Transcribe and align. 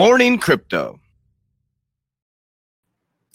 morning, 0.00 0.38
crypto. 0.38 0.98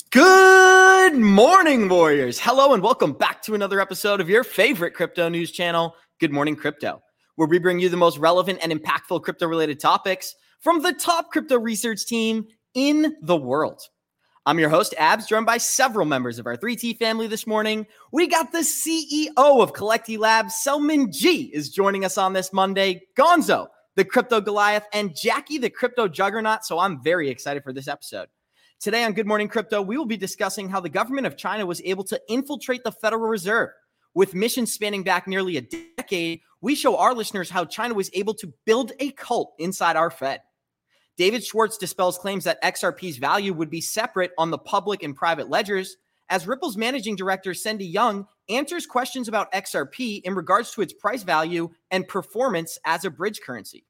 Good 0.09 1.13
morning, 1.13 1.87
Warriors. 1.87 2.39
Hello, 2.39 2.73
and 2.73 2.81
welcome 2.81 3.13
back 3.13 3.43
to 3.43 3.53
another 3.53 3.79
episode 3.79 4.19
of 4.19 4.29
your 4.29 4.43
favorite 4.43 4.95
crypto 4.95 5.29
news 5.29 5.51
channel, 5.51 5.93
Good 6.19 6.31
Morning 6.31 6.55
Crypto, 6.55 7.03
where 7.35 7.47
we 7.47 7.59
bring 7.59 7.79
you 7.79 7.87
the 7.89 7.97
most 7.97 8.17
relevant 8.17 8.61
and 8.63 8.71
impactful 8.71 9.21
crypto 9.21 9.45
related 9.45 9.79
topics 9.79 10.33
from 10.59 10.81
the 10.81 10.93
top 10.93 11.29
crypto 11.29 11.59
research 11.59 12.07
team 12.07 12.47
in 12.73 13.15
the 13.21 13.37
world. 13.37 13.79
I'm 14.47 14.57
your 14.57 14.69
host, 14.69 14.95
Abs, 14.97 15.27
joined 15.27 15.45
by 15.45 15.59
several 15.59 16.07
members 16.07 16.39
of 16.39 16.47
our 16.47 16.57
3T 16.57 16.97
family 16.97 17.27
this 17.27 17.45
morning. 17.45 17.85
We 18.11 18.25
got 18.25 18.51
the 18.51 18.65
CEO 18.65 19.27
of 19.35 19.73
Collecti 19.73 20.17
Labs, 20.17 20.55
Selman 20.55 21.11
G, 21.11 21.51
is 21.53 21.69
joining 21.69 22.03
us 22.03 22.17
on 22.17 22.33
this 22.33 22.51
Monday. 22.51 23.03
Gonzo, 23.15 23.67
the 23.95 24.05
crypto 24.05 24.41
Goliath, 24.41 24.85
and 24.93 25.15
Jackie, 25.15 25.57
the 25.57 25.69
crypto 25.69 26.07
juggernaut. 26.07 26.65
So 26.65 26.79
I'm 26.79 27.01
very 27.01 27.29
excited 27.29 27.63
for 27.63 27.73
this 27.73 27.87
episode. 27.87 28.27
Today 28.81 29.05
on 29.05 29.13
Good 29.13 29.25
Morning 29.25 29.47
Crypto, 29.47 29.81
we 29.81 29.97
will 29.97 30.05
be 30.05 30.17
discussing 30.17 30.69
how 30.69 30.81
the 30.81 30.89
government 30.89 31.27
of 31.27 31.37
China 31.37 31.65
was 31.65 31.81
able 31.85 32.03
to 32.05 32.19
infiltrate 32.27 32.83
the 32.83 32.91
Federal 32.91 33.29
Reserve. 33.29 33.69
With 34.13 34.33
missions 34.33 34.71
spanning 34.71 35.03
back 35.03 35.27
nearly 35.27 35.57
a 35.57 35.61
decade, 35.61 36.41
we 36.61 36.75
show 36.75 36.97
our 36.97 37.13
listeners 37.13 37.49
how 37.49 37.65
China 37.65 37.93
was 37.93 38.09
able 38.13 38.33
to 38.35 38.53
build 38.65 38.91
a 38.99 39.11
cult 39.11 39.53
inside 39.59 39.95
our 39.95 40.09
Fed. 40.09 40.41
David 41.17 41.43
Schwartz 41.43 41.77
dispels 41.77 42.17
claims 42.17 42.43
that 42.43 42.61
XRP's 42.61 43.17
value 43.17 43.53
would 43.53 43.69
be 43.69 43.81
separate 43.81 44.31
on 44.37 44.51
the 44.51 44.57
public 44.57 45.03
and 45.03 45.15
private 45.15 45.49
ledgers, 45.49 45.95
as 46.29 46.47
Ripple's 46.47 46.75
managing 46.75 47.15
director, 47.15 47.53
Sendi 47.53 47.85
Young, 47.85 48.27
answers 48.49 48.85
questions 48.85 49.27
about 49.27 49.51
XRP 49.53 50.21
in 50.23 50.35
regards 50.35 50.71
to 50.71 50.81
its 50.81 50.93
price 50.93 51.23
value 51.23 51.69
and 51.91 52.07
performance 52.07 52.77
as 52.85 53.05
a 53.05 53.09
bridge 53.09 53.39
currency. 53.45 53.84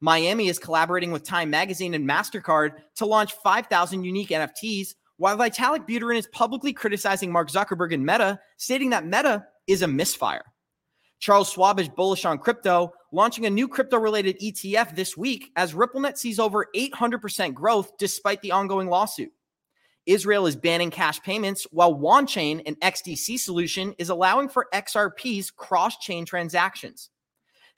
Miami 0.00 0.48
is 0.48 0.58
collaborating 0.58 1.10
with 1.10 1.24
Time 1.24 1.50
Magazine 1.50 1.94
and 1.94 2.08
MasterCard 2.08 2.74
to 2.96 3.06
launch 3.06 3.32
5,000 3.32 4.04
unique 4.04 4.28
NFTs, 4.28 4.94
while 5.16 5.36
Vitalik 5.36 5.88
Buterin 5.88 6.16
is 6.16 6.28
publicly 6.28 6.72
criticizing 6.72 7.32
Mark 7.32 7.50
Zuckerberg 7.50 7.92
and 7.92 8.06
Meta, 8.06 8.38
stating 8.56 8.90
that 8.90 9.04
Meta 9.04 9.46
is 9.66 9.82
a 9.82 9.88
misfire. 9.88 10.44
Charles 11.18 11.50
Schwab 11.50 11.80
is 11.80 11.88
bullish 11.88 12.24
on 12.24 12.38
crypto, 12.38 12.92
launching 13.10 13.46
a 13.46 13.50
new 13.50 13.66
crypto 13.66 13.98
related 13.98 14.38
ETF 14.38 14.94
this 14.94 15.16
week 15.16 15.50
as 15.56 15.74
RippleNet 15.74 16.16
sees 16.16 16.38
over 16.38 16.68
800% 16.76 17.54
growth 17.54 17.98
despite 17.98 18.40
the 18.40 18.52
ongoing 18.52 18.88
lawsuit. 18.88 19.32
Israel 20.06 20.46
is 20.46 20.56
banning 20.56 20.90
cash 20.90 21.20
payments, 21.22 21.66
while 21.72 21.94
Wanchain, 21.94 22.62
an 22.66 22.76
XDC 22.76 23.38
solution, 23.40 23.94
is 23.98 24.08
allowing 24.10 24.48
for 24.48 24.68
XRP's 24.72 25.50
cross 25.50 25.98
chain 25.98 26.24
transactions. 26.24 27.10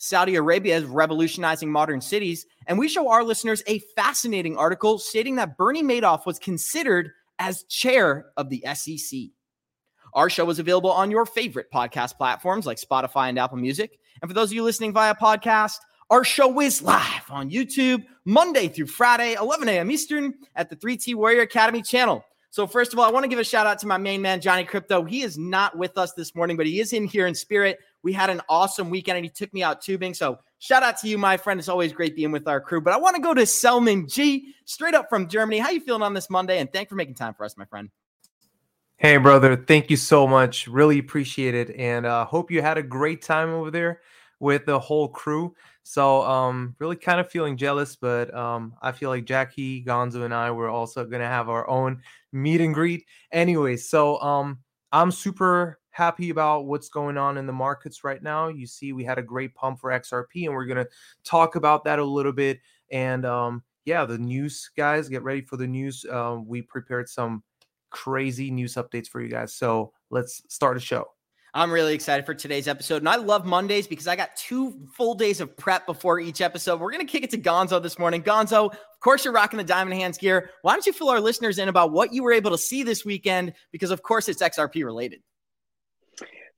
Saudi 0.03 0.37
Arabia 0.37 0.79
is 0.79 0.85
revolutionizing 0.85 1.71
modern 1.71 2.01
cities, 2.01 2.47
and 2.67 2.79
we 2.79 2.89
show 2.89 3.11
our 3.11 3.23
listeners 3.23 3.63
a 3.67 3.81
fascinating 3.95 4.57
article 4.57 4.99
stating 4.99 5.37
that 5.37 5.59
Bernie 5.59 5.83
Madoff 5.83 6.25
was 6.25 6.39
considered 6.39 7.11
as 7.39 7.65
chair 7.65 8.31
of 8.39 8.49
the 8.49 8.65
SEC. 8.73 9.21
Our 10.15 10.31
show 10.31 10.49
is 10.49 10.59
available 10.59 10.91
on 10.91 11.11
your 11.11 11.27
favorite 11.27 11.71
podcast 11.71 12.17
platforms 12.17 12.65
like 12.65 12.81
Spotify 12.81 13.29
and 13.29 13.39
Apple 13.39 13.59
Music. 13.59 13.99
And 14.23 14.31
for 14.31 14.35
those 14.35 14.49
of 14.49 14.55
you 14.55 14.65
listening 14.65 14.95
via 14.95 15.15
podcast, 15.15 15.77
our 16.09 16.25
show 16.25 16.59
is 16.61 16.81
live 16.81 17.29
on 17.29 17.51
YouTube 17.51 18.03
Monday 18.25 18.69
through 18.69 18.87
Friday, 18.87 19.35
11 19.35 19.69
a.m. 19.69 19.91
Eastern 19.91 20.33
at 20.57 20.71
the 20.71 20.77
3T 20.77 21.15
Warrior 21.15 21.43
Academy 21.43 21.83
channel. 21.83 22.25
So, 22.53 22.67
first 22.67 22.93
of 22.93 22.99
all, 22.99 23.05
I 23.05 23.11
want 23.11 23.25
to 23.25 23.29
give 23.29 23.39
a 23.39 23.45
shout 23.45 23.67
out 23.67 23.79
to 23.81 23.87
my 23.87 23.99
main 23.99 24.23
man, 24.23 24.41
Johnny 24.41 24.65
Crypto. 24.65 25.05
He 25.05 25.23
is 25.23 25.39
not 25.39 25.79
with 25.79 25.97
us 25.97 26.15
this 26.15 26.35
morning, 26.35 26.57
but 26.57 26.67
he 26.67 26.81
is 26.81 26.93
in 26.93 27.05
here 27.07 27.29
in 27.29 27.35
spirit. 27.35 27.79
We 28.03 28.13
had 28.13 28.31
an 28.31 28.41
awesome 28.49 28.91
weekend 28.91 29.17
and 29.17 29.25
he 29.25 29.31
took 29.31 29.53
me 29.53 29.63
out 29.63 29.83
tubing. 29.83 30.15
So, 30.15 30.39
shout 30.59 30.83
out 30.83 30.99
to 31.01 31.09
you, 31.09 31.19
my 31.19 31.37
friend. 31.37 31.61
It's 31.61 31.69
always 31.69 31.93
great 31.93 32.17
being 32.17 32.33
with 32.33 32.49
our 32.49 32.61
crew. 32.61 32.81
But 32.81 32.95
I 32.95 32.97
want 32.97 33.17
to 33.17 33.23
go 33.23 33.35
to 33.35 33.45
Selman 33.47 34.09
G, 34.09 34.55
straight 34.65 34.95
up 34.95 35.09
from 35.09 35.29
Germany. 35.29 35.59
How 35.59 35.71
you 35.71 35.81
feeling 35.81 36.03
on 36.03 36.15
this 36.15 36.31
Monday? 36.31 36.59
And 36.59 36.73
thank 36.73 36.89
for 36.89 36.95
making 36.95 37.15
time 37.15 37.35
for 37.35 37.45
us, 37.45 37.57
my 37.57 37.65
friend. 37.65 37.91
Hey, 38.97 39.17
brother. 39.17 39.57
Thank 39.57 39.91
you 39.91 39.97
so 39.97 40.27
much. 40.27 40.69
Really 40.69 40.99
appreciate 40.99 41.55
it. 41.55 41.75
And 41.77 42.05
uh, 42.05 42.27
hope 42.27 42.51
you 42.51 42.61
had 42.61 42.77
a 42.77 42.83
great 42.83 43.23
time 43.23 43.49
over 43.49 43.71
there 43.71 44.01
with 44.41 44.67
the 44.67 44.79
whole 44.79 45.09
crew. 45.09 45.55
So, 45.83 46.23
um, 46.23 46.77
really 46.79 46.97
kind 46.97 47.19
of 47.19 47.31
feeling 47.31 47.57
jealous, 47.57 47.97
but 47.97 48.33
um, 48.35 48.75
I 48.83 48.93
feel 48.93 49.09
like 49.09 49.25
Jackie, 49.25 49.83
Gonzo, 49.83 50.25
and 50.25 50.35
I 50.35 50.51
were 50.51 50.69
also 50.69 51.05
going 51.05 51.23
to 51.23 51.27
have 51.27 51.49
our 51.49 51.69
own 51.69 52.03
meet 52.33 52.61
and 52.61 52.75
greet. 52.75 53.07
Anyway, 53.33 53.77
so 53.77 54.21
um, 54.21 54.59
I'm 54.93 55.11
super 55.11 55.80
happy 55.91 56.31
about 56.31 56.67
what's 56.67 56.89
going 56.89 57.19
on 57.19 57.37
in 57.37 57.47
the 57.47 57.53
markets 57.53 58.05
right 58.05 58.23
now. 58.23 58.49
You 58.49 58.67
see, 58.67 58.93
we 58.93 59.05
had 59.05 59.19
a 59.19 59.23
great 59.23 59.55
pump 59.55 59.81
for 59.81 59.91
XRP, 59.91 60.47
and 60.47 60.55
we're 60.55 60.67
going 60.67 60.85
to 60.85 60.89
talk 61.25 61.57
about 61.57 61.85
that 61.85 61.99
a 61.99 62.05
little 62.05 62.33
bit. 62.33 62.61
And 62.91 63.25
um, 63.25 63.63
yeah, 63.85 64.05
the 64.05 64.19
news, 64.19 64.71
guys, 64.77 65.09
get 65.09 65.23
ready 65.23 65.43
for 65.43 65.57
the 65.57 65.67
news. 65.67 66.05
Uh, 66.11 66.39
we 66.45 66.63
prepared 66.63 67.09
some 67.09 67.43
crazy 67.91 68.51
news 68.51 68.75
updates 68.75 69.09
for 69.09 69.21
you 69.21 69.29
guys. 69.29 69.55
So 69.55 69.93
let's 70.11 70.43
start 70.49 70.77
a 70.77 70.81
show. 70.81 71.07
I'm 71.53 71.73
really 71.73 71.95
excited 71.95 72.25
for 72.25 72.35
today's 72.35 72.69
episode. 72.69 72.99
And 72.99 73.09
I 73.09 73.17
love 73.17 73.45
Mondays 73.45 73.89
because 73.89 74.07
I 74.07 74.15
got 74.15 74.37
two 74.37 74.87
full 74.95 75.15
days 75.15 75.41
of 75.41 75.57
prep 75.57 75.85
before 75.85 76.21
each 76.21 76.41
episode. 76.41 76.79
We're 76.79 76.93
going 76.93 77.05
to 77.05 77.11
kick 77.11 77.25
it 77.25 77.31
to 77.31 77.39
Gonzo 77.39 77.83
this 77.83 77.99
morning. 77.99 78.23
Gonzo, 78.23 78.73
of 78.73 79.01
course, 79.01 79.25
you're 79.25 79.35
rocking 79.35 79.57
the 79.57 79.65
Diamond 79.65 80.01
Hands 80.01 80.17
gear. 80.17 80.51
Why 80.63 80.75
don't 80.75 80.87
you 80.87 80.93
fill 80.93 81.09
our 81.09 81.21
listeners 81.21 81.59
in 81.59 81.69
about 81.69 81.91
what 81.91 82.13
you 82.13 82.23
were 82.23 82.33
able 82.33 82.53
to 82.53 82.59
see 82.59 82.85
this 82.85 83.05
weekend? 83.05 83.55
Because, 83.73 83.91
of 83.91 84.03
course, 84.03 84.29
it's 84.29 84.41
XRP 84.41 84.85
related. 84.85 85.23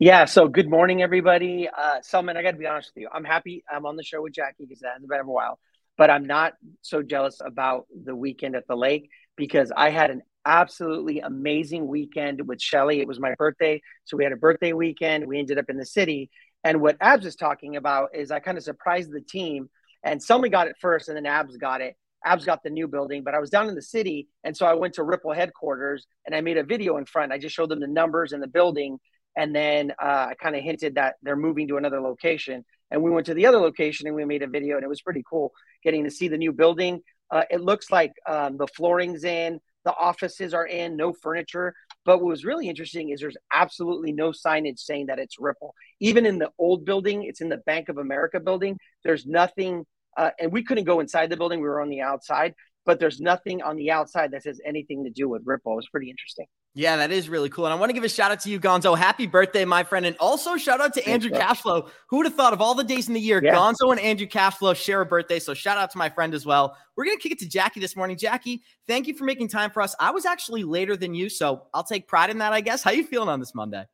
Yeah. 0.02 0.24
So, 0.24 0.48
good 0.48 0.68
morning, 0.68 1.00
everybody. 1.00 1.68
Uh, 1.68 2.02
Selman, 2.02 2.36
I 2.36 2.42
got 2.42 2.50
to 2.50 2.56
be 2.56 2.66
honest 2.66 2.90
with 2.92 3.02
you. 3.02 3.08
I'm 3.14 3.22
happy 3.22 3.62
I'm 3.72 3.86
on 3.86 3.94
the 3.94 4.02
show 4.02 4.20
with 4.20 4.32
Jackie 4.32 4.64
because 4.64 4.80
that 4.80 4.94
hasn't 4.94 5.08
been 5.08 5.20
a 5.20 5.24
while. 5.24 5.60
But 5.96 6.10
I'm 6.10 6.24
not 6.24 6.54
so 6.80 7.04
jealous 7.04 7.40
about 7.40 7.86
the 8.04 8.16
weekend 8.16 8.56
at 8.56 8.66
the 8.66 8.74
lake 8.74 9.10
because 9.36 9.70
I 9.76 9.90
had 9.90 10.10
an 10.10 10.22
absolutely 10.44 11.20
amazing 11.20 11.86
weekend 11.86 12.48
with 12.48 12.60
Shelly. 12.60 12.98
It 12.98 13.06
was 13.06 13.20
my 13.20 13.36
birthday. 13.38 13.80
So 14.04 14.16
we 14.16 14.24
had 14.24 14.32
a 14.32 14.36
birthday 14.36 14.72
weekend. 14.72 15.28
We 15.28 15.38
ended 15.38 15.56
up 15.56 15.70
in 15.70 15.76
the 15.76 15.86
city. 15.86 16.30
And 16.64 16.80
what 16.80 16.96
Abs 17.00 17.24
is 17.24 17.36
talking 17.36 17.76
about 17.76 18.08
is 18.12 18.32
I 18.32 18.40
kind 18.40 18.58
of 18.58 18.64
surprised 18.64 19.12
the 19.12 19.20
team 19.20 19.70
and 20.02 20.20
somebody 20.20 20.50
got 20.50 20.66
it 20.66 20.74
first 20.80 21.10
and 21.10 21.16
then 21.16 21.26
Abs 21.26 21.56
got 21.58 21.80
it. 21.80 21.94
Abs 22.24 22.44
got 22.44 22.64
the 22.64 22.70
new 22.70 22.88
building, 22.88 23.22
but 23.22 23.36
I 23.36 23.38
was 23.38 23.50
down 23.50 23.68
in 23.68 23.76
the 23.76 23.82
city. 23.82 24.26
And 24.42 24.56
so 24.56 24.66
I 24.66 24.74
went 24.74 24.94
to 24.94 25.04
Ripple 25.04 25.32
headquarters 25.32 26.08
and 26.26 26.34
I 26.34 26.40
made 26.40 26.56
a 26.56 26.64
video 26.64 26.96
in 26.96 27.04
front. 27.04 27.30
I 27.30 27.38
just 27.38 27.54
showed 27.54 27.68
them 27.68 27.78
the 27.78 27.86
numbers 27.86 28.32
and 28.32 28.42
the 28.42 28.48
building. 28.48 28.98
And 29.36 29.54
then 29.54 29.92
uh, 29.92 30.28
I 30.30 30.34
kind 30.40 30.56
of 30.56 30.62
hinted 30.62 30.96
that 30.96 31.16
they're 31.22 31.36
moving 31.36 31.68
to 31.68 31.76
another 31.76 32.00
location. 32.00 32.64
And 32.90 33.02
we 33.02 33.10
went 33.10 33.26
to 33.26 33.34
the 33.34 33.46
other 33.46 33.58
location 33.58 34.06
and 34.06 34.14
we 34.14 34.24
made 34.24 34.42
a 34.42 34.46
video. 34.46 34.76
And 34.76 34.84
it 34.84 34.88
was 34.88 35.00
pretty 35.00 35.24
cool 35.28 35.52
getting 35.82 36.04
to 36.04 36.10
see 36.10 36.28
the 36.28 36.36
new 36.36 36.52
building. 36.52 37.00
Uh, 37.30 37.44
it 37.50 37.62
looks 37.62 37.90
like 37.90 38.12
um, 38.28 38.58
the 38.58 38.66
flooring's 38.66 39.24
in, 39.24 39.58
the 39.84 39.94
offices 39.96 40.52
are 40.52 40.66
in, 40.66 40.96
no 40.96 41.12
furniture. 41.12 41.74
But 42.04 42.18
what 42.18 42.28
was 42.28 42.44
really 42.44 42.68
interesting 42.68 43.10
is 43.10 43.20
there's 43.20 43.36
absolutely 43.52 44.12
no 44.12 44.30
signage 44.30 44.80
saying 44.80 45.06
that 45.06 45.18
it's 45.18 45.38
Ripple. 45.38 45.74
Even 46.00 46.26
in 46.26 46.38
the 46.38 46.50
old 46.58 46.84
building, 46.84 47.24
it's 47.24 47.40
in 47.40 47.48
the 47.48 47.58
Bank 47.58 47.88
of 47.88 47.98
America 47.98 48.40
building. 48.40 48.78
There's 49.04 49.24
nothing, 49.24 49.86
uh, 50.16 50.30
and 50.38 50.52
we 50.52 50.62
couldn't 50.62 50.84
go 50.84 51.00
inside 51.00 51.30
the 51.30 51.36
building. 51.36 51.60
We 51.60 51.68
were 51.68 51.80
on 51.80 51.88
the 51.88 52.02
outside, 52.02 52.54
but 52.84 52.98
there's 52.98 53.20
nothing 53.20 53.62
on 53.62 53.76
the 53.76 53.90
outside 53.90 54.30
that 54.32 54.42
says 54.42 54.60
anything 54.64 55.04
to 55.04 55.10
do 55.10 55.28
with 55.28 55.42
Ripple. 55.44 55.72
It 55.72 55.76
was 55.76 55.88
pretty 55.88 56.10
interesting. 56.10 56.46
Yeah, 56.74 56.96
that 56.96 57.10
is 57.10 57.28
really 57.28 57.50
cool. 57.50 57.66
And 57.66 57.74
I 57.74 57.76
want 57.76 57.90
to 57.90 57.94
give 57.94 58.02
a 58.02 58.08
shout 58.08 58.32
out 58.32 58.40
to 58.40 58.50
you, 58.50 58.58
Gonzo. 58.58 58.96
Happy 58.96 59.26
birthday, 59.26 59.64
my 59.66 59.84
friend. 59.84 60.06
And 60.06 60.16
also 60.16 60.56
shout 60.56 60.80
out 60.80 60.94
to 60.94 61.06
Andrew. 61.06 61.30
Cashflow. 61.30 61.90
Who 62.08 62.16
would 62.16 62.26
have 62.26 62.34
thought 62.34 62.54
of 62.54 62.62
all 62.62 62.74
the 62.74 62.82
days 62.82 63.08
in 63.08 63.14
the 63.14 63.20
year, 63.20 63.42
yeah. 63.44 63.54
Gonzo 63.54 63.90
and 63.90 64.00
Andrew 64.00 64.26
Cashflow 64.26 64.74
share 64.74 65.02
a 65.02 65.06
birthday. 65.06 65.38
So 65.38 65.52
shout 65.52 65.76
out 65.76 65.90
to 65.90 65.98
my 65.98 66.08
friend 66.08 66.32
as 66.32 66.46
well. 66.46 66.76
We're 66.96 67.04
going 67.04 67.18
to 67.18 67.22
kick 67.22 67.32
it 67.32 67.38
to 67.40 67.48
Jackie 67.48 67.80
this 67.80 67.94
morning. 67.94 68.16
Jackie, 68.16 68.62
thank 68.86 69.06
you 69.06 69.14
for 69.14 69.24
making 69.24 69.48
time 69.48 69.70
for 69.70 69.82
us. 69.82 69.94
I 70.00 70.12
was 70.12 70.24
actually 70.24 70.64
later 70.64 70.96
than 70.96 71.14
you, 71.14 71.28
so 71.28 71.66
I'll 71.74 71.84
take 71.84 72.08
pride 72.08 72.30
in 72.30 72.38
that, 72.38 72.52
I 72.52 72.62
guess. 72.62 72.82
How 72.82 72.90
are 72.90 72.94
you 72.94 73.04
feeling 73.04 73.28
on 73.28 73.38
this 73.38 73.54
Monday? 73.54 73.84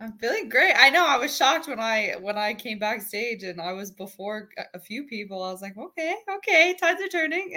I'm 0.00 0.18
feeling 0.18 0.48
great. 0.48 0.74
I 0.76 0.90
know 0.90 1.06
I 1.06 1.16
was 1.18 1.36
shocked 1.36 1.68
when 1.68 1.78
I 1.78 2.16
when 2.20 2.36
I 2.36 2.52
came 2.52 2.80
backstage 2.80 3.44
and 3.44 3.60
I 3.60 3.72
was 3.72 3.92
before 3.92 4.48
a 4.74 4.78
few 4.80 5.04
people. 5.04 5.40
I 5.42 5.52
was 5.52 5.62
like, 5.62 5.78
okay, 5.78 6.16
okay, 6.36 6.74
tides 6.78 7.00
are 7.00 7.08
turning. 7.08 7.54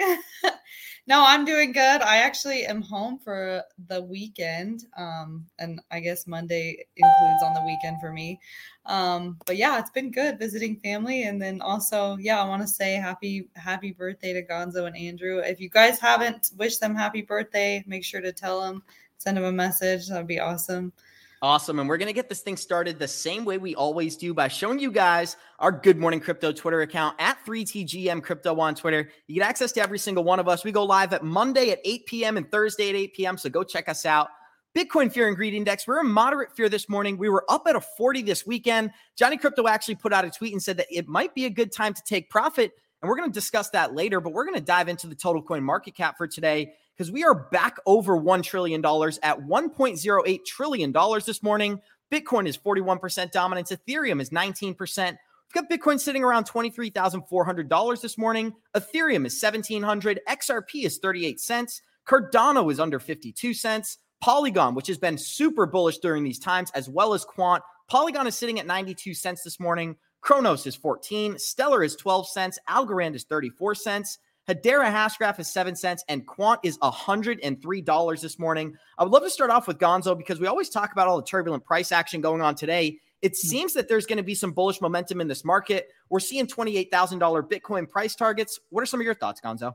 no, 1.08 1.24
I'm 1.26 1.44
doing 1.44 1.72
good. 1.72 2.00
I 2.00 2.18
actually 2.18 2.64
am 2.64 2.80
home 2.80 3.18
for 3.18 3.62
the 3.88 4.02
weekend. 4.02 4.84
Um, 4.96 5.46
and 5.58 5.80
I 5.90 5.98
guess 5.98 6.28
Monday 6.28 6.86
includes 6.96 7.42
on 7.42 7.54
the 7.54 7.64
weekend 7.66 8.00
for 8.00 8.12
me. 8.12 8.38
Um, 8.86 9.36
but 9.44 9.56
yeah, 9.56 9.80
it's 9.80 9.90
been 9.90 10.12
good 10.12 10.38
visiting 10.38 10.76
family. 10.76 11.24
And 11.24 11.42
then 11.42 11.60
also, 11.60 12.16
yeah, 12.18 12.40
I 12.40 12.48
want 12.48 12.62
to 12.62 12.68
say 12.68 12.94
happy, 12.94 13.48
happy 13.56 13.90
birthday 13.90 14.32
to 14.32 14.44
Gonzo 14.44 14.86
and 14.86 14.96
Andrew. 14.96 15.40
If 15.40 15.58
you 15.60 15.68
guys 15.68 15.98
haven't 15.98 16.52
wished 16.56 16.80
them 16.80 16.94
happy 16.94 17.22
birthday, 17.22 17.82
make 17.88 18.04
sure 18.04 18.20
to 18.20 18.32
tell 18.32 18.60
them, 18.60 18.84
send 19.18 19.36
them 19.36 19.44
a 19.44 19.52
message. 19.52 20.08
That'd 20.08 20.28
be 20.28 20.38
awesome. 20.38 20.92
Awesome. 21.40 21.78
And 21.78 21.88
we're 21.88 21.98
going 21.98 22.08
to 22.08 22.14
get 22.14 22.28
this 22.28 22.40
thing 22.40 22.56
started 22.56 22.98
the 22.98 23.06
same 23.06 23.44
way 23.44 23.58
we 23.58 23.76
always 23.76 24.16
do 24.16 24.34
by 24.34 24.48
showing 24.48 24.80
you 24.80 24.90
guys 24.90 25.36
our 25.60 25.70
Good 25.70 25.96
Morning 25.96 26.18
Crypto 26.18 26.50
Twitter 26.50 26.80
account 26.80 27.14
at 27.20 27.38
3TGM 27.46 28.24
Crypto 28.24 28.58
on 28.58 28.74
Twitter. 28.74 29.08
You 29.28 29.36
get 29.36 29.44
access 29.44 29.70
to 29.72 29.80
every 29.80 30.00
single 30.00 30.24
one 30.24 30.40
of 30.40 30.48
us. 30.48 30.64
We 30.64 30.72
go 30.72 30.82
live 30.82 31.12
at 31.12 31.22
Monday 31.22 31.70
at 31.70 31.78
8 31.84 32.06
p.m. 32.06 32.36
and 32.38 32.50
Thursday 32.50 32.88
at 32.88 32.96
8 32.96 33.14
p.m. 33.14 33.38
So 33.38 33.48
go 33.50 33.62
check 33.62 33.88
us 33.88 34.04
out. 34.04 34.28
Bitcoin 34.76 35.12
Fear 35.12 35.28
and 35.28 35.36
Greed 35.36 35.54
Index. 35.54 35.86
We're 35.86 36.00
in 36.00 36.10
moderate 36.10 36.56
fear 36.56 36.68
this 36.68 36.88
morning. 36.88 37.16
We 37.16 37.28
were 37.28 37.44
up 37.48 37.68
at 37.68 37.76
a 37.76 37.80
40 37.80 38.22
this 38.22 38.44
weekend. 38.44 38.90
Johnny 39.16 39.36
Crypto 39.36 39.68
actually 39.68 39.94
put 39.94 40.12
out 40.12 40.24
a 40.24 40.30
tweet 40.30 40.52
and 40.52 40.62
said 40.62 40.76
that 40.78 40.86
it 40.90 41.06
might 41.06 41.36
be 41.36 41.44
a 41.44 41.50
good 41.50 41.70
time 41.70 41.94
to 41.94 42.02
take 42.04 42.30
profit 42.30 42.72
And 43.00 43.08
we're 43.08 43.16
going 43.16 43.30
to 43.30 43.34
discuss 43.34 43.70
that 43.70 43.94
later, 43.94 44.20
but 44.20 44.32
we're 44.32 44.44
going 44.44 44.58
to 44.58 44.60
dive 44.60 44.88
into 44.88 45.06
the 45.06 45.14
total 45.14 45.40
coin 45.40 45.62
market 45.62 45.94
cap 45.94 46.16
for 46.18 46.26
today 46.26 46.72
because 46.98 47.12
we 47.12 47.22
are 47.22 47.48
back 47.52 47.76
over 47.86 48.18
$1 48.18 48.42
trillion 48.42 48.84
at 48.84 49.38
$1.08 49.38 50.44
trillion 50.44 50.92
this 51.24 51.42
morning. 51.44 51.80
Bitcoin 52.12 52.48
is 52.48 52.58
41% 52.58 53.30
dominance, 53.30 53.70
Ethereum 53.70 54.20
is 54.20 54.30
19%. 54.30 54.76
We've 54.76 55.18
got 55.54 55.70
Bitcoin 55.70 56.00
sitting 56.00 56.24
around 56.24 56.48
$23,400 56.48 58.00
this 58.00 58.18
morning. 58.18 58.52
Ethereum 58.74 59.26
is 59.26 59.40
1700, 59.40 60.20
XRP 60.28 60.84
is 60.84 60.98
38 60.98 61.40
cents, 61.40 61.82
Cardano 62.06 62.70
is 62.72 62.80
under 62.80 62.98
52 62.98 63.54
cents. 63.54 63.98
Polygon, 64.20 64.74
which 64.74 64.88
has 64.88 64.98
been 64.98 65.16
super 65.16 65.64
bullish 65.64 65.98
during 65.98 66.24
these 66.24 66.40
times, 66.40 66.72
as 66.74 66.88
well 66.88 67.14
as 67.14 67.24
Quant. 67.24 67.62
Polygon 67.88 68.26
is 68.26 68.34
sitting 68.34 68.58
at 68.58 68.66
92 68.66 69.14
cents 69.14 69.44
this 69.44 69.60
morning. 69.60 69.94
Cronos 70.22 70.66
is 70.66 70.74
14. 70.74 71.38
Stellar 71.38 71.84
is 71.84 71.94
12 71.94 72.28
cents. 72.28 72.58
Algorand 72.68 73.14
is 73.14 73.22
34 73.22 73.76
cents. 73.76 74.18
Hedera 74.48 74.90
Hashgraph 74.90 75.38
is 75.38 75.50
7 75.50 75.76
cents. 75.76 76.02
And 76.08 76.26
Quant 76.26 76.58
is 76.62 76.78
$103 76.78 78.20
this 78.20 78.38
morning. 78.38 78.76
I 78.96 79.04
would 79.04 79.12
love 79.12 79.22
to 79.22 79.30
start 79.30 79.50
off 79.50 79.68
with 79.68 79.78
Gonzo 79.78 80.16
because 80.16 80.40
we 80.40 80.46
always 80.46 80.70
talk 80.70 80.92
about 80.92 81.06
all 81.06 81.18
the 81.18 81.26
turbulent 81.26 81.64
price 81.64 81.92
action 81.92 82.20
going 82.20 82.40
on 82.40 82.54
today. 82.54 82.98
It 83.20 83.30
hmm. 83.30 83.48
seems 83.48 83.74
that 83.74 83.88
there's 83.88 84.06
going 84.06 84.16
to 84.16 84.22
be 84.22 84.34
some 84.34 84.52
bullish 84.52 84.80
momentum 84.80 85.20
in 85.20 85.28
this 85.28 85.44
market. 85.44 85.88
We're 86.08 86.20
seeing 86.20 86.46
$28,000 86.46 87.50
Bitcoin 87.50 87.88
price 87.88 88.14
targets. 88.14 88.58
What 88.70 88.82
are 88.82 88.86
some 88.86 89.00
of 89.00 89.04
your 89.04 89.14
thoughts, 89.14 89.40
Gonzo? 89.44 89.74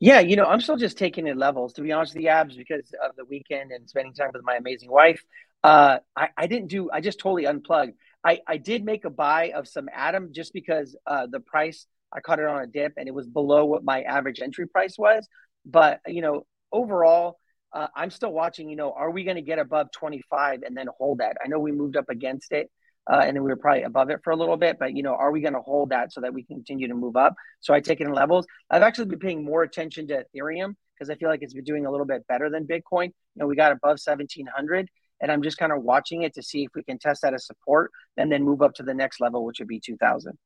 Yeah, 0.00 0.20
you 0.20 0.36
know, 0.36 0.46
I'm 0.46 0.60
still 0.60 0.78
just 0.78 0.96
taking 0.96 1.26
in 1.26 1.38
levels, 1.38 1.74
to 1.74 1.82
be 1.82 1.92
honest 1.92 2.14
with 2.14 2.22
the 2.22 2.28
abs, 2.28 2.56
because 2.56 2.94
of 3.04 3.14
the 3.14 3.26
weekend 3.26 3.72
and 3.72 3.88
spending 3.88 4.14
time 4.14 4.30
with 4.32 4.42
my 4.42 4.56
amazing 4.56 4.90
wife. 4.90 5.22
Uh, 5.62 5.98
I, 6.16 6.28
I 6.36 6.46
didn't 6.46 6.68
do, 6.68 6.90
I 6.90 7.00
just 7.00 7.18
totally 7.18 7.46
unplugged. 7.46 7.92
I, 8.24 8.40
I 8.46 8.56
did 8.56 8.84
make 8.84 9.04
a 9.04 9.10
buy 9.10 9.52
of 9.54 9.68
some 9.68 9.88
Atom 9.94 10.32
just 10.32 10.52
because 10.52 10.96
uh, 11.06 11.26
the 11.26 11.40
price, 11.40 11.86
I 12.16 12.20
caught 12.20 12.38
it 12.38 12.46
on 12.46 12.62
a 12.62 12.66
dip 12.66 12.94
and 12.96 13.06
it 13.08 13.14
was 13.14 13.26
below 13.26 13.64
what 13.64 13.84
my 13.84 14.02
average 14.02 14.40
entry 14.40 14.66
price 14.66 14.96
was. 14.98 15.28
But, 15.64 16.00
you 16.06 16.22
know, 16.22 16.46
overall, 16.72 17.38
uh, 17.72 17.88
I'm 17.94 18.10
still 18.10 18.32
watching, 18.32 18.70
you 18.70 18.76
know, 18.76 18.92
are 18.92 19.10
we 19.10 19.24
going 19.24 19.36
to 19.36 19.42
get 19.42 19.58
above 19.58 19.88
25 19.92 20.62
and 20.62 20.76
then 20.76 20.86
hold 20.98 21.18
that? 21.18 21.36
I 21.44 21.48
know 21.48 21.58
we 21.58 21.72
moved 21.72 21.96
up 21.96 22.08
against 22.08 22.52
it 22.52 22.70
uh, 23.10 23.20
and 23.24 23.36
then 23.36 23.42
we 23.42 23.50
were 23.50 23.56
probably 23.56 23.82
above 23.82 24.10
it 24.10 24.20
for 24.24 24.32
a 24.32 24.36
little 24.36 24.56
bit. 24.56 24.78
But 24.78 24.96
you 24.96 25.02
know, 25.02 25.14
are 25.14 25.30
we 25.30 25.40
going 25.40 25.54
to 25.54 25.60
hold 25.60 25.90
that 25.90 26.12
so 26.12 26.20
that 26.20 26.34
we 26.34 26.42
continue 26.42 26.88
to 26.88 26.94
move 26.94 27.16
up? 27.16 27.34
So 27.60 27.74
I 27.74 27.80
take 27.80 28.00
it 28.00 28.06
in 28.06 28.12
levels. 28.12 28.46
I've 28.70 28.82
actually 28.82 29.06
been 29.06 29.18
paying 29.18 29.44
more 29.44 29.62
attention 29.62 30.08
to 30.08 30.24
Ethereum 30.24 30.74
because 30.94 31.10
I 31.10 31.14
feel 31.16 31.28
like 31.28 31.42
it's 31.42 31.54
been 31.54 31.64
doing 31.64 31.86
a 31.86 31.90
little 31.90 32.06
bit 32.06 32.26
better 32.26 32.50
than 32.50 32.66
Bitcoin. 32.66 33.06
You 33.06 33.12
know, 33.36 33.46
we 33.46 33.56
got 33.56 33.72
above 33.72 34.00
seventeen 34.00 34.46
hundred, 34.46 34.88
and 35.20 35.30
I'm 35.30 35.42
just 35.42 35.58
kind 35.58 35.72
of 35.72 35.82
watching 35.82 36.22
it 36.22 36.34
to 36.34 36.42
see 36.42 36.64
if 36.64 36.70
we 36.74 36.82
can 36.82 36.98
test 36.98 37.22
that 37.22 37.34
as 37.34 37.46
support 37.46 37.90
and 38.16 38.30
then 38.30 38.42
move 38.42 38.62
up 38.62 38.74
to 38.74 38.82
the 38.82 38.94
next 38.94 39.20
level, 39.20 39.44
which 39.44 39.58
would 39.58 39.68
be 39.68 39.80
two 39.80 39.96
thousand. 39.96 40.36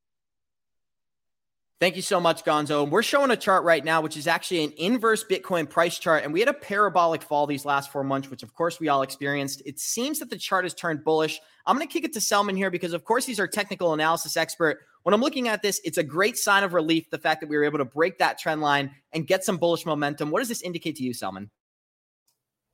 Thank 1.80 1.96
you 1.96 2.02
so 2.02 2.20
much, 2.20 2.44
Gonzo. 2.44 2.82
And 2.82 2.92
We're 2.92 3.02
showing 3.02 3.30
a 3.30 3.36
chart 3.36 3.64
right 3.64 3.82
now, 3.82 4.02
which 4.02 4.18
is 4.18 4.26
actually 4.26 4.64
an 4.64 4.72
inverse 4.76 5.24
Bitcoin 5.24 5.68
price 5.68 5.98
chart. 5.98 6.24
And 6.24 6.32
we 6.32 6.40
had 6.40 6.48
a 6.50 6.52
parabolic 6.52 7.22
fall 7.22 7.46
these 7.46 7.64
last 7.64 7.90
four 7.90 8.04
months, 8.04 8.30
which 8.30 8.42
of 8.42 8.52
course 8.52 8.78
we 8.78 8.88
all 8.88 9.00
experienced. 9.00 9.62
It 9.64 9.78
seems 9.78 10.18
that 10.18 10.28
the 10.28 10.36
chart 10.36 10.66
has 10.66 10.74
turned 10.74 11.02
bullish. 11.04 11.40
I'm 11.64 11.74
going 11.74 11.88
to 11.88 11.92
kick 11.92 12.04
it 12.04 12.12
to 12.12 12.20
Selman 12.20 12.54
here 12.54 12.70
because, 12.70 12.92
of 12.92 13.04
course, 13.04 13.24
he's 13.24 13.40
our 13.40 13.48
technical 13.48 13.94
analysis 13.94 14.36
expert. 14.36 14.80
When 15.04 15.14
I'm 15.14 15.22
looking 15.22 15.48
at 15.48 15.62
this, 15.62 15.80
it's 15.82 15.96
a 15.96 16.02
great 16.02 16.36
sign 16.36 16.64
of 16.64 16.74
relief 16.74 17.08
the 17.08 17.16
fact 17.16 17.40
that 17.40 17.48
we 17.48 17.56
were 17.56 17.64
able 17.64 17.78
to 17.78 17.86
break 17.86 18.18
that 18.18 18.38
trend 18.38 18.60
line 18.60 18.90
and 19.14 19.26
get 19.26 19.42
some 19.42 19.56
bullish 19.56 19.86
momentum. 19.86 20.30
What 20.30 20.40
does 20.40 20.48
this 20.48 20.60
indicate 20.60 20.96
to 20.96 21.02
you, 21.02 21.14
Selman? 21.14 21.50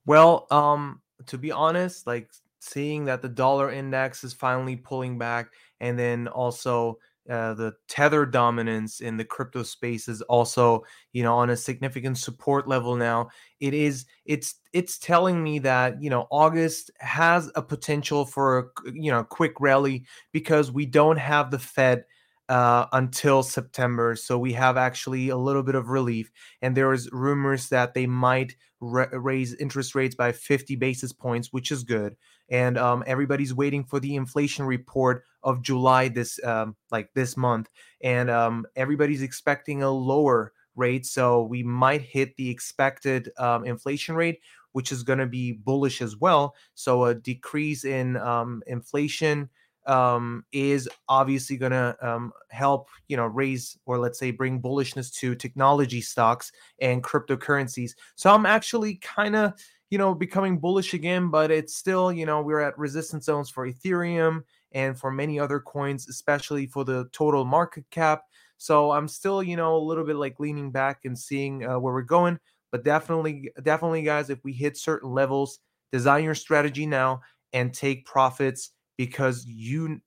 Well, 0.04 0.48
um, 0.50 1.00
to 1.26 1.38
be 1.38 1.52
honest, 1.52 2.08
like 2.08 2.28
seeing 2.58 3.04
that 3.04 3.22
the 3.22 3.28
dollar 3.28 3.70
index 3.70 4.24
is 4.24 4.32
finally 4.32 4.74
pulling 4.74 5.16
back 5.16 5.52
and 5.78 5.96
then 5.96 6.26
also 6.26 6.98
uh, 7.30 7.54
the 7.54 7.72
tether 7.88 8.24
dominance 8.26 9.00
in 9.00 9.16
the 9.16 9.24
crypto 9.24 9.62
space 9.62 10.08
is 10.08 10.22
also 10.22 10.82
you 11.12 11.22
know 11.22 11.36
on 11.36 11.50
a 11.50 11.56
significant 11.56 12.18
support 12.18 12.68
level 12.68 12.96
now 12.96 13.28
it 13.60 13.74
is 13.74 14.06
it's 14.24 14.56
it's 14.72 14.98
telling 14.98 15.42
me 15.42 15.58
that 15.58 16.00
you 16.02 16.10
know 16.10 16.26
august 16.30 16.90
has 16.98 17.50
a 17.54 17.62
potential 17.62 18.24
for 18.24 18.58
a 18.58 18.64
you 18.92 19.10
know 19.10 19.24
quick 19.24 19.54
rally 19.60 20.04
because 20.32 20.70
we 20.70 20.86
don't 20.86 21.18
have 21.18 21.50
the 21.50 21.58
fed 21.58 22.04
uh, 22.48 22.86
until 22.92 23.42
September. 23.42 24.14
So 24.14 24.38
we 24.38 24.52
have 24.52 24.76
actually 24.76 25.30
a 25.30 25.36
little 25.36 25.62
bit 25.62 25.74
of 25.74 25.88
relief. 25.88 26.30
And 26.62 26.76
there 26.76 26.92
is 26.92 27.10
rumors 27.12 27.68
that 27.70 27.94
they 27.94 28.06
might 28.06 28.54
ra- 28.80 29.08
raise 29.12 29.54
interest 29.54 29.94
rates 29.94 30.14
by 30.14 30.32
50 30.32 30.76
basis 30.76 31.12
points, 31.12 31.52
which 31.52 31.72
is 31.72 31.82
good 31.82 32.14
and 32.48 32.78
um, 32.78 33.02
everybody's 33.06 33.54
waiting 33.54 33.84
for 33.84 34.00
the 34.00 34.14
inflation 34.14 34.64
report 34.64 35.24
of 35.42 35.62
July 35.62 36.08
this 36.08 36.42
um, 36.44 36.76
like 36.90 37.12
this 37.14 37.36
month, 37.36 37.68
and 38.00 38.30
um, 38.30 38.66
everybody's 38.76 39.22
expecting 39.22 39.82
a 39.82 39.90
lower 39.90 40.52
rate. 40.74 41.06
So 41.06 41.42
we 41.42 41.62
might 41.62 42.02
hit 42.02 42.36
the 42.36 42.50
expected 42.50 43.30
um, 43.38 43.64
inflation 43.64 44.14
rate, 44.14 44.40
which 44.72 44.92
is 44.92 45.02
going 45.02 45.18
to 45.18 45.26
be 45.26 45.52
bullish 45.52 46.02
as 46.02 46.16
well. 46.16 46.54
So 46.74 47.04
a 47.04 47.14
decrease 47.14 47.84
in 47.84 48.16
um, 48.18 48.62
inflation 48.66 49.48
um, 49.86 50.44
is 50.52 50.88
obviously 51.08 51.56
going 51.56 51.72
to 51.72 52.30
help, 52.50 52.88
you 53.08 53.16
know, 53.16 53.26
raise 53.26 53.78
or 53.86 53.98
let's 53.98 54.18
say 54.18 54.32
bring 54.32 54.60
bullishness 54.60 55.12
to 55.14 55.34
technology 55.34 56.00
stocks 56.00 56.52
and 56.80 57.02
cryptocurrencies. 57.02 57.92
So 58.16 58.34
I'm 58.34 58.46
actually 58.46 58.96
kind 58.96 59.36
of 59.36 59.54
you 59.90 59.98
know, 59.98 60.14
becoming 60.14 60.58
bullish 60.58 60.94
again, 60.94 61.28
but 61.28 61.50
it's 61.50 61.74
still, 61.76 62.12
you 62.12 62.26
know, 62.26 62.42
we're 62.42 62.60
at 62.60 62.78
resistance 62.78 63.26
zones 63.26 63.50
for 63.50 63.70
Ethereum 63.70 64.42
and 64.72 64.98
for 64.98 65.10
many 65.10 65.38
other 65.38 65.60
coins, 65.60 66.08
especially 66.08 66.66
for 66.66 66.84
the 66.84 67.08
total 67.12 67.44
market 67.44 67.84
cap. 67.90 68.22
So 68.58 68.90
I'm 68.90 69.06
still, 69.06 69.42
you 69.42 69.56
know, 69.56 69.76
a 69.76 69.78
little 69.78 70.04
bit 70.04 70.16
like 70.16 70.40
leaning 70.40 70.70
back 70.70 71.04
and 71.04 71.16
seeing 71.16 71.64
uh, 71.64 71.78
where 71.78 71.94
we're 71.94 72.02
going. 72.02 72.38
But 72.72 72.84
definitely, 72.84 73.50
definitely, 73.62 74.02
guys, 74.02 74.28
if 74.28 74.42
we 74.42 74.52
hit 74.52 74.76
certain 74.76 75.10
levels, 75.10 75.60
design 75.92 76.24
your 76.24 76.34
strategy 76.34 76.84
now 76.84 77.20
and 77.52 77.72
take 77.72 78.06
profits 78.06 78.72
because 78.96 79.46
you, 79.46 80.00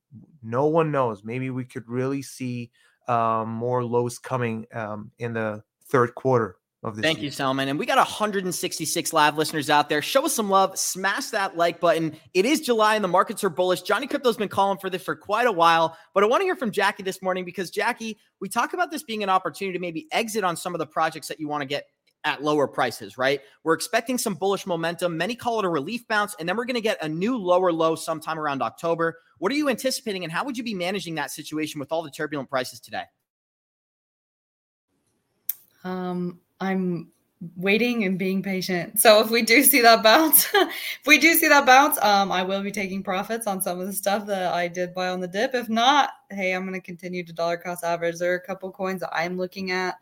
no 0.44 0.66
one 0.66 0.92
knows. 0.92 1.24
Maybe 1.24 1.52
we 1.52 1.64
could 1.64 1.88
really 1.88 2.22
see 2.22 2.72
um, 3.08 3.50
more 3.50 3.84
lows 3.84 4.20
coming 4.20 4.66
um, 4.74 5.12
in 5.20 5.34
the 5.34 5.64
third 5.88 6.14
quarter 6.16 6.59
of 6.84 6.96
this. 6.96 7.04
Thank 7.04 7.18
year. 7.18 7.26
you, 7.26 7.32
Selman. 7.32 7.68
And 7.68 7.78
we 7.78 7.86
got 7.86 7.98
166 7.98 9.14
live 9.14 9.38
listeners 9.38 9.70
out 9.70 9.90
there. 9.90 10.02
Show 10.02 10.26
us 10.26 10.34
some 10.34 10.50
love. 10.50 10.78
Smash 10.78 11.28
that 11.28 11.58
like 11.58 11.80
button. 11.80 12.16
It 12.34 12.46
is 12.46 12.62
July 12.62 12.96
and 12.96 13.04
the 13.04 13.10
markets 13.10 13.44
are 13.44 13.50
bullish. 13.50 13.82
Johnny 13.82 14.08
Crypto's 14.08 14.38
been 14.38 14.50
calling 14.50 14.78
for 14.78 14.90
this 14.90 15.04
for 15.04 15.16
quite 15.16 15.48
a 15.48 15.52
while, 15.52 15.98
but 16.14 16.24
I 16.24 16.28
want 16.28 16.42
to 16.42 16.46
hear 16.46 16.56
from 16.56 16.72
Jackie 16.72 17.04
this 17.04 17.22
morning 17.22 17.44
because 17.44 17.70
Jackie, 17.70 18.18
we 18.40 18.48
talk 18.48 18.74
about 18.74 18.92
this 18.92 19.04
being 19.04 19.24
an 19.24 19.30
opportunity 19.30 19.78
to 19.78 19.82
maybe 19.82 20.08
exit 20.12 20.44
on 20.44 20.56
some 20.56 20.74
of 20.74 20.80
the 20.80 20.88
projects 20.88 21.28
that 21.28 21.40
you 21.40 21.50
want 21.50 21.62
to 21.62 21.68
get 21.68 21.86
at 22.26 22.44
lower 22.44 22.68
prices, 22.68 23.18
right? 23.18 23.42
We're 23.64 23.74
expecting 23.74 24.18
some 24.18 24.36
bullish 24.36 24.66
momentum. 24.66 25.18
Many 25.18 25.36
call 25.36 25.60
it 25.60 25.66
a 25.66 25.70
relief 25.70 26.08
bounce, 26.08 26.36
and 26.40 26.48
then 26.48 26.58
we're 26.58 26.66
going 26.66 26.76
to 26.76 26.82
get 26.82 27.04
a 27.04 27.08
new 27.08 27.38
lower 27.38 27.72
low 27.72 27.96
sometime 27.96 28.38
around 28.38 28.62
October. 28.62 29.20
What 29.38 29.52
are 29.52 29.56
you 29.56 29.70
anticipating, 29.70 30.24
and 30.24 30.32
how 30.32 30.44
would 30.44 30.58
you 30.58 30.64
be 30.64 30.74
managing 30.74 31.16
that 31.16 31.32
situation 31.32 31.80
with 31.80 31.92
all 31.92 32.04
the 32.04 32.12
turbulent 32.12 32.50
prices 32.50 32.80
today? 32.80 33.04
Um, 35.86 36.42
I'm 36.60 37.12
waiting 37.56 38.04
and 38.04 38.20
being 38.20 38.44
patient. 38.44 39.00
So 39.00 39.22
if 39.22 39.30
we 39.30 39.42
do 39.42 39.64
see 39.64 39.82
that 39.82 40.04
bounce, 40.04 40.46
if 40.54 41.08
we 41.08 41.18
do 41.18 41.36
see 41.36 41.48
that 41.48 41.66
bounce, 41.66 41.98
um, 42.02 42.32
I 42.32 42.44
will 42.44 42.62
be 42.62 42.72
taking 42.72 43.02
profits 43.02 43.48
on 43.48 43.62
some 43.62 43.80
of 43.80 43.88
the 43.88 43.94
stuff 43.94 44.26
that 44.28 44.54
I 44.54 44.68
did 44.68 44.94
buy 44.94 45.08
on 45.10 45.22
the 45.22 45.28
dip. 45.28 45.56
If 45.56 45.70
not, 45.70 46.12
hey, 46.30 46.54
I'm 46.54 46.64
going 46.64 46.74
to 46.74 46.86
continue 46.86 47.24
to 47.24 47.34
dollar 47.34 47.58
cost 47.58 47.84
average. 47.84 48.18
There 48.18 48.34
are 48.34 48.38
a 48.38 48.46
couple 48.46 48.72
coins 48.72 49.00
that 49.02 49.16
I'm 49.16 49.38
looking 49.38 49.72
at 49.72 49.96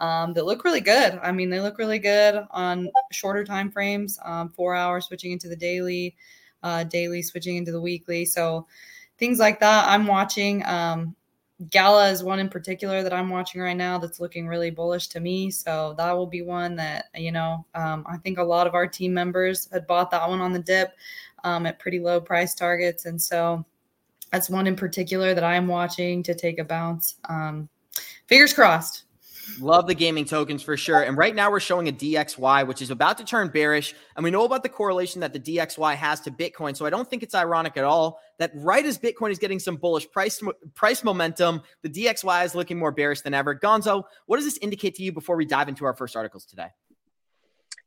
um, 0.00 0.32
that 0.32 0.46
look 0.46 0.64
really 0.64 0.80
good. 0.80 1.18
I 1.22 1.30
mean, 1.30 1.48
they 1.48 1.60
look 1.60 1.78
really 1.78 1.98
good 2.00 2.44
on 2.50 2.88
shorter 3.12 3.44
time 3.44 3.70
frames, 3.70 4.18
um, 4.24 4.48
four 4.48 4.74
hours 4.74 5.06
switching 5.06 5.30
into 5.30 5.48
the 5.48 5.56
daily, 5.56 6.16
uh, 6.62 6.84
daily 6.84 7.22
switching 7.22 7.56
into 7.56 7.70
the 7.70 7.80
weekly. 7.80 8.24
So 8.24 8.66
things 9.18 9.38
like 9.38 9.60
that 9.60 9.86
I'm 9.88 10.06
watching. 10.06 10.64
Um, 10.64 11.14
Gala 11.68 12.08
is 12.08 12.22
one 12.22 12.38
in 12.38 12.48
particular 12.48 13.02
that 13.02 13.12
I'm 13.12 13.28
watching 13.28 13.60
right 13.60 13.76
now 13.76 13.98
that's 13.98 14.18
looking 14.18 14.46
really 14.46 14.70
bullish 14.70 15.08
to 15.08 15.20
me. 15.20 15.50
So 15.50 15.94
that 15.98 16.12
will 16.12 16.26
be 16.26 16.40
one 16.40 16.74
that, 16.76 17.06
you 17.14 17.32
know, 17.32 17.66
um, 17.74 18.06
I 18.08 18.16
think 18.16 18.38
a 18.38 18.42
lot 18.42 18.66
of 18.66 18.74
our 18.74 18.86
team 18.86 19.12
members 19.12 19.68
had 19.70 19.86
bought 19.86 20.10
that 20.10 20.26
one 20.26 20.40
on 20.40 20.52
the 20.52 20.58
dip 20.58 20.94
um, 21.44 21.66
at 21.66 21.78
pretty 21.78 22.00
low 22.00 22.20
price 22.20 22.54
targets. 22.54 23.04
And 23.04 23.20
so 23.20 23.64
that's 24.32 24.48
one 24.48 24.66
in 24.66 24.76
particular 24.76 25.34
that 25.34 25.44
I'm 25.44 25.66
watching 25.66 26.22
to 26.22 26.34
take 26.34 26.58
a 26.58 26.64
bounce. 26.64 27.16
Um, 27.28 27.68
fingers 28.26 28.54
crossed. 28.54 29.04
Love 29.58 29.86
the 29.86 29.94
gaming 29.94 30.24
tokens 30.24 30.62
for 30.62 30.76
sure. 30.76 31.02
And 31.02 31.16
right 31.16 31.34
now 31.34 31.50
we're 31.50 31.60
showing 31.60 31.88
a 31.88 31.92
DXY, 31.92 32.66
which 32.66 32.82
is 32.82 32.90
about 32.90 33.18
to 33.18 33.24
turn 33.24 33.48
bearish. 33.48 33.94
And 34.16 34.24
we 34.24 34.30
know 34.30 34.44
about 34.44 34.62
the 34.62 34.68
correlation 34.68 35.20
that 35.22 35.32
the 35.32 35.40
DXY 35.40 35.94
has 35.96 36.20
to 36.20 36.30
Bitcoin. 36.30 36.76
So 36.76 36.86
I 36.86 36.90
don't 36.90 37.08
think 37.08 37.22
it's 37.22 37.34
ironic 37.34 37.76
at 37.76 37.84
all 37.84 38.20
that 38.38 38.52
right 38.54 38.84
as 38.84 38.98
Bitcoin 38.98 39.30
is 39.30 39.38
getting 39.38 39.58
some 39.58 39.76
bullish 39.76 40.10
price 40.10 40.40
price 40.74 41.04
momentum, 41.04 41.62
the 41.82 41.88
DXY 41.88 42.44
is 42.44 42.54
looking 42.54 42.78
more 42.78 42.92
bearish 42.92 43.22
than 43.22 43.34
ever. 43.34 43.54
Gonzo, 43.54 44.04
what 44.26 44.36
does 44.36 44.44
this 44.44 44.58
indicate 44.58 44.94
to 44.96 45.02
you 45.02 45.12
before 45.12 45.36
we 45.36 45.44
dive 45.44 45.68
into 45.68 45.84
our 45.84 45.94
first 45.94 46.16
articles 46.16 46.44
today? 46.44 46.68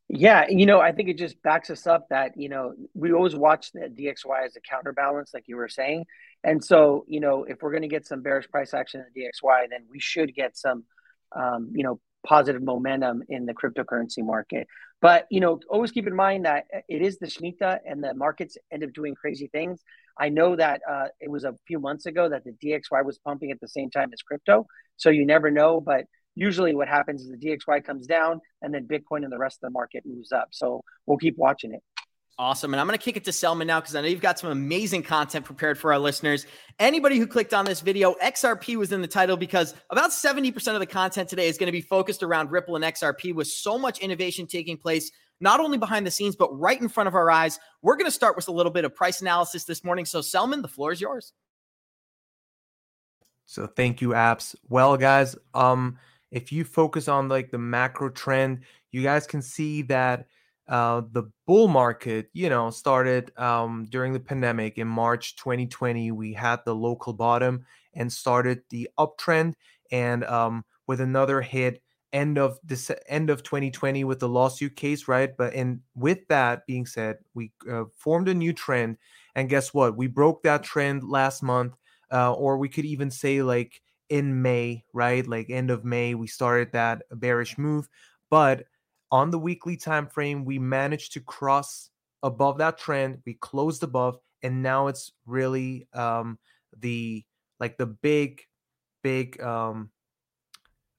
Yeah, 0.09 0.45
you 0.47 0.67
know, 0.67 0.79
I 0.79 0.91
think 0.91 1.09
it 1.09 1.17
just 1.17 1.41
backs 1.41 1.71
us 1.71 1.87
up 1.87 2.09
that, 2.09 2.37
you 2.37 2.49
know, 2.49 2.73
we 2.93 3.13
always 3.13 3.35
watch 3.35 3.71
the 3.71 3.81
DXY 3.81 4.45
as 4.45 4.55
a 4.55 4.59
counterbalance, 4.59 5.33
like 5.33 5.45
you 5.47 5.55
were 5.55 5.69
saying. 5.69 6.05
And 6.43 6.63
so, 6.63 7.05
you 7.07 7.19
know, 7.19 7.45
if 7.45 7.61
we're 7.61 7.71
going 7.71 7.83
to 7.83 7.87
get 7.87 8.05
some 8.05 8.21
bearish 8.21 8.47
price 8.49 8.73
action 8.73 8.99
in 9.01 9.07
the 9.13 9.21
DXY, 9.21 9.69
then 9.71 9.85
we 9.89 9.99
should 9.99 10.35
get 10.35 10.55
some, 10.55 10.83
um, 11.35 11.71
you 11.73 11.83
know, 11.83 11.99
positive 12.25 12.63
momentum 12.63 13.23
in 13.29 13.45
the 13.45 13.53
cryptocurrency 13.53 14.19
market. 14.19 14.67
But, 15.01 15.27
you 15.29 15.41
know, 15.41 15.59
always 15.69 15.91
keep 15.91 16.07
in 16.07 16.15
mind 16.15 16.45
that 16.45 16.65
it 16.87 17.01
is 17.01 17.17
the 17.19 17.27
Shemitah 17.27 17.79
and 17.85 18.01
the 18.01 18.13
markets 18.13 18.57
end 18.71 18.83
up 18.83 18.93
doing 18.93 19.15
crazy 19.15 19.49
things. 19.51 19.81
I 20.17 20.29
know 20.29 20.55
that 20.55 20.81
uh, 20.89 21.07
it 21.19 21.29
was 21.29 21.43
a 21.43 21.55
few 21.67 21.79
months 21.79 22.05
ago 22.05 22.29
that 22.29 22.43
the 22.45 22.51
DXY 22.51 23.03
was 23.03 23.19
pumping 23.19 23.51
at 23.51 23.59
the 23.59 23.67
same 23.67 23.89
time 23.89 24.11
as 24.13 24.21
crypto. 24.21 24.65
So 24.95 25.09
you 25.09 25.25
never 25.25 25.51
know. 25.51 25.81
But 25.81 26.05
usually 26.35 26.73
what 26.73 26.87
happens 26.87 27.21
is 27.21 27.31
the 27.31 27.37
DXY 27.37 27.83
comes 27.83 28.07
down 28.07 28.39
and 28.61 28.73
then 28.73 28.87
Bitcoin 28.87 29.23
and 29.23 29.31
the 29.31 29.37
rest 29.37 29.57
of 29.57 29.67
the 29.67 29.71
market 29.71 30.03
moves 30.05 30.31
up. 30.31 30.49
So 30.51 30.83
we'll 31.05 31.17
keep 31.17 31.37
watching 31.37 31.73
it. 31.73 31.81
Awesome. 32.39 32.73
And 32.73 32.81
I'm 32.81 32.87
going 32.87 32.97
to 32.97 33.03
kick 33.03 33.15
it 33.15 33.25
to 33.25 33.31
Selman 33.31 33.67
now 33.67 33.79
because 33.79 33.95
I 33.95 34.01
know 34.01 34.07
you've 34.07 34.19
got 34.19 34.39
some 34.39 34.49
amazing 34.49 35.03
content 35.03 35.45
prepared 35.45 35.77
for 35.77 35.93
our 35.93 35.99
listeners. 35.99 36.47
Anybody 36.79 37.19
who 37.19 37.27
clicked 37.27 37.53
on 37.53 37.63
this 37.63 37.79
video, 37.79 38.15
XRP 38.23 38.75
was 38.75 38.91
in 38.91 39.01
the 39.01 39.07
title 39.07 39.37
because 39.37 39.75
about 39.91 40.09
70% 40.09 40.73
of 40.73 40.79
the 40.79 40.87
content 40.87 41.29
today 41.29 41.47
is 41.47 41.59
going 41.59 41.67
to 41.67 41.71
be 41.71 41.81
focused 41.81 42.23
around 42.23 42.49
Ripple 42.49 42.75
and 42.75 42.83
XRP 42.83 43.35
with 43.35 43.47
so 43.47 43.77
much 43.77 43.99
innovation 43.99 44.47
taking 44.47 44.77
place, 44.77 45.11
not 45.41 45.59
only 45.59 45.77
behind 45.77 46.07
the 46.07 46.11
scenes, 46.11 46.35
but 46.35 46.49
right 46.59 46.81
in 46.81 46.89
front 46.89 47.07
of 47.07 47.13
our 47.13 47.29
eyes. 47.29 47.59
We're 47.83 47.97
going 47.97 48.07
to 48.07 48.11
start 48.11 48.35
with 48.35 48.47
a 48.47 48.51
little 48.51 48.71
bit 48.71 48.83
of 48.83 48.95
price 48.95 49.21
analysis 49.21 49.65
this 49.65 49.83
morning. 49.83 50.05
So, 50.05 50.21
Selman, 50.21 50.63
the 50.63 50.67
floor 50.67 50.91
is 50.91 50.99
yours. 50.99 51.33
So, 53.45 53.67
thank 53.67 54.01
you, 54.01 54.15
Abs. 54.15 54.55
Well, 54.69 54.97
guys, 54.97 55.35
um, 55.53 55.99
if 56.31 56.51
you 56.51 56.63
focus 56.63 57.07
on 57.07 57.29
like 57.29 57.51
the 57.51 57.59
macro 57.59 58.09
trend, 58.09 58.61
you 58.91 59.03
guys 59.03 59.27
can 59.27 59.43
see 59.43 59.83
that 59.83 60.25
uh, 60.67 61.01
the 61.11 61.23
bull 61.45 61.67
market, 61.67 62.29
you 62.33 62.49
know, 62.49 62.69
started 62.69 63.37
um, 63.37 63.85
during 63.89 64.13
the 64.13 64.19
pandemic 64.19 64.77
in 64.77 64.87
March 64.87 65.35
2020. 65.35 66.11
We 66.11 66.33
had 66.33 66.61
the 66.65 66.75
local 66.75 67.13
bottom 67.13 67.65
and 67.93 68.11
started 68.11 68.61
the 68.69 68.89
uptrend, 68.97 69.53
and 69.91 70.23
um, 70.25 70.63
with 70.87 71.01
another 71.01 71.41
hit 71.41 71.81
end 72.11 72.37
of 72.37 72.59
this 72.63 72.91
end 73.07 73.29
of 73.29 73.41
2020 73.43 74.03
with 74.03 74.19
the 74.19 74.29
lawsuit 74.29 74.75
case, 74.75 75.07
right? 75.07 75.35
But 75.35 75.53
and 75.53 75.81
with 75.95 76.27
that 76.29 76.65
being 76.65 76.85
said, 76.85 77.17
we 77.33 77.51
uh, 77.69 77.85
formed 77.97 78.29
a 78.29 78.33
new 78.33 78.53
trend, 78.53 78.97
and 79.35 79.49
guess 79.49 79.73
what? 79.73 79.97
We 79.97 80.07
broke 80.07 80.43
that 80.43 80.63
trend 80.63 81.03
last 81.03 81.43
month, 81.43 81.75
uh, 82.11 82.33
or 82.33 82.57
we 82.57 82.69
could 82.69 82.85
even 82.85 83.11
say 83.11 83.41
like 83.41 83.81
in 84.09 84.41
May, 84.41 84.85
right? 84.93 85.25
Like 85.27 85.49
end 85.49 85.71
of 85.71 85.83
May, 85.85 86.13
we 86.15 86.27
started 86.27 86.71
that 86.73 87.01
bearish 87.11 87.57
move, 87.57 87.87
but 88.29 88.65
on 89.13 89.31
the 89.31 89.39
weekly 89.39 89.77
time 89.77 90.07
frame 90.07 90.43
we 90.45 90.59
managed 90.59 91.13
to 91.13 91.21
cross 91.21 91.91
above 92.23 92.57
that 92.57 92.79
trend 92.79 93.21
we 93.25 93.35
closed 93.35 93.83
above 93.83 94.17
and 94.43 94.63
now 94.63 94.87
it's 94.87 95.13
really 95.27 95.87
um 95.93 96.39
the 96.79 97.23
like 97.59 97.77
the 97.77 97.85
big 97.85 98.41
big 99.03 99.39
um 99.41 99.91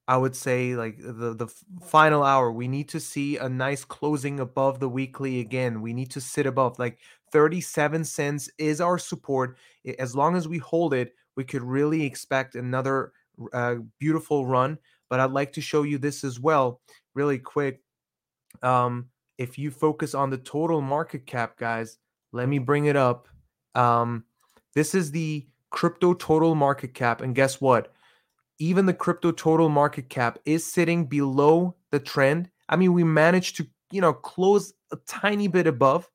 I 0.07 0.19
would 0.19 0.37
say 0.37 0.77
like 0.77 0.99
the 0.99 1.35
the 1.35 1.49
final 1.83 2.23
hour. 2.23 2.53
We 2.53 2.69
need 2.69 2.89
to 2.91 3.01
see 3.01 3.39
a 3.39 3.49
nice 3.49 3.85
closing 3.85 4.39
above 4.39 4.79
the 4.79 4.89
weekly 4.89 5.41
again. 5.41 5.81
We 5.81 5.95
need 5.95 6.11
to 6.13 6.21
sit 6.21 6.47
above 6.47 6.79
like 6.79 6.99
37 7.33 8.05
cents 8.05 8.51
is 8.59 8.81
our 8.81 8.99
support. 8.99 9.57
As 9.99 10.15
long 10.15 10.37
as 10.37 10.47
we 10.49 10.59
hold 10.59 10.95
it 10.95 11.15
we 11.37 11.45
could 11.45 11.63
really 11.63 12.05
expect 12.05 12.55
another 12.55 13.13
uh, 13.53 13.77
beautiful 13.99 14.47
run 14.47 14.79
but 15.11 15.19
I'd 15.21 15.33
like 15.33 15.53
to 15.55 15.61
show 15.61 15.83
you 15.83 15.99
this 15.99 16.23
as 16.23 16.39
well 16.39 16.81
really 17.15 17.39
quick 17.41 17.83
um, 18.63 19.09
if 19.39 19.59
you 19.59 19.71
focus 19.71 20.15
on 20.15 20.31
the 20.31 20.39
total 20.39 20.81
market 20.81 21.27
cap, 21.27 21.57
guys, 21.57 21.99
let 22.33 22.49
me 22.49 22.59
bring 22.59 22.87
it 22.87 22.97
up. 22.97 23.29
Um, 23.75 24.25
this 24.75 24.95
is 24.95 25.11
the 25.11 25.47
crypto 25.71 26.15
total 26.15 26.55
market 26.55 26.95
cap. 26.95 27.21
And 27.21 27.35
guess 27.35 27.61
what? 27.61 27.93
Even 28.59 28.87
the 28.87 28.95
crypto 28.95 29.33
total 29.33 29.69
market 29.69 30.09
cap 30.09 30.39
is 30.45 30.65
sitting 30.65 31.07
below 31.07 31.75
the 31.91 31.99
trend. 31.99 32.51
I 32.69 32.77
mean, 32.77 32.93
we 32.93 33.03
managed 33.03 33.57
to, 33.57 33.67
you 33.91 34.01
know, 34.01 34.13
close 34.13 34.73
a 34.93 34.97
tiny 35.07 35.49
bit 35.49 35.67
above, 35.67 36.09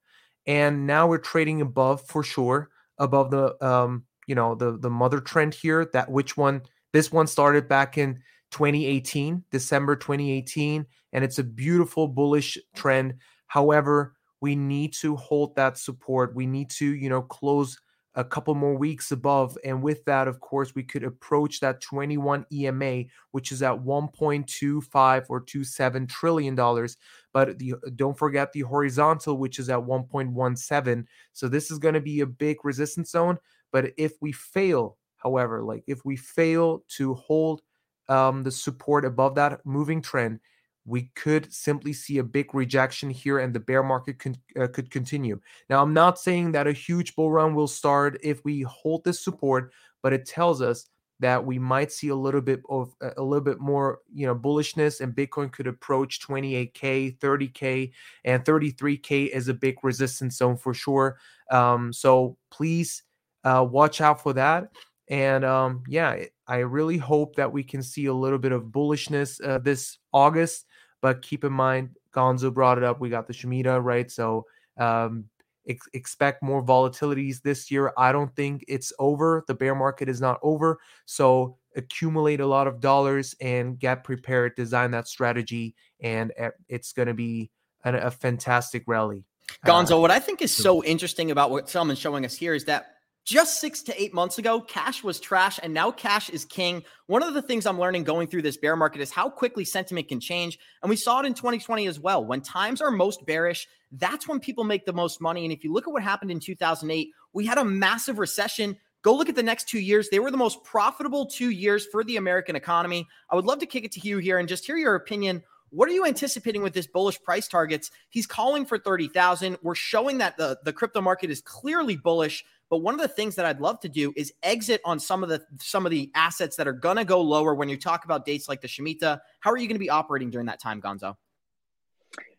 and 0.47 0.87
now 0.87 1.07
we're 1.07 1.17
trading 1.17 1.61
above 1.61 2.07
for 2.07 2.23
sure, 2.23 2.69
above 2.97 3.31
the 3.31 3.61
um, 3.65 4.05
you 4.27 4.35
know, 4.35 4.55
the 4.55 4.77
the 4.77 4.89
mother 4.89 5.19
trend 5.19 5.53
here. 5.53 5.89
That 5.91 6.09
which 6.09 6.37
one 6.37 6.61
this 6.93 7.11
one 7.11 7.27
started 7.27 7.67
back 7.67 7.97
in 7.97 8.21
2018, 8.51 9.43
December 9.51 9.95
2018, 9.95 10.85
and 11.13 11.23
it's 11.23 11.39
a 11.39 11.43
beautiful 11.43 12.07
bullish 12.07 12.57
trend. 12.75 13.15
However, 13.47 14.15
we 14.41 14.55
need 14.55 14.93
to 14.93 15.15
hold 15.15 15.55
that 15.55 15.77
support. 15.77 16.35
We 16.35 16.45
need 16.45 16.69
to, 16.71 16.85
you 16.85 17.09
know, 17.09 17.21
close 17.21 17.77
a 18.15 18.23
couple 18.23 18.55
more 18.55 18.75
weeks 18.75 19.11
above. 19.11 19.57
And 19.63 19.83
with 19.83 20.03
that, 20.05 20.27
of 20.27 20.39
course, 20.39 20.73
we 20.73 20.83
could 20.83 21.03
approach 21.03 21.59
that 21.59 21.81
21 21.81 22.45
EMA, 22.51 23.03
which 23.31 23.51
is 23.51 23.61
at 23.61 23.77
1.25 23.77 25.25
or 25.29 25.41
27 25.41 26.07
trillion 26.07 26.55
dollars. 26.55 26.97
But 27.33 27.59
the, 27.59 27.75
don't 27.95 28.17
forget 28.17 28.51
the 28.51 28.61
horizontal, 28.61 29.37
which 29.37 29.59
is 29.59 29.69
at 29.69 29.79
1.17. 29.79 31.05
So 31.33 31.47
this 31.47 31.69
is 31.69 31.77
going 31.77 31.93
to 31.93 32.01
be 32.01 32.21
a 32.21 32.25
big 32.25 32.57
resistance 32.63 33.11
zone. 33.11 33.37
But 33.71 33.91
if 33.97 34.13
we 34.21 34.31
fail, 34.31 34.97
however, 35.17 35.63
like 35.63 35.83
if 35.85 36.03
we 36.03 36.15
fail 36.15 36.83
to 36.97 37.13
hold 37.13 37.61
um, 38.09 38.43
the 38.43 38.51
support 38.51 39.05
above 39.05 39.35
that 39.35 39.65
moving 39.65 40.01
trend, 40.01 40.39
we 40.85 41.11
could 41.15 41.53
simply 41.53 41.93
see 41.93 42.17
a 42.17 42.23
big 42.23 42.53
rejection 42.53 43.09
here 43.09 43.39
and 43.39 43.53
the 43.53 43.59
bear 43.59 43.83
market 43.83 44.19
con- 44.19 44.35
uh, 44.59 44.67
could 44.67 44.89
continue. 44.89 45.39
Now, 45.69 45.81
I'm 45.81 45.93
not 45.93 46.19
saying 46.19 46.51
that 46.53 46.67
a 46.67 46.73
huge 46.73 47.15
bull 47.15 47.31
run 47.31 47.53
will 47.53 47.67
start 47.67 48.19
if 48.23 48.43
we 48.43 48.61
hold 48.61 49.03
this 49.03 49.23
support, 49.23 49.71
but 50.01 50.13
it 50.13 50.25
tells 50.25 50.61
us 50.61 50.89
that 51.19 51.45
we 51.45 51.59
might 51.59 51.91
see 51.91 52.07
a 52.07 52.15
little 52.15 52.41
bit 52.41 52.61
of 52.69 52.95
a 53.17 53.21
little 53.21 53.43
bit 53.43 53.59
more, 53.59 53.99
you 54.13 54.25
know, 54.25 54.33
bullishness 54.33 55.01
and 55.01 55.13
Bitcoin 55.13 55.51
could 55.51 55.67
approach 55.67 56.25
28k, 56.25 57.19
30k, 57.19 57.91
and 58.23 58.43
33k 58.45 59.27
is 59.27 59.49
a 59.49 59.53
big 59.53 59.75
resistance 59.83 60.37
zone 60.37 60.55
for 60.55 60.73
sure. 60.73 61.19
Um, 61.51 61.91
so 61.91 62.37
please 62.51 63.03
uh, 63.43 63.65
watch 63.69 64.01
out 64.01 64.23
for 64.23 64.33
that. 64.33 64.69
And 65.09 65.43
um, 65.43 65.83
yeah, 65.87 66.23
I 66.47 66.57
really 66.57 66.97
hope 66.97 67.35
that 67.35 67.51
we 67.51 67.63
can 67.63 67.81
see 67.81 68.05
a 68.05 68.13
little 68.13 68.37
bit 68.37 68.51
of 68.51 68.65
bullishness 68.65 69.43
uh, 69.45 69.57
this 69.57 69.97
August. 70.13 70.65
But 71.01 71.21
keep 71.21 71.43
in 71.43 71.53
mind, 71.53 71.95
Gonzo 72.13 72.53
brought 72.53 72.77
it 72.77 72.83
up. 72.83 72.99
We 72.99 73.09
got 73.09 73.27
the 73.27 73.33
Shemitah, 73.33 73.83
right? 73.83 74.11
So 74.11 74.45
um, 74.77 75.25
ex- 75.67 75.87
expect 75.93 76.43
more 76.43 76.63
volatilities 76.63 77.41
this 77.41 77.71
year. 77.71 77.93
I 77.97 78.11
don't 78.11 78.35
think 78.35 78.65
it's 78.67 78.93
over. 78.99 79.43
The 79.47 79.55
bear 79.55 79.75
market 79.75 80.09
is 80.09 80.21
not 80.21 80.39
over. 80.43 80.79
So 81.05 81.57
accumulate 81.75 82.39
a 82.39 82.47
lot 82.47 82.67
of 82.67 82.79
dollars 82.79 83.35
and 83.41 83.79
get 83.79 84.03
prepared, 84.03 84.55
design 84.55 84.91
that 84.91 85.07
strategy, 85.07 85.75
and 86.01 86.31
eh, 86.37 86.49
it's 86.67 86.93
going 86.93 87.07
to 87.07 87.13
be 87.13 87.49
a, 87.83 87.93
a 87.95 88.11
fantastic 88.11 88.83
rally. 88.87 89.23
Gonzo, 89.65 89.93
uh, 89.93 89.99
what 89.99 90.11
I 90.11 90.19
think 90.19 90.41
is 90.41 90.51
so 90.51 90.83
interesting 90.83 91.31
about 91.31 91.49
what 91.49 91.69
Selman's 91.69 91.99
showing 91.99 92.25
us 92.25 92.35
here 92.35 92.53
is 92.53 92.65
that 92.65 92.95
just 93.29 93.59
six 93.59 93.83
to 93.83 94.01
eight 94.01 94.11
months 94.11 94.39
ago, 94.39 94.59
cash 94.59 95.03
was 95.03 95.19
trash, 95.19 95.59
and 95.61 95.71
now 95.71 95.91
cash 95.91 96.31
is 96.31 96.45
king. 96.45 96.83
One 97.05 97.21
of 97.21 97.35
the 97.35 97.43
things 97.43 97.67
I'm 97.67 97.79
learning 97.79 98.03
going 98.03 98.27
through 98.27 98.41
this 98.41 98.57
bear 98.57 98.75
market 98.75 99.01
is 99.01 99.11
how 99.11 99.29
quickly 99.29 99.63
sentiment 99.63 100.07
can 100.07 100.19
change. 100.19 100.57
And 100.81 100.89
we 100.89 100.95
saw 100.95 101.19
it 101.19 101.27
in 101.27 101.35
2020 101.35 101.85
as 101.85 101.99
well. 101.99 102.25
When 102.25 102.41
times 102.41 102.81
are 102.81 102.89
most 102.89 103.27
bearish, 103.27 103.67
that's 103.91 104.27
when 104.27 104.39
people 104.39 104.63
make 104.63 104.87
the 104.87 104.93
most 104.93 105.21
money. 105.21 105.45
And 105.45 105.53
if 105.53 105.63
you 105.63 105.71
look 105.71 105.87
at 105.87 105.93
what 105.93 106.01
happened 106.01 106.31
in 106.31 106.39
2008, 106.39 107.09
we 107.33 107.45
had 107.45 107.59
a 107.59 107.63
massive 107.63 108.17
recession. 108.17 108.75
Go 109.03 109.15
look 109.15 109.29
at 109.29 109.35
the 109.35 109.43
next 109.43 109.69
two 109.69 109.79
years. 109.79 110.09
They 110.09 110.19
were 110.19 110.31
the 110.31 110.37
most 110.37 110.63
profitable 110.63 111.27
two 111.27 111.51
years 111.51 111.85
for 111.85 112.03
the 112.03 112.17
American 112.17 112.55
economy. 112.55 113.07
I 113.29 113.35
would 113.35 113.45
love 113.45 113.59
to 113.59 113.67
kick 113.67 113.85
it 113.85 113.91
to 113.91 113.99
Hugh 113.99 114.17
here 114.17 114.39
and 114.39 114.49
just 114.49 114.65
hear 114.65 114.75
your 114.75 114.95
opinion. 114.95 115.43
What 115.71 115.87
are 115.87 115.93
you 115.93 116.05
anticipating 116.05 116.63
with 116.63 116.73
this 116.73 116.87
bullish 116.87 117.21
price 117.21 117.47
targets? 117.47 117.91
He's 118.09 118.25
calling 118.25 118.65
for 118.65 118.79
30,000. 118.79 119.57
We're 119.61 119.75
showing 119.75 120.17
that 120.17 120.35
the, 120.35 120.57
the 120.63 120.73
crypto 120.73 120.99
market 120.99 121.29
is 121.29 121.41
clearly 121.41 121.95
bullish. 121.95 122.43
But 122.69 122.77
one 122.77 122.93
of 122.93 123.01
the 123.01 123.07
things 123.07 123.35
that 123.35 123.45
I'd 123.45 123.59
love 123.59 123.79
to 123.81 123.89
do 123.89 124.13
is 124.15 124.31
exit 124.43 124.81
on 124.85 124.99
some 124.99 125.23
of 125.23 125.29
the 125.29 125.43
some 125.59 125.85
of 125.85 125.91
the 125.91 126.11
assets 126.13 126.55
that 126.57 126.67
are 126.67 126.73
gonna 126.73 127.05
go 127.05 127.21
lower 127.21 127.55
when 127.55 127.69
you 127.69 127.77
talk 127.77 128.05
about 128.05 128.25
dates 128.25 128.47
like 128.47 128.61
the 128.61 128.67
Shemitah. 128.67 129.19
How 129.39 129.51
are 129.51 129.57
you 129.57 129.67
gonna 129.67 129.79
be 129.79 129.89
operating 129.89 130.29
during 130.29 130.47
that 130.47 130.61
time, 130.61 130.81
Gonzo? 130.81 131.15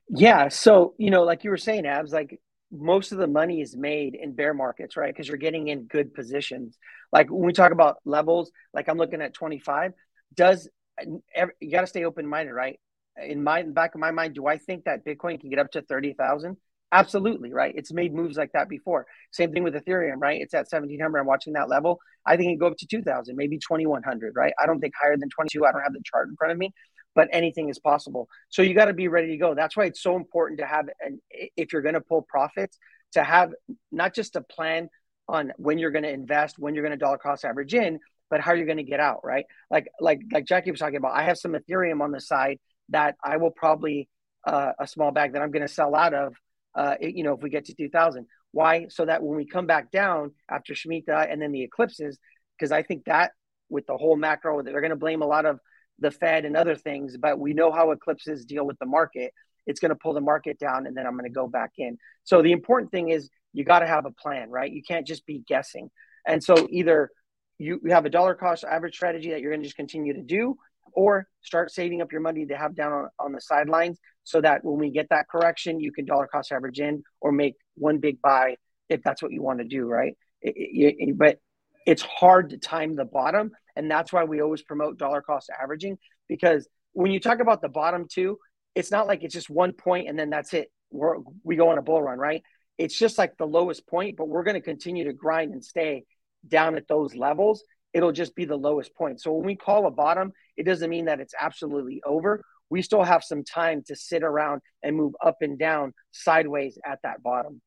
Yeah, 0.08 0.49
so 0.49 0.94
you 0.99 1.10
know, 1.10 1.22
like 1.22 1.44
you 1.44 1.50
were 1.50 1.56
saying, 1.56 1.87
Abs, 1.87 2.12
like 2.12 2.40
most 2.70 3.12
of 3.12 3.18
the 3.18 3.26
money 3.26 3.60
is 3.60 3.76
made 3.76 4.14
in 4.14 4.32
bear 4.32 4.54
markets, 4.54 4.96
right? 4.96 5.12
Because 5.12 5.26
you're 5.26 5.37
getting 5.37 5.68
in 5.68 5.84
good 5.84 6.14
positions. 6.14 6.78
Like 7.12 7.30
when 7.30 7.44
we 7.44 7.52
talk 7.52 7.72
about 7.72 7.96
levels, 8.04 8.52
like 8.72 8.88
I'm 8.88 8.99
looking 8.99 9.20
at 9.22 9.34
25. 9.34 9.92
Does 10.34 10.68
you 11.04 11.70
got 11.70 11.80
to 11.80 11.87
stay 11.87 12.04
open 12.04 12.26
minded, 12.26 12.52
right? 12.52 12.78
In 13.22 13.42
my 13.42 13.60
in 13.60 13.72
back 13.72 13.94
of 13.94 14.00
my 14.00 14.10
mind, 14.10 14.34
do 14.34 14.46
I 14.46 14.58
think 14.58 14.84
that 14.84 15.04
Bitcoin 15.04 15.40
can 15.40 15.50
get 15.50 15.58
up 15.58 15.72
to 15.72 15.82
thirty 15.82 16.12
thousand? 16.12 16.56
Absolutely, 16.92 17.52
right? 17.52 17.73
It's 17.76 17.92
made 17.92 18.12
moves 18.12 18.37
like 18.37 18.52
that 18.52 18.68
before. 18.68 19.06
Same 19.30 19.52
thing 19.52 19.62
with 19.62 19.75
Ethereum, 19.75 20.16
right? 20.18 20.40
It's 20.40 20.54
at 20.54 20.66
1700. 20.70 21.18
I'm 21.18 21.26
watching 21.26 21.52
that 21.52 21.68
level. 21.68 22.00
I 22.26 22.37
think 22.37 22.52
it 22.52 22.59
go 22.59 22.66
up 22.66 22.76
to 22.78 22.87
2000, 22.87 23.37
maybe 23.37 23.59
2100, 23.59 24.35
right? 24.35 24.52
I 24.61 24.66
don't 24.66 24.80
think 24.80 24.94
higher 25.00 25.16
than 25.16 25.28
22. 25.30 25.64
I 25.64 25.73
don't 25.73 25.82
have 25.82 25.92
the 25.92 26.02
chart 26.04 26.28
in 26.28 26.37
front 26.37 26.52
of 26.52 26.59
me, 26.59 26.73
but 27.14 27.28
anything 27.32 27.68
is 27.68 27.78
possible. 27.78 28.28
So 28.49 28.62
you 28.62 28.75
got 28.75 28.87
to 28.87 28.92
be 28.92 29.09
ready 29.09 29.28
to 29.28 29.37
go. 29.37 29.54
That's 29.54 29.76
why 29.76 29.85
it's 29.85 30.02
so 30.02 30.16
important 30.16 30.59
to 30.61 30.66
have, 30.66 30.88
and 31.00 31.20
if 31.30 31.73
you're 31.73 31.82
going 31.82 31.94
to 31.94 32.00
pull 32.00 32.23
profits, 32.23 32.76
to 33.12 33.25
have 33.25 33.52
not 33.90 34.14
just 34.14 34.37
a 34.37 34.40
plan 34.40 34.88
on 35.28 35.52
when 35.56 35.78
you're 35.78 35.90
going 35.90 36.04
to 36.04 36.12
invest, 36.12 36.59
when 36.59 36.75
you're 36.75 36.85
going 36.85 36.97
to 36.97 37.02
dollar 37.02 37.18
cost 37.18 37.44
average 37.44 37.75
in, 37.75 38.00
but 38.30 38.40
how 38.40 38.52
you're 38.52 38.66
going 38.66 38.78
to 38.78 38.85
get 38.85 39.00
out, 39.00 39.25
right? 39.25 39.44
Like 39.70 39.88
like 40.00 40.20
like 40.32 40.47
Jackie 40.47 40.70
was 40.70 40.80
talking 40.80 40.97
about. 40.97 41.12
I 41.12 41.25
have 41.25 41.37
some 41.38 41.52
Ethereum 41.52 42.00
on 42.00 42.12
the 42.12 42.20
side 42.20 42.59
that 42.90 43.16
I 43.23 43.37
will 43.37 43.50
probably 43.50 44.09
uh, 44.47 44.73
a 44.78 44.87
small 44.87 45.11
bag 45.11 45.32
that 45.32 45.42
I'm 45.42 45.50
going 45.50 45.66
to 45.66 45.73
sell 45.73 45.94
out 45.94 46.14
of. 46.14 46.35
Uh, 46.74 46.94
you 47.00 47.24
know, 47.24 47.34
if 47.34 47.42
we 47.42 47.50
get 47.50 47.64
to 47.66 47.74
2000, 47.74 48.26
why? 48.52 48.86
So 48.88 49.04
that 49.04 49.22
when 49.22 49.36
we 49.36 49.46
come 49.46 49.66
back 49.66 49.90
down 49.90 50.32
after 50.48 50.74
Shemitah 50.74 51.30
and 51.30 51.40
then 51.40 51.52
the 51.52 51.62
eclipses, 51.62 52.18
because 52.58 52.72
I 52.72 52.82
think 52.82 53.04
that 53.04 53.32
with 53.68 53.86
the 53.86 53.96
whole 53.96 54.16
macro, 54.16 54.62
they're 54.62 54.80
going 54.80 54.90
to 54.90 54.96
blame 54.96 55.22
a 55.22 55.26
lot 55.26 55.46
of 55.46 55.60
the 55.98 56.10
Fed 56.10 56.44
and 56.44 56.56
other 56.56 56.74
things, 56.74 57.16
but 57.16 57.38
we 57.38 57.52
know 57.52 57.70
how 57.70 57.90
eclipses 57.90 58.44
deal 58.44 58.66
with 58.66 58.78
the 58.78 58.86
market. 58.86 59.32
It's 59.66 59.80
going 59.80 59.90
to 59.90 59.96
pull 59.96 60.14
the 60.14 60.20
market 60.20 60.58
down, 60.58 60.86
and 60.86 60.96
then 60.96 61.06
I'm 61.06 61.12
going 61.12 61.30
to 61.30 61.34
go 61.34 61.46
back 61.46 61.72
in. 61.78 61.98
So 62.24 62.42
the 62.42 62.52
important 62.52 62.90
thing 62.90 63.10
is 63.10 63.28
you 63.52 63.64
got 63.64 63.80
to 63.80 63.86
have 63.86 64.06
a 64.06 64.10
plan, 64.10 64.50
right? 64.50 64.70
You 64.70 64.82
can't 64.82 65.06
just 65.06 65.26
be 65.26 65.42
guessing. 65.46 65.90
And 66.26 66.42
so 66.42 66.66
either 66.70 67.10
you, 67.58 67.80
you 67.84 67.92
have 67.92 68.06
a 68.06 68.10
dollar 68.10 68.34
cost 68.34 68.64
average 68.64 68.94
strategy 68.94 69.30
that 69.30 69.40
you're 69.40 69.50
going 69.50 69.60
to 69.60 69.66
just 69.66 69.76
continue 69.76 70.14
to 70.14 70.22
do, 70.22 70.56
or 70.94 71.26
start 71.42 71.70
saving 71.70 72.02
up 72.02 72.12
your 72.12 72.20
money 72.20 72.47
to 72.47 72.56
have 72.56 72.75
down 72.75 72.92
on, 72.92 73.09
on 73.18 73.32
the 73.32 73.40
sidelines 73.40 73.99
so 74.25 74.40
that 74.40 74.64
when 74.64 74.78
we 74.78 74.90
get 74.90 75.09
that 75.11 75.28
correction, 75.28 75.80
you 75.80 75.92
can 75.92 76.04
dollar 76.04 76.26
cost 76.26 76.52
average 76.52 76.80
in 76.80 77.02
or 77.20 77.32
make 77.32 77.54
one 77.75 77.99
big 77.99 78.20
buy 78.20 78.56
if 78.88 79.02
that's 79.02 79.23
what 79.23 79.32
you 79.32 79.42
want 79.42 79.61
to 79.61 79.64
do, 79.64 79.87
right? 79.87 80.16
It, 80.42 80.54
it, 80.56 80.97
it, 80.99 81.18
but 81.18 81.38
it's 81.87 82.02
hard 82.02 82.50
to 82.50 82.59
time 82.59 82.97
the 82.97 83.04
bottom. 83.04 83.52
And 83.76 83.90
that's 83.90 84.12
why 84.12 84.25
we 84.25 84.42
always 84.42 84.62
promote 84.62 84.99
dollar 84.99 85.23
cost 85.23 85.50
averaging 85.62 85.99
because 86.28 86.68
when 86.92 87.11
you 87.12 87.20
talk 87.20 87.40
about 87.40 87.62
the 87.62 87.68
bottom 87.68 88.06
two, 88.11 88.38
it's 88.75 88.90
not 88.90 89.06
like 89.06 89.23
it's 89.23 89.35
just 89.35 89.50
one 89.50 89.73
point 89.73 90.09
and 90.09 90.18
then 90.18 90.30
that's 90.30 90.52
it. 90.54 90.70
We're, 90.90 91.16
we 91.44 91.56
go 91.56 91.70
on 91.70 91.78
a 91.78 91.82
bull 91.82 92.02
run, 92.02 92.18
right? 92.18 92.42
It's 92.78 92.99
just 92.99 93.18
like 93.18 93.37
the 93.37 93.47
lowest 93.47 93.87
point, 93.87 94.16
but 94.16 94.28
we're 94.28 94.42
going 94.42 94.54
to 94.54 94.61
continue 94.61 95.04
to 95.04 95.12
grind 95.12 95.52
and 95.52 95.64
stay 95.64 96.04
down 96.47 96.76
at 96.76 96.88
those 96.88 97.14
levels. 97.14 97.62
It'll 97.92 98.12
just 98.12 98.35
be 98.35 98.44
the 98.44 98.56
lowest 98.56 98.94
point. 98.94 99.20
So 99.20 99.32
when 99.32 99.47
we 99.47 99.56
call 99.56 99.87
a 99.87 99.90
bottom, 99.90 100.32
it 100.56 100.64
doesn't 100.64 100.90
mean 100.90 101.06
that 101.06 101.20
it's 101.20 101.35
absolutely 101.40 102.00
over. 102.06 102.44
We 102.70 102.82
still 102.82 103.02
have 103.02 103.25
some 103.25 103.42
time 103.42 103.82
to 103.87 103.97
sit 103.97 104.23
around 104.23 104.61
and 104.82 104.97
move 104.97 105.14
up 105.25 105.38
and 105.40 105.59
down 105.59 105.92
sideways 106.12 106.78
at 106.87 107.00
that 107.02 107.23
bottom. 107.23 107.61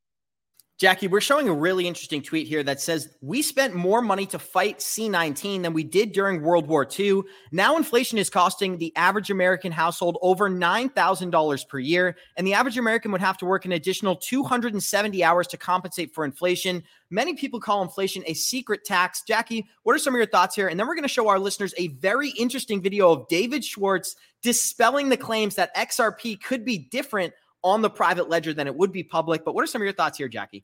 Jackie, 0.80 1.08
we're 1.08 1.22
showing 1.22 1.48
a 1.48 1.54
really 1.54 1.88
interesting 1.88 2.22
tweet 2.22 2.48
here 2.48 2.64
that 2.64 2.82
says 2.82 3.08
we 3.22 3.44
spent 3.44 3.76
more 3.76 4.02
money 4.02 4.26
to 4.26 4.40
fight 4.40 4.80
C19 4.80 5.62
than 5.62 5.72
we 5.72 5.84
did 5.84 6.14
during 6.14 6.42
World 6.42 6.68
War 6.68 6.88
II. 7.00 7.22
Now 7.52 7.78
inflation 7.78 8.18
is 8.18 8.28
costing 8.28 8.80
the 8.80 8.92
average 8.96 9.30
American 9.30 9.72
household 9.72 10.18
over 10.24 10.50
$9,000 10.50 11.68
per 11.68 11.80
year, 11.80 12.18
and 12.38 12.48
the 12.48 12.56
average 12.56 12.80
American 12.80 13.12
would 13.12 13.22
have 13.22 13.38
to 13.38 13.46
work 13.46 13.66
an 13.66 13.74
additional 13.74 14.16
270 14.16 15.24
hours 15.24 15.46
to 15.48 15.58
compensate 15.58 16.12
for 16.12 16.26
inflation. 16.26 16.82
Many 17.12 17.36
people 17.36 17.60
call 17.60 17.84
inflation 17.84 18.24
a 18.26 18.34
secret 18.34 18.84
tax. 18.84 19.22
Jackie, 19.22 19.68
what 19.84 19.96
are 19.96 20.00
some 20.00 20.16
of 20.16 20.18
your 20.18 20.26
thoughts 20.26 20.56
here? 20.56 20.70
And 20.70 20.80
then 20.80 20.88
we're 20.88 20.96
going 20.96 21.04
to 21.04 21.08
show 21.08 21.30
our 21.30 21.40
listeners 21.40 21.76
a 21.78 21.90
very 21.90 22.30
interesting 22.32 22.82
video 22.82 23.12
of 23.12 23.28
David 23.28 23.64
Schwartz 23.64 24.16
dispelling 24.42 25.10
the 25.10 25.18
claims 25.18 25.56
that 25.56 25.76
XRP 25.76 26.42
could 26.42 26.66
be 26.66 26.78
different 26.78 27.34
on 27.64 27.82
the 27.82 27.90
private 27.90 28.30
ledger 28.30 28.54
than 28.54 28.68
it 28.68 28.76
would 28.76 28.92
be 28.92 29.04
public. 29.04 29.46
But 29.46 29.56
what 29.56 29.64
are 29.64 29.68
some 29.68 29.82
of 29.82 29.86
your 29.86 29.94
thoughts 29.94 30.18
here, 30.18 30.28
Jackie? 30.28 30.64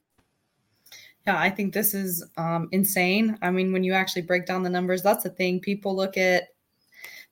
Yeah, 1.28 1.40
I 1.40 1.50
think 1.50 1.74
this 1.74 1.94
is 1.94 2.26
um, 2.38 2.70
insane. 2.72 3.38
I 3.42 3.52
mean, 3.52 3.72
when 3.72 3.84
you 3.84 3.94
actually 3.94 4.24
break 4.24 4.46
down 4.46 4.64
the 4.64 4.70
numbers, 4.70 5.02
that's 5.02 5.24
the 5.24 5.30
thing. 5.30 5.60
People 5.60 5.96
look 5.96 6.18
at, 6.18 6.50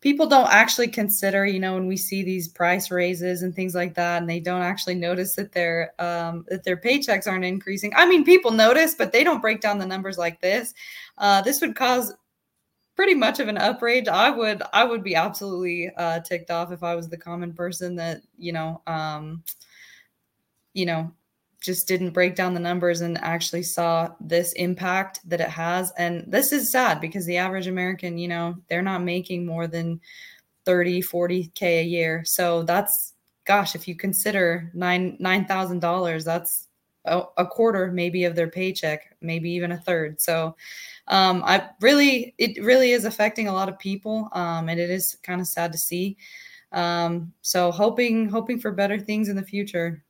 people 0.01 0.27
don't 0.27 0.49
actually 0.51 0.89
consider, 0.89 1.45
you 1.45 1.59
know, 1.59 1.73
when 1.73 1.87
we 1.87 1.97
see 1.97 2.21
these 2.21 2.47
price 2.47 2.91
raises 2.91 3.43
and 3.43 3.55
things 3.55 3.73
like 3.75 3.95
that, 3.95 4.21
and 4.21 4.29
they 4.29 4.39
don't 4.39 4.61
actually 4.61 4.95
notice 4.95 5.35
that 5.35 5.53
their 5.53 5.93
um, 5.99 6.45
that 6.49 6.63
their 6.63 6.77
paychecks 6.77 7.27
aren't 7.27 7.45
increasing. 7.45 7.93
I 7.95 8.05
mean, 8.05 8.23
people 8.23 8.51
notice, 8.51 8.93
but 8.93 9.11
they 9.11 9.23
don't 9.23 9.41
break 9.41 9.61
down 9.61 9.79
the 9.79 9.85
numbers 9.85 10.17
like 10.17 10.41
this. 10.41 10.73
Uh, 11.17 11.41
this 11.41 11.61
would 11.61 11.75
cause 11.75 12.13
pretty 12.97 13.13
much 13.13 13.39
of 13.39 13.47
an 13.47 13.57
outrage. 13.57 14.09
I 14.09 14.29
would 14.29 14.61
I 14.73 14.83
would 14.83 15.03
be 15.03 15.15
absolutely 15.15 15.89
uh, 15.95 16.19
ticked 16.19 16.51
off 16.51 16.73
if 16.73 16.83
I 16.83 16.95
was 16.95 17.07
the 17.07 17.17
common 17.17 17.53
person 17.53 17.95
that 17.95 18.21
you 18.37 18.51
know 18.51 18.81
um, 18.87 19.43
you 20.73 20.85
know 20.85 21.13
just 21.61 21.87
didn't 21.87 22.11
break 22.11 22.35
down 22.35 22.53
the 22.53 22.59
numbers 22.59 23.01
and 23.01 23.17
actually 23.19 23.63
saw 23.63 24.09
this 24.19 24.53
impact 24.53 25.19
that 25.27 25.41
it 25.41 25.49
has. 25.49 25.91
And 25.97 26.23
this 26.27 26.51
is 26.51 26.71
sad 26.71 27.01
because 27.01 27.25
the 27.25 27.37
average 27.37 27.67
American, 27.67 28.17
you 28.17 28.27
know, 28.27 28.55
they're 28.69 28.83
not 28.83 29.03
making 29.03 29.45
more 29.45 29.67
than 29.67 29.99
30, 30.65 31.01
40K 31.01 31.61
a 31.61 31.83
year. 31.83 32.23
So 32.25 32.61
that's, 32.61 33.13
gosh, 33.45 33.73
if 33.73 33.87
you 33.87 33.95
consider 33.95 34.69
nine, 34.75 35.17
$9,000, 35.19 36.23
that's 36.23 36.66
a, 37.07 37.45
quarter 37.45 37.91
maybe 37.91 38.25
of 38.25 38.35
their 38.35 38.49
paycheck, 38.49 39.15
maybe 39.21 39.49
even 39.51 39.71
a 39.71 39.77
third. 39.77 40.19
So 40.21 40.55
um, 41.07 41.43
I 41.45 41.69
really, 41.81 42.35
it 42.37 42.63
really 42.63 42.91
is 42.91 43.05
affecting 43.05 43.47
a 43.47 43.53
lot 43.53 43.69
of 43.69 43.79
people. 43.79 44.29
Um, 44.33 44.69
and 44.69 44.79
it 44.79 44.89
is 44.89 45.17
kind 45.23 45.41
of 45.41 45.47
sad 45.47 45.71
to 45.71 45.77
see. 45.77 46.17
Um, 46.71 47.33
so 47.41 47.71
hoping, 47.71 48.29
hoping 48.29 48.59
for 48.59 48.71
better 48.71 48.99
things 48.99 49.29
in 49.29 49.35
the 49.35 49.43
future. 49.43 50.03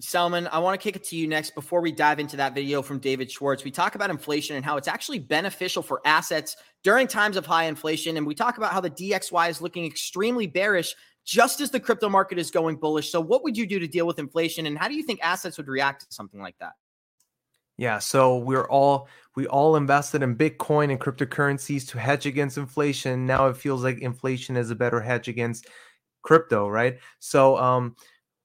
Selman, 0.00 0.48
I 0.50 0.58
want 0.58 0.80
to 0.80 0.82
kick 0.82 0.96
it 0.96 1.04
to 1.08 1.16
you 1.16 1.28
next 1.28 1.54
before 1.54 1.82
we 1.82 1.92
dive 1.92 2.18
into 2.18 2.34
that 2.38 2.54
video 2.54 2.80
from 2.80 2.98
David 2.98 3.30
Schwartz. 3.30 3.62
We 3.62 3.70
talk 3.70 3.94
about 3.94 4.08
inflation 4.08 4.56
and 4.56 4.64
how 4.64 4.78
it's 4.78 4.88
actually 4.88 5.18
beneficial 5.18 5.82
for 5.82 6.00
assets 6.06 6.56
during 6.82 7.06
times 7.06 7.36
of 7.36 7.44
high 7.44 7.64
inflation. 7.64 8.16
And 8.16 8.26
we 8.26 8.34
talk 8.34 8.56
about 8.56 8.72
how 8.72 8.80
the 8.80 8.90
DXY 8.90 9.50
is 9.50 9.60
looking 9.60 9.84
extremely 9.84 10.46
bearish 10.46 10.94
just 11.24 11.60
as 11.60 11.70
the 11.70 11.80
crypto 11.80 12.08
market 12.08 12.38
is 12.38 12.50
going 12.50 12.76
bullish. 12.76 13.10
So, 13.10 13.20
what 13.20 13.42
would 13.44 13.56
you 13.56 13.66
do 13.66 13.78
to 13.78 13.86
deal 13.86 14.06
with 14.06 14.18
inflation? 14.18 14.66
And 14.66 14.78
how 14.78 14.88
do 14.88 14.94
you 14.94 15.02
think 15.02 15.20
assets 15.22 15.56
would 15.56 15.68
react 15.68 16.02
to 16.02 16.06
something 16.12 16.40
like 16.40 16.56
that? 16.58 16.72
Yeah, 17.78 17.98
so 17.98 18.36
we're 18.38 18.68
all 18.68 19.08
we 19.34 19.46
all 19.46 19.76
invested 19.76 20.22
in 20.22 20.36
Bitcoin 20.36 20.90
and 20.90 21.00
cryptocurrencies 21.00 21.88
to 21.88 21.98
hedge 21.98 22.26
against 22.26 22.58
inflation. 22.58 23.26
Now 23.26 23.46
it 23.46 23.56
feels 23.56 23.82
like 23.82 23.98
inflation 24.00 24.56
is 24.56 24.70
a 24.70 24.74
better 24.74 25.00
hedge 25.00 25.28
against 25.28 25.66
crypto, 26.22 26.68
right? 26.68 26.98
So 27.18 27.56
um 27.56 27.96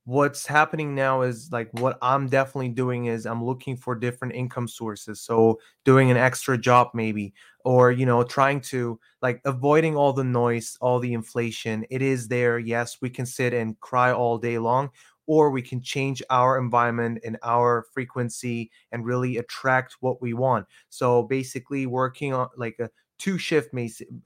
what's 0.08 0.48
happening 0.48 0.96
now 0.96 1.22
is 1.22 1.52
like 1.52 1.70
what 1.82 1.98
I'm 2.02 2.28
definitely 2.30 2.70
doing 2.70 3.08
is 3.08 3.26
I'm 3.26 3.44
looking 3.44 3.76
for 3.76 3.94
different 3.94 4.36
income 4.36 4.66
sources. 4.70 5.20
So 5.20 5.60
doing 5.84 6.10
an 6.10 6.16
extra 6.16 6.58
job 6.58 6.92
maybe 6.94 7.34
or 7.66 7.92
you 7.92 8.06
know 8.06 8.24
trying 8.24 8.62
to 8.62 8.98
like 9.22 9.42
avoiding 9.44 9.98
all 9.98 10.14
the 10.14 10.24
noise, 10.24 10.78
all 10.80 11.00
the 11.00 11.12
inflation. 11.12 11.86
It 11.90 12.02
is 12.02 12.30
there. 12.30 12.58
Yes, 12.58 13.00
we 13.02 13.10
can 13.10 13.26
sit 13.26 13.54
and 13.54 13.78
cry 13.82 14.14
all 14.14 14.38
day 14.38 14.58
long 14.60 14.92
or 15.26 15.52
we 15.52 15.62
can 15.62 15.82
change 15.82 16.24
our 16.30 16.58
environment 16.58 17.20
and 17.26 17.38
our 17.44 17.84
frequency 17.94 18.72
and 18.94 19.06
really 19.06 19.36
attract 19.36 19.98
what 20.00 20.22
we 20.22 20.34
want. 20.34 20.66
So 20.88 21.24
basically 21.24 21.86
working 21.86 22.34
on 22.34 22.48
like 22.56 22.78
a 22.80 22.90
two 23.20 23.38
shift 23.38 23.74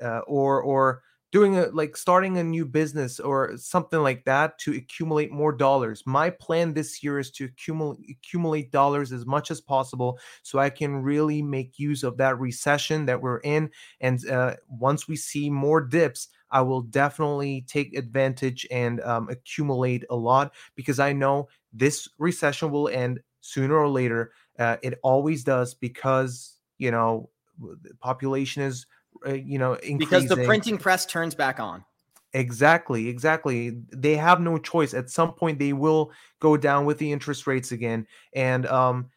uh, 0.04 0.20
or 0.28 0.62
or 0.62 1.02
doing 1.32 1.58
a 1.58 1.68
like 1.68 1.96
starting 1.96 2.38
a 2.38 2.44
new 2.44 2.66
business 2.66 3.20
or 3.20 3.56
something 3.58 4.02
like 4.02 4.26
that 4.26 4.58
to 4.60 4.74
accumulate 4.74 5.32
more 5.32 5.54
dollars. 5.54 6.04
My 6.06 6.30
plan 6.30 6.74
this 6.74 7.02
year 7.04 7.20
is 7.20 7.32
to 7.32 7.46
accumulate 7.46 8.00
accumulate 8.10 8.72
dollars 8.72 9.12
as 9.12 9.26
much 9.26 9.52
as 9.52 9.62
possible 9.62 10.20
so 10.44 10.60
i 10.60 10.70
can 10.70 11.02
really 11.02 11.42
make 11.42 11.80
use 11.80 12.04
of 12.04 12.18
that 12.18 12.38
recession 12.40 13.06
that 13.06 13.22
we're 13.22 13.40
in 13.40 13.70
and 14.00 14.28
uh, 14.30 14.56
once 14.70 15.08
we 15.08 15.16
see 15.16 15.50
more 15.50 15.82
dips 15.82 16.28
i 16.52 16.62
will 16.62 16.82
definitely 16.82 17.62
take 17.68 17.96
advantage 17.96 18.66
and 18.72 19.02
um, 19.02 19.30
accumulate 19.30 20.04
a 20.10 20.16
lot 20.16 20.54
because 20.76 21.00
i 21.00 21.12
know 21.14 21.48
this 21.74 22.08
recession 22.18 22.72
will 22.72 22.88
end 22.90 23.20
sooner 23.42 23.76
or 23.76 23.90
later 23.90 24.32
uh, 24.60 24.78
it 24.84 25.00
always 25.04 25.44
does 25.44 25.74
because 25.74 26.58
you 26.78 26.92
know 26.92 27.30
the 27.60 27.94
population 28.00 28.64
is 28.64 28.86
uh, 29.26 29.34
you 29.34 29.60
know, 29.60 29.74
increasing. 29.74 29.98
because 29.98 30.28
the 30.28 30.38
printing 30.46 30.78
press 30.78 31.06
turns 31.06 31.36
back 31.36 31.60
on. 31.60 31.84
Exactly, 32.34 33.10
exactly. 33.10 33.78
They 33.92 34.16
have 34.16 34.40
no 34.40 34.58
choice. 34.58 34.94
At 34.94 35.10
some 35.10 35.34
point, 35.34 35.60
they 35.60 35.74
will 35.74 36.12
go 36.40 36.56
down 36.56 36.86
with 36.86 36.98
the 36.98 37.12
interest 37.12 37.46
rates 37.46 37.72
again, 37.72 38.08
and 38.34 38.66
um, 38.68 39.10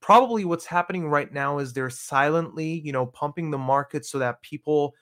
probably 0.00 0.44
what's 0.44 0.66
happening 0.66 1.08
right 1.08 1.32
now 1.32 1.58
is 1.58 1.72
they're 1.72 1.90
silently, 1.90 2.80
you 2.84 2.92
know, 2.92 3.06
pumping 3.06 3.50
the 3.50 3.58
market 3.58 4.06
so 4.06 4.18
that 4.18 4.40
people 4.42 4.94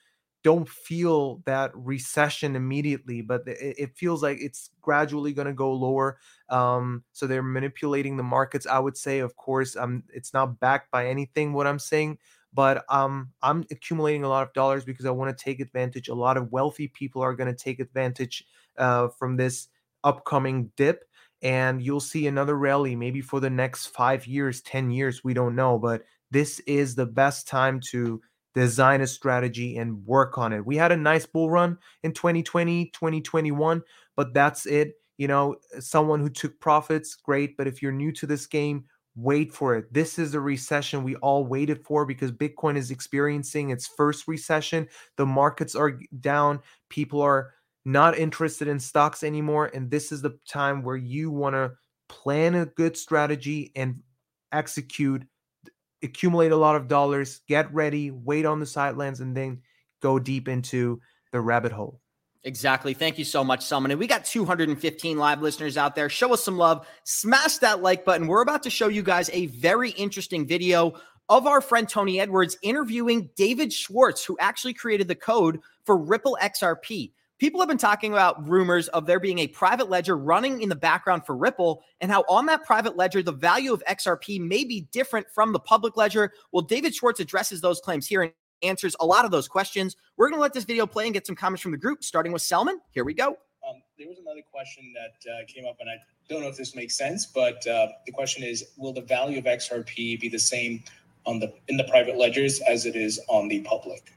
don't 0.44 0.68
feel 0.68 1.42
that 1.46 1.70
recession 1.74 2.54
immediately, 2.54 3.22
but 3.22 3.42
it, 3.48 3.76
it 3.78 3.96
feels 3.96 4.22
like 4.22 4.38
it's 4.40 4.70
gradually 4.82 5.32
going 5.32 5.46
to 5.46 5.54
go 5.54 5.72
lower. 5.72 6.18
Um, 6.50 7.02
so 7.12 7.26
they're 7.26 7.42
manipulating 7.42 8.18
the 8.18 8.22
markets. 8.22 8.66
I 8.66 8.78
would 8.78 8.96
say, 8.96 9.20
of 9.20 9.36
course, 9.36 9.74
um, 9.74 10.04
it's 10.12 10.34
not 10.34 10.60
backed 10.60 10.90
by 10.90 11.06
anything. 11.08 11.54
What 11.54 11.66
I'm 11.66 11.78
saying, 11.78 12.18
but 12.54 12.84
um, 12.88 13.30
I'm 13.42 13.64
accumulating 13.70 14.24
a 14.24 14.28
lot 14.28 14.46
of 14.46 14.52
dollars 14.52 14.84
because 14.84 15.06
I 15.06 15.10
want 15.10 15.36
to 15.36 15.44
take 15.44 15.60
advantage. 15.60 16.08
A 16.08 16.14
lot 16.14 16.36
of 16.36 16.52
wealthy 16.52 16.88
people 16.88 17.20
are 17.22 17.34
going 17.34 17.54
to 17.54 17.64
take 17.64 17.80
advantage 17.80 18.44
uh, 18.78 19.08
from 19.08 19.36
this 19.36 19.68
upcoming 20.04 20.70
dip, 20.76 21.04
and 21.42 21.82
you'll 21.82 22.00
see 22.00 22.26
another 22.26 22.56
rally 22.56 22.94
maybe 22.96 23.20
for 23.20 23.40
the 23.40 23.50
next 23.50 23.86
five 23.88 24.26
years, 24.26 24.62
10 24.62 24.90
years. 24.90 25.24
We 25.24 25.34
don't 25.34 25.56
know, 25.56 25.78
but 25.78 26.02
this 26.30 26.60
is 26.60 26.94
the 26.94 27.06
best 27.06 27.48
time 27.48 27.80
to 27.90 28.20
design 28.54 29.00
a 29.00 29.06
strategy 29.06 29.76
and 29.76 30.06
work 30.06 30.38
on 30.38 30.52
it. 30.52 30.64
We 30.64 30.76
had 30.76 30.92
a 30.92 30.96
nice 30.96 31.26
bull 31.26 31.50
run 31.50 31.78
in 32.02 32.12
2020, 32.12 32.86
2021, 32.90 33.82
but 34.16 34.32
that's 34.32 34.66
it. 34.66 34.92
You 35.18 35.28
know, 35.28 35.56
someone 35.80 36.20
who 36.20 36.28
took 36.30 36.58
profits, 36.60 37.16
great. 37.16 37.56
But 37.56 37.66
if 37.66 37.82
you're 37.82 37.92
new 37.92 38.12
to 38.12 38.26
this 38.26 38.46
game, 38.46 38.84
wait 39.16 39.52
for 39.52 39.76
it. 39.76 39.92
This 39.92 40.18
is 40.18 40.34
a 40.34 40.40
recession 40.40 41.04
we 41.04 41.16
all 41.16 41.46
waited 41.46 41.84
for 41.84 42.04
because 42.04 42.32
Bitcoin 42.32 42.76
is 42.76 42.90
experiencing 42.90 43.70
its 43.70 43.86
first 43.86 44.26
recession. 44.26 44.88
The 45.16 45.26
markets 45.26 45.74
are 45.74 46.00
down. 46.20 46.60
People 46.88 47.20
are 47.20 47.54
not 47.84 48.18
interested 48.18 48.66
in 48.66 48.80
stocks 48.80 49.22
anymore. 49.22 49.70
And 49.72 49.90
this 49.90 50.10
is 50.10 50.22
the 50.22 50.38
time 50.48 50.82
where 50.82 50.96
you 50.96 51.30
want 51.30 51.54
to 51.54 51.72
plan 52.08 52.54
a 52.54 52.66
good 52.66 52.96
strategy 52.96 53.70
and 53.76 54.00
execute, 54.52 55.24
accumulate 56.02 56.52
a 56.52 56.56
lot 56.56 56.76
of 56.76 56.88
dollars, 56.88 57.40
get 57.48 57.72
ready, 57.72 58.10
wait 58.10 58.46
on 58.46 58.60
the 58.60 58.66
sidelines, 58.66 59.20
and 59.20 59.36
then 59.36 59.60
go 60.00 60.18
deep 60.18 60.48
into 60.48 61.00
the 61.32 61.40
rabbit 61.40 61.72
hole. 61.72 62.00
Exactly. 62.44 62.92
Thank 62.92 63.18
you 63.18 63.24
so 63.24 63.42
much, 63.42 63.64
Selman. 63.64 63.90
And 63.90 63.98
we 63.98 64.06
got 64.06 64.26
215 64.26 65.16
live 65.16 65.40
listeners 65.40 65.78
out 65.78 65.94
there. 65.94 66.10
Show 66.10 66.34
us 66.34 66.44
some 66.44 66.58
love. 66.58 66.86
Smash 67.04 67.56
that 67.58 67.80
like 67.80 68.04
button. 68.04 68.26
We're 68.26 68.42
about 68.42 68.62
to 68.64 68.70
show 68.70 68.88
you 68.88 69.02
guys 69.02 69.30
a 69.32 69.46
very 69.46 69.90
interesting 69.90 70.46
video 70.46 70.94
of 71.30 71.46
our 71.46 71.62
friend 71.62 71.88
Tony 71.88 72.20
Edwards 72.20 72.58
interviewing 72.62 73.30
David 73.34 73.72
Schwartz, 73.72 74.22
who 74.22 74.36
actually 74.40 74.74
created 74.74 75.08
the 75.08 75.14
code 75.14 75.58
for 75.86 75.96
Ripple 75.96 76.36
XRP. 76.42 77.12
People 77.38 77.60
have 77.60 77.68
been 77.68 77.78
talking 77.78 78.12
about 78.12 78.46
rumors 78.46 78.88
of 78.88 79.06
there 79.06 79.18
being 79.18 79.38
a 79.38 79.48
private 79.48 79.88
ledger 79.88 80.16
running 80.16 80.60
in 80.60 80.68
the 80.68 80.76
background 80.76 81.24
for 81.26 81.34
Ripple 81.34 81.82
and 82.00 82.10
how 82.10 82.24
on 82.28 82.46
that 82.46 82.64
private 82.64 82.96
ledger, 82.96 83.22
the 83.22 83.32
value 83.32 83.72
of 83.72 83.82
XRP 83.88 84.38
may 84.38 84.64
be 84.64 84.82
different 84.92 85.26
from 85.34 85.52
the 85.52 85.58
public 85.58 85.96
ledger. 85.96 86.32
Well, 86.52 86.62
David 86.62 86.94
Schwartz 86.94 87.20
addresses 87.20 87.62
those 87.62 87.80
claims 87.80 88.06
here 88.06 88.22
and 88.22 88.32
answers 88.64 88.96
a 89.00 89.06
lot 89.06 89.24
of 89.24 89.30
those 89.30 89.48
questions. 89.48 89.96
We're 90.16 90.28
going 90.28 90.38
to 90.38 90.42
let 90.42 90.52
this 90.52 90.64
video 90.64 90.86
play 90.86 91.04
and 91.04 91.14
get 91.14 91.26
some 91.26 91.36
comments 91.36 91.62
from 91.62 91.72
the 91.72 91.78
group, 91.78 92.02
starting 92.02 92.32
with 92.32 92.42
Selman. 92.42 92.80
Here 92.90 93.04
we 93.04 93.14
go. 93.14 93.38
Um, 93.68 93.82
there 93.98 94.08
was 94.08 94.18
another 94.18 94.42
question 94.52 94.92
that 94.94 95.30
uh, 95.30 95.44
came 95.46 95.66
up, 95.66 95.76
and 95.80 95.88
I 95.88 95.96
don't 96.28 96.42
know 96.42 96.48
if 96.48 96.56
this 96.56 96.74
makes 96.74 96.96
sense, 96.96 97.26
but 97.26 97.66
uh, 97.66 97.88
the 98.06 98.12
question 98.12 98.42
is: 98.42 98.64
Will 98.76 98.92
the 98.92 99.02
value 99.02 99.38
of 99.38 99.44
XRP 99.44 100.20
be 100.20 100.28
the 100.28 100.38
same 100.38 100.82
on 101.24 101.38
the 101.38 101.52
in 101.68 101.76
the 101.76 101.84
private 101.84 102.16
ledgers 102.16 102.60
as 102.60 102.84
it 102.86 102.96
is 102.96 103.20
on 103.28 103.48
the 103.48 103.60
public? 103.60 104.12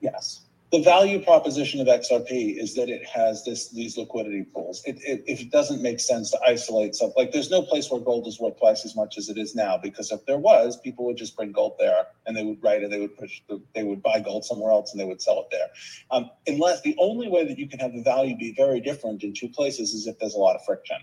Yes 0.00 0.42
the 0.72 0.80
value 0.82 1.20
proposition 1.20 1.80
of 1.80 1.88
XRP 1.88 2.56
is 2.56 2.74
that 2.76 2.88
it 2.88 3.04
has 3.04 3.44
this 3.44 3.70
these 3.70 3.96
liquidity 3.96 4.44
pools. 4.54 4.82
It, 4.84 4.98
it, 5.02 5.24
if 5.26 5.40
it 5.40 5.50
doesn't 5.50 5.82
make 5.82 5.98
sense 5.98 6.30
to 6.30 6.38
isolate 6.46 6.94
something, 6.94 7.14
like 7.16 7.32
there's 7.32 7.50
no 7.50 7.62
place 7.62 7.90
where 7.90 8.00
gold 8.00 8.28
is 8.28 8.38
worth 8.38 8.58
twice 8.58 8.84
as 8.84 8.94
much 8.94 9.18
as 9.18 9.28
it 9.28 9.36
is 9.36 9.56
now, 9.56 9.76
because 9.76 10.12
if 10.12 10.24
there 10.26 10.38
was, 10.38 10.76
people 10.76 11.04
would 11.06 11.16
just 11.16 11.36
bring 11.36 11.50
gold 11.50 11.74
there 11.80 12.06
and 12.26 12.36
they 12.36 12.44
would 12.44 12.62
write 12.62 12.82
it, 12.82 12.90
they 12.90 13.00
would 13.00 13.16
push, 13.16 13.40
the, 13.48 13.60
they 13.74 13.82
would 13.82 14.00
buy 14.00 14.20
gold 14.20 14.44
somewhere 14.44 14.70
else 14.70 14.92
and 14.92 15.00
they 15.00 15.04
would 15.04 15.20
sell 15.20 15.40
it 15.40 15.46
there. 15.50 15.66
Um, 16.12 16.30
unless 16.46 16.82
the 16.82 16.96
only 17.00 17.28
way 17.28 17.44
that 17.44 17.58
you 17.58 17.68
can 17.68 17.80
have 17.80 17.92
the 17.92 18.02
value 18.02 18.36
be 18.36 18.54
very 18.56 18.80
different 18.80 19.24
in 19.24 19.34
two 19.34 19.48
places 19.48 19.92
is 19.92 20.06
if 20.06 20.20
there's 20.20 20.34
a 20.34 20.38
lot 20.38 20.54
of 20.54 20.64
friction. 20.64 20.98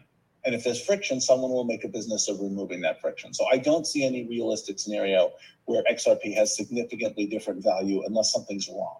And 0.45 0.55
if 0.55 0.63
there's 0.63 0.81
friction, 0.81 1.19
someone 1.19 1.51
will 1.51 1.65
make 1.65 1.83
a 1.83 1.89
business 1.89 2.29
of 2.29 2.39
removing 2.39 2.79
that 2.81 3.01
friction. 3.01 3.33
So 3.33 3.45
I 3.51 3.57
don't 3.57 3.85
see 3.85 4.05
any 4.05 4.25
realistic 4.29 4.79
scenario 4.79 5.31
where 5.65 5.83
XRP 5.91 6.33
has 6.35 6.55
significantly 6.55 7.25
different 7.25 7.65
value 7.65 8.03
unless 8.05 8.31
something's 8.31 8.69
wrong. 8.69 8.99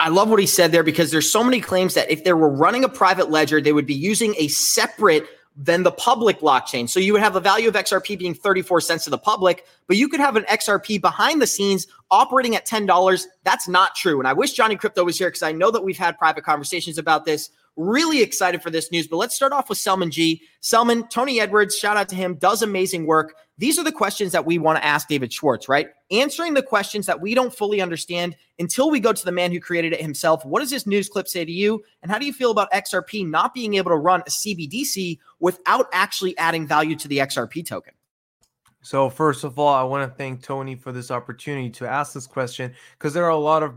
I 0.00 0.08
love 0.08 0.30
what 0.30 0.40
he 0.40 0.46
said 0.46 0.72
there 0.72 0.82
because 0.82 1.10
there's 1.10 1.30
so 1.30 1.44
many 1.44 1.60
claims 1.60 1.92
that 1.92 2.10
if 2.10 2.24
they 2.24 2.32
were 2.32 2.48
running 2.48 2.84
a 2.84 2.88
private 2.88 3.30
ledger, 3.30 3.60
they 3.60 3.74
would 3.74 3.86
be 3.86 3.94
using 3.94 4.34
a 4.38 4.48
separate 4.48 5.26
than 5.56 5.82
the 5.82 5.92
public 5.92 6.40
blockchain. 6.40 6.88
So 6.88 6.98
you 6.98 7.12
would 7.12 7.20
have 7.20 7.34
the 7.34 7.40
value 7.40 7.68
of 7.68 7.74
XRP 7.74 8.18
being 8.18 8.32
34 8.32 8.80
cents 8.80 9.04
to 9.04 9.10
the 9.10 9.18
public, 9.18 9.66
but 9.86 9.98
you 9.98 10.08
could 10.08 10.20
have 10.20 10.36
an 10.36 10.44
XRP 10.44 11.02
behind 11.02 11.42
the 11.42 11.46
scenes 11.46 11.86
operating 12.10 12.56
at 12.56 12.66
$10. 12.66 13.26
That's 13.44 13.68
not 13.68 13.94
true. 13.94 14.18
And 14.18 14.26
I 14.26 14.32
wish 14.32 14.52
Johnny 14.54 14.74
Crypto 14.74 15.04
was 15.04 15.18
here 15.18 15.28
because 15.28 15.42
I 15.42 15.52
know 15.52 15.70
that 15.70 15.84
we've 15.84 15.98
had 15.98 16.16
private 16.18 16.44
conversations 16.44 16.96
about 16.96 17.26
this. 17.26 17.50
Really 17.80 18.20
excited 18.20 18.62
for 18.62 18.68
this 18.68 18.92
news. 18.92 19.08
But 19.08 19.16
let's 19.16 19.34
start 19.34 19.54
off 19.54 19.70
with 19.70 19.78
Selman 19.78 20.10
G. 20.10 20.42
Selman, 20.60 21.08
Tony 21.08 21.40
Edwards, 21.40 21.74
shout 21.74 21.96
out 21.96 22.10
to 22.10 22.14
him, 22.14 22.34
does 22.34 22.60
amazing 22.60 23.06
work. 23.06 23.34
These 23.56 23.78
are 23.78 23.84
the 23.84 23.90
questions 23.90 24.32
that 24.32 24.44
we 24.44 24.58
want 24.58 24.76
to 24.76 24.84
ask 24.84 25.08
David 25.08 25.32
Schwartz, 25.32 25.66
right? 25.66 25.88
Answering 26.10 26.52
the 26.52 26.62
questions 26.62 27.06
that 27.06 27.22
we 27.22 27.34
don't 27.34 27.54
fully 27.54 27.80
understand 27.80 28.36
until 28.58 28.90
we 28.90 29.00
go 29.00 29.14
to 29.14 29.24
the 29.24 29.32
man 29.32 29.50
who 29.50 29.60
created 29.60 29.94
it 29.94 30.02
himself. 30.02 30.44
What 30.44 30.60
does 30.60 30.68
this 30.68 30.86
news 30.86 31.08
clip 31.08 31.26
say 31.26 31.42
to 31.42 31.50
you? 31.50 31.82
And 32.02 32.12
how 32.12 32.18
do 32.18 32.26
you 32.26 32.34
feel 32.34 32.50
about 32.50 32.70
XRP 32.70 33.26
not 33.26 33.54
being 33.54 33.72
able 33.72 33.92
to 33.92 33.96
run 33.96 34.20
a 34.26 34.30
CBDC 34.30 35.18
without 35.38 35.86
actually 35.94 36.36
adding 36.36 36.66
value 36.66 36.96
to 36.96 37.08
the 37.08 37.16
XRP 37.16 37.66
token? 37.66 37.94
So, 38.82 39.08
first 39.08 39.42
of 39.42 39.58
all, 39.58 39.74
I 39.74 39.84
want 39.84 40.06
to 40.10 40.14
thank 40.14 40.42
Tony 40.42 40.74
for 40.74 40.92
this 40.92 41.10
opportunity 41.10 41.70
to 41.70 41.88
ask 41.88 42.12
this 42.12 42.26
question 42.26 42.74
because 42.98 43.14
there 43.14 43.24
are 43.24 43.30
a 43.30 43.36
lot 43.36 43.62
of 43.62 43.74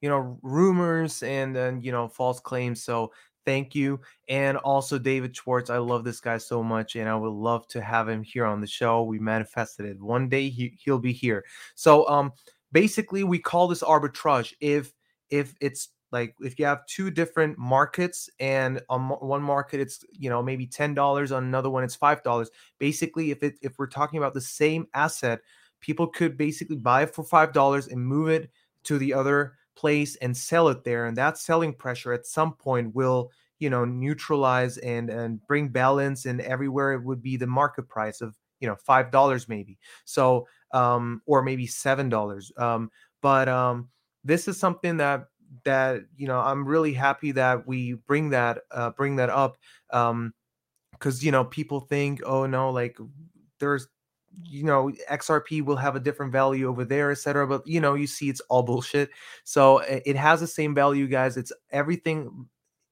you 0.00 0.10
know 0.10 0.38
rumors 0.42 1.22
and 1.22 1.56
and 1.56 1.82
you 1.82 1.90
know 1.90 2.06
false 2.06 2.38
claims 2.38 2.82
so 2.82 3.10
thank 3.44 3.74
you. 3.74 4.00
And 4.28 4.56
also 4.58 4.98
David 4.98 5.36
Schwartz. 5.36 5.70
I 5.70 5.78
love 5.78 6.04
this 6.04 6.20
guy 6.20 6.38
so 6.38 6.62
much, 6.62 6.96
and 6.96 7.08
I 7.08 7.14
would 7.14 7.32
love 7.32 7.66
to 7.68 7.80
have 7.80 8.08
him 8.08 8.22
here 8.22 8.44
on 8.44 8.60
the 8.60 8.66
show. 8.66 9.02
We 9.02 9.18
manifested 9.18 9.86
it. 9.86 10.00
One 10.00 10.28
day 10.28 10.48
he, 10.48 10.76
he'll 10.78 10.98
be 10.98 11.12
here. 11.12 11.44
So 11.74 12.08
um 12.08 12.32
basically 12.74 13.24
we 13.24 13.38
call 13.38 13.68
this 13.68 13.82
arbitrage 13.82 14.52
if 14.60 14.92
if 15.30 15.54
it's 15.60 15.88
like 16.12 16.34
if 16.40 16.58
you 16.58 16.66
have 16.66 16.84
two 16.86 17.10
different 17.10 17.56
markets 17.56 18.28
and 18.40 18.82
on 18.90 19.08
one 19.08 19.42
market 19.42 19.80
it's 19.80 20.04
you 20.12 20.28
know 20.28 20.42
maybe 20.42 20.66
$10 20.66 21.36
on 21.36 21.44
another 21.44 21.70
one 21.70 21.84
it's 21.84 21.96
$5 21.96 22.48
basically 22.78 23.30
if 23.30 23.42
it 23.42 23.54
if 23.62 23.78
we're 23.78 23.86
talking 23.86 24.18
about 24.18 24.34
the 24.34 24.40
same 24.40 24.86
asset 24.92 25.40
people 25.80 26.06
could 26.06 26.36
basically 26.36 26.76
buy 26.76 27.02
it 27.02 27.14
for 27.14 27.24
$5 27.24 27.90
and 27.90 28.06
move 28.06 28.28
it 28.28 28.50
to 28.84 28.98
the 28.98 29.14
other 29.14 29.54
place 29.76 30.16
and 30.16 30.36
sell 30.36 30.68
it 30.68 30.84
there 30.84 31.06
and 31.06 31.16
that 31.16 31.38
selling 31.38 31.72
pressure 31.72 32.12
at 32.12 32.26
some 32.26 32.54
point 32.54 32.94
will 32.94 33.30
you 33.58 33.70
know 33.70 33.84
neutralize 33.84 34.78
and 34.78 35.10
and 35.10 35.44
bring 35.46 35.68
balance 35.68 36.26
and 36.26 36.40
everywhere 36.40 36.92
it 36.92 37.02
would 37.04 37.22
be 37.22 37.36
the 37.36 37.46
market 37.46 37.88
price 37.88 38.20
of 38.20 38.36
you 38.60 38.68
know 38.68 38.76
five 38.76 39.10
dollars 39.10 39.48
maybe. 39.48 39.78
So 40.04 40.46
um 40.72 41.22
or 41.26 41.42
maybe 41.42 41.66
seven 41.66 42.08
dollars 42.08 42.50
um 42.56 42.90
but 43.20 43.48
um 43.48 43.88
this 44.24 44.48
is 44.48 44.58
something 44.58 44.96
that 44.96 45.26
that 45.64 46.02
you 46.16 46.26
know 46.26 46.40
i'm 46.40 46.66
really 46.66 46.92
happy 46.92 47.30
that 47.30 47.66
we 47.66 47.92
bring 47.92 48.30
that 48.30 48.62
uh 48.72 48.90
bring 48.90 49.16
that 49.16 49.30
up 49.30 49.56
um 49.92 50.32
because 50.92 51.22
you 51.22 51.30
know 51.30 51.44
people 51.44 51.80
think 51.80 52.20
oh 52.24 52.46
no 52.46 52.70
like 52.70 52.96
there's 53.60 53.86
you 54.42 54.64
know 54.64 54.90
xrp 55.10 55.64
will 55.64 55.76
have 55.76 55.96
a 55.96 56.00
different 56.00 56.32
value 56.32 56.68
over 56.68 56.84
there 56.84 57.10
etc 57.10 57.46
but 57.46 57.66
you 57.66 57.80
know 57.80 57.94
you 57.94 58.06
see 58.06 58.28
it's 58.28 58.40
all 58.48 58.62
bullshit. 58.62 59.10
So 59.44 59.78
it 59.78 60.16
has 60.16 60.40
the 60.40 60.46
same 60.46 60.74
value 60.74 61.06
guys. 61.06 61.36
It's 61.36 61.52
everything 61.70 62.46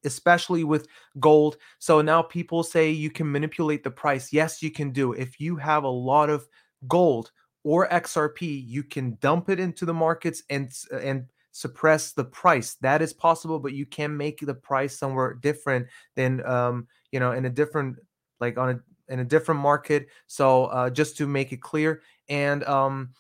especially 0.05 0.65
with 0.65 0.89
gold. 1.21 1.57
So 1.79 2.03
now 2.03 2.23
people 2.23 2.65
say 2.65 2.91
you 2.91 3.09
can 3.11 3.31
manipulate 3.31 3.85
the 3.85 3.91
price. 3.91 4.33
Yes 4.33 4.63
you 4.63 4.71
can 4.71 4.91
do. 4.91 5.13
If 5.13 5.41
you 5.41 5.57
have 5.57 5.85
a 5.85 5.89
lot 5.89 6.31
of 6.31 6.49
gold 6.89 7.31
or 7.65 7.89
xrp 7.89 8.41
you 8.67 8.83
can 8.83 9.17
dump 9.21 9.49
it 9.49 9.61
into 9.61 9.85
the 9.87 9.95
markets 9.95 10.43
and 10.51 10.73
and 10.93 11.27
suppress 11.53 12.13
the 12.13 12.25
price. 12.25 12.75
That 12.81 13.03
is 13.03 13.13
possible 13.13 13.61
but 13.61 13.73
you 13.73 13.87
can 13.87 14.17
make 14.17 14.41
the 14.41 14.55
price 14.55 14.99
somewhere 14.99 15.35
different 15.35 15.87
than 16.17 16.45
um 16.47 16.89
you 17.13 17.21
know 17.21 17.33
in 17.33 17.45
a 17.45 17.51
different 17.51 17.99
like 18.41 18.59
on 18.59 18.71
a 18.71 18.81
in 19.09 19.21
a 19.21 19.25
different 19.25 19.61
market. 19.61 20.09
So 20.27 20.67
uh, 20.67 20.91
just 20.91 21.17
to 21.19 21.27
make 21.27 21.53
it 21.53 21.61
clear, 21.61 22.03
and 22.29 22.65
um, 22.65 23.11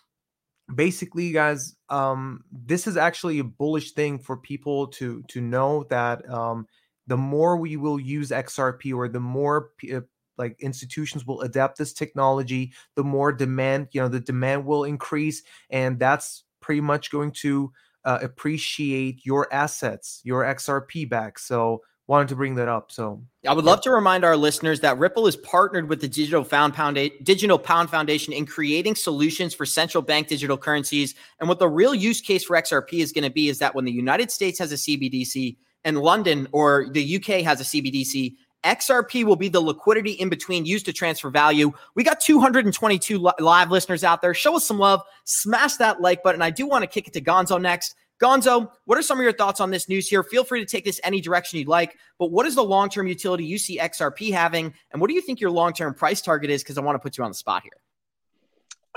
basically, 0.74 1.32
guys, 1.32 1.76
um, 1.88 2.44
this 2.50 2.86
is 2.86 2.96
actually 2.96 3.38
a 3.38 3.44
bullish 3.44 3.92
thing 3.92 4.18
for 4.18 4.36
people 4.36 4.88
to 4.88 5.22
to 5.28 5.40
know 5.40 5.84
that 5.90 6.28
um, 6.30 6.66
the 7.06 7.16
more 7.16 7.56
we 7.56 7.76
will 7.76 8.00
use 8.00 8.30
XRP 8.30 8.94
or 8.94 9.08
the 9.08 9.20
more 9.20 9.70
p- 9.78 9.94
uh, 9.94 10.00
like 10.38 10.56
institutions 10.60 11.26
will 11.26 11.42
adapt 11.42 11.78
this 11.78 11.92
technology, 11.92 12.72
the 12.96 13.04
more 13.04 13.32
demand, 13.32 13.88
you 13.92 14.00
know, 14.00 14.08
the 14.08 14.20
demand 14.20 14.64
will 14.64 14.84
increase, 14.84 15.42
and 15.70 15.98
that's 15.98 16.44
pretty 16.60 16.80
much 16.80 17.10
going 17.10 17.32
to 17.32 17.72
uh, 18.04 18.18
appreciate 18.22 19.24
your 19.24 19.52
assets, 19.52 20.20
your 20.24 20.42
XRP 20.44 21.08
back. 21.08 21.38
So 21.38 21.82
wanted 22.06 22.28
to 22.28 22.36
bring 22.36 22.56
that 22.56 22.68
up. 22.68 22.90
So 22.90 23.22
I 23.46 23.52
would 23.52 23.64
love 23.64 23.80
to 23.82 23.90
remind 23.90 24.24
our 24.24 24.36
listeners 24.36 24.80
that 24.80 24.98
Ripple 24.98 25.26
is 25.26 25.36
partnered 25.36 25.88
with 25.88 26.00
the 26.00 26.08
Digital 26.08 26.44
Pound, 26.44 26.74
Digital 27.22 27.58
Pound 27.58 27.90
Foundation 27.90 28.32
in 28.32 28.44
creating 28.44 28.96
solutions 28.96 29.54
for 29.54 29.64
central 29.64 30.02
bank 30.02 30.28
digital 30.28 30.58
currencies. 30.58 31.14
And 31.40 31.48
what 31.48 31.58
the 31.58 31.68
real 31.68 31.94
use 31.94 32.20
case 32.20 32.44
for 32.44 32.56
XRP 32.56 33.00
is 33.00 33.12
going 33.12 33.24
to 33.24 33.30
be 33.30 33.48
is 33.48 33.58
that 33.58 33.74
when 33.74 33.84
the 33.84 33.92
United 33.92 34.30
States 34.30 34.58
has 34.58 34.72
a 34.72 34.76
CBDC 34.76 35.56
and 35.84 35.98
London 35.98 36.48
or 36.52 36.88
the 36.90 37.16
UK 37.16 37.42
has 37.44 37.60
a 37.60 37.64
CBDC, 37.64 38.34
XRP 38.64 39.24
will 39.24 39.36
be 39.36 39.48
the 39.48 39.60
liquidity 39.60 40.12
in 40.12 40.28
between 40.28 40.64
used 40.64 40.86
to 40.86 40.92
transfer 40.92 41.30
value. 41.30 41.72
We 41.94 42.04
got 42.04 42.20
222 42.20 43.30
live 43.40 43.70
listeners 43.70 44.04
out 44.04 44.22
there. 44.22 44.34
Show 44.34 44.56
us 44.56 44.66
some 44.66 44.78
love. 44.78 45.02
Smash 45.24 45.76
that 45.76 46.00
like 46.00 46.22
button. 46.22 46.42
I 46.42 46.50
do 46.50 46.66
want 46.66 46.82
to 46.82 46.86
kick 46.86 47.08
it 47.08 47.12
to 47.14 47.20
Gonzo 47.20 47.60
next. 47.60 47.94
Gonzo, 48.22 48.70
what 48.84 48.96
are 48.96 49.02
some 49.02 49.18
of 49.18 49.24
your 49.24 49.32
thoughts 49.32 49.60
on 49.60 49.70
this 49.70 49.88
news 49.88 50.08
here? 50.08 50.22
Feel 50.22 50.44
free 50.44 50.60
to 50.60 50.66
take 50.66 50.84
this 50.84 51.00
any 51.02 51.20
direction 51.20 51.58
you'd 51.58 51.66
like, 51.66 51.96
but 52.18 52.30
what 52.30 52.46
is 52.46 52.54
the 52.54 52.62
long 52.62 52.88
term 52.88 53.08
utility 53.08 53.44
you 53.44 53.58
see 53.58 53.78
XRP 53.78 54.32
having? 54.32 54.72
And 54.92 55.00
what 55.00 55.08
do 55.08 55.14
you 55.14 55.20
think 55.20 55.40
your 55.40 55.50
long 55.50 55.72
term 55.72 55.92
price 55.92 56.22
target 56.22 56.48
is? 56.48 56.62
Because 56.62 56.78
I 56.78 56.82
want 56.82 56.94
to 56.94 57.00
put 57.00 57.18
you 57.18 57.24
on 57.24 57.30
the 57.30 57.34
spot 57.34 57.64
here. 57.64 57.72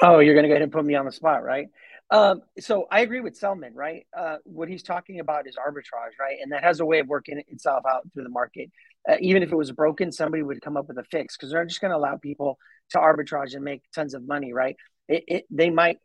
Oh, 0.02 0.20
you're 0.20 0.36
going 0.36 0.44
to 0.44 0.50
go 0.50 0.54
ahead 0.54 0.62
and 0.62 0.72
put 0.72 0.86
me 0.86 0.94
on 0.94 1.06
the 1.06 1.12
spot, 1.12 1.44
right? 1.44 1.68
Um, 2.12 2.42
so 2.60 2.86
I 2.92 3.00
agree 3.00 3.22
with 3.22 3.36
Selman, 3.36 3.74
right? 3.74 4.06
Uh, 4.16 4.38
what 4.44 4.70
he's 4.70 4.84
talking 4.84 5.20
about 5.20 5.48
is 5.48 5.56
arbitrage, 5.56 6.20
right? 6.20 6.38
And 6.42 6.52
that 6.52 6.64
has 6.64 6.80
a 6.80 6.86
way 6.86 7.00
of 7.00 7.08
working 7.08 7.42
itself 7.48 7.84
out 7.90 8.04
through 8.14 8.24
the 8.24 8.30
market. 8.30 8.70
Uh, 9.10 9.16
even 9.22 9.42
if 9.42 9.52
it 9.52 9.56
was 9.56 9.72
broken, 9.72 10.12
somebody 10.12 10.44
would 10.44 10.62
come 10.62 10.78
up 10.78 10.88
with 10.88 10.98
a 10.98 11.04
fix 11.06 11.36
because 11.36 11.52
they're 11.52 11.66
just 11.66 11.82
going 11.82 11.92
to 11.92 11.98
allow 11.98 12.18
people 12.18 12.60
to 12.92 13.00
arbitrage 13.00 13.56
and 13.56 13.64
make 13.64 13.82
tons 13.94 14.14
of 14.14 14.28
money, 14.28 14.54
right? 14.54 14.76
It, 15.08 15.24
it, 15.28 15.46
they 15.50 15.70
might, 15.72 15.98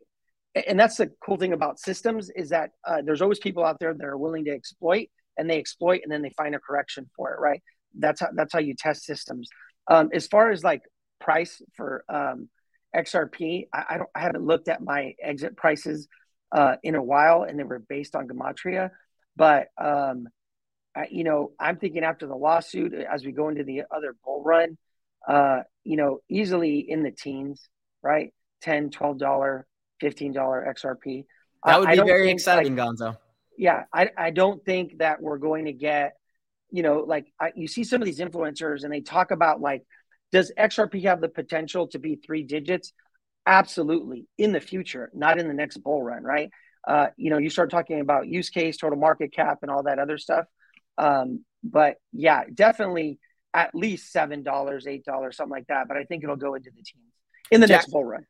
and 0.55 0.79
that's 0.79 0.97
the 0.97 1.11
cool 1.23 1.37
thing 1.37 1.53
about 1.53 1.79
systems 1.79 2.29
is 2.35 2.49
that 2.49 2.71
uh, 2.85 3.01
there's 3.03 3.21
always 3.21 3.39
people 3.39 3.63
out 3.63 3.79
there 3.79 3.93
that 3.93 4.05
are 4.05 4.17
willing 4.17 4.45
to 4.45 4.51
exploit, 4.51 5.07
and 5.37 5.49
they 5.49 5.57
exploit, 5.57 6.01
and 6.03 6.11
then 6.11 6.21
they 6.21 6.31
find 6.31 6.55
a 6.55 6.59
correction 6.59 7.09
for 7.15 7.33
it, 7.33 7.39
right? 7.39 7.61
That's 7.97 8.19
how 8.19 8.29
that's 8.33 8.53
how 8.53 8.59
you 8.59 8.75
test 8.75 9.03
systems. 9.05 9.49
Um, 9.87 10.09
as 10.13 10.27
far 10.27 10.51
as 10.51 10.63
like 10.63 10.81
price 11.19 11.61
for 11.75 12.03
um, 12.09 12.49
XRP, 12.95 13.67
I, 13.73 13.83
I, 13.91 13.97
don't 13.97 14.09
I 14.13 14.19
haven't 14.19 14.45
looked 14.45 14.67
at 14.67 14.81
my 14.81 15.13
exit 15.21 15.55
prices 15.55 16.07
uh, 16.51 16.75
in 16.83 16.95
a 16.95 17.03
while, 17.03 17.43
and 17.43 17.57
they 17.57 17.63
were 17.63 17.79
based 17.79 18.15
on 18.15 18.27
gematria. 18.27 18.91
But 19.35 19.67
um, 19.77 20.27
I, 20.95 21.07
you 21.09 21.23
know, 21.23 21.51
I'm 21.59 21.77
thinking 21.77 22.03
after 22.03 22.27
the 22.27 22.35
lawsuit, 22.35 22.93
as 22.93 23.25
we 23.25 23.31
go 23.31 23.47
into 23.49 23.63
the 23.63 23.83
other 23.89 24.15
bull 24.25 24.43
run, 24.43 24.77
uh, 25.27 25.61
you 25.83 25.95
know, 25.95 26.19
easily 26.29 26.79
in 26.79 27.03
the 27.03 27.11
teens, 27.11 27.69
right? 28.03 28.33
10 28.61 28.91
12 28.91 29.17
dollar 29.17 29.65
15 30.01 30.33
dollar 30.33 30.73
xrp 30.77 31.25
that 31.63 31.79
would 31.79 31.89
be 31.89 31.95
very 31.97 32.29
exciting 32.29 32.75
like, 32.75 32.87
gonzo 32.87 33.17
yeah 33.57 33.83
I, 33.93 34.09
I 34.17 34.31
don't 34.31 34.63
think 34.65 34.97
that 34.97 35.21
we're 35.21 35.37
going 35.37 35.65
to 35.65 35.73
get 35.73 36.13
you 36.71 36.83
know 36.83 37.05
like 37.07 37.31
I, 37.39 37.53
you 37.55 37.69
see 37.69 37.85
some 37.85 38.01
of 38.01 38.05
these 38.05 38.19
influencers 38.19 38.83
and 38.83 38.91
they 38.91 39.01
talk 39.01 39.31
about 39.31 39.61
like 39.61 39.83
does 40.31 40.51
XRP 40.57 41.03
have 41.03 41.21
the 41.21 41.29
potential 41.29 41.87
to 41.87 41.99
be 41.99 42.15
three 42.15 42.43
digits? 42.43 42.93
Absolutely, 43.45 44.27
in 44.37 44.51
the 44.51 44.61
future, 44.61 45.11
not 45.13 45.39
in 45.39 45.47
the 45.47 45.53
next 45.53 45.77
bull 45.77 46.01
run, 46.01 46.23
right? 46.23 46.49
Uh, 46.87 47.07
you 47.17 47.29
know, 47.29 47.37
you 47.37 47.49
start 47.49 47.69
talking 47.69 47.99
about 47.99 48.27
use 48.27 48.49
case, 48.49 48.77
total 48.77 48.97
market 48.97 49.33
cap, 49.33 49.59
and 49.61 49.69
all 49.69 49.83
that 49.83 49.99
other 49.99 50.17
stuff. 50.17 50.45
Um, 50.97 51.43
but 51.63 51.95
yeah, 52.13 52.43
definitely 52.53 53.19
at 53.53 53.75
least 53.75 54.11
seven 54.11 54.43
dollars, 54.43 54.87
eight 54.87 55.03
dollars, 55.03 55.37
something 55.37 55.51
like 55.51 55.67
that. 55.67 55.87
But 55.87 55.97
I 55.97 56.03
think 56.03 56.23
it'll 56.23 56.35
go 56.35 56.55
into 56.55 56.69
the 56.69 56.83
teens 56.83 57.13
in 57.51 57.61
the 57.61 57.67
Jack, 57.67 57.81
next 57.81 57.91
bull 57.91 58.05
run. 58.05 58.25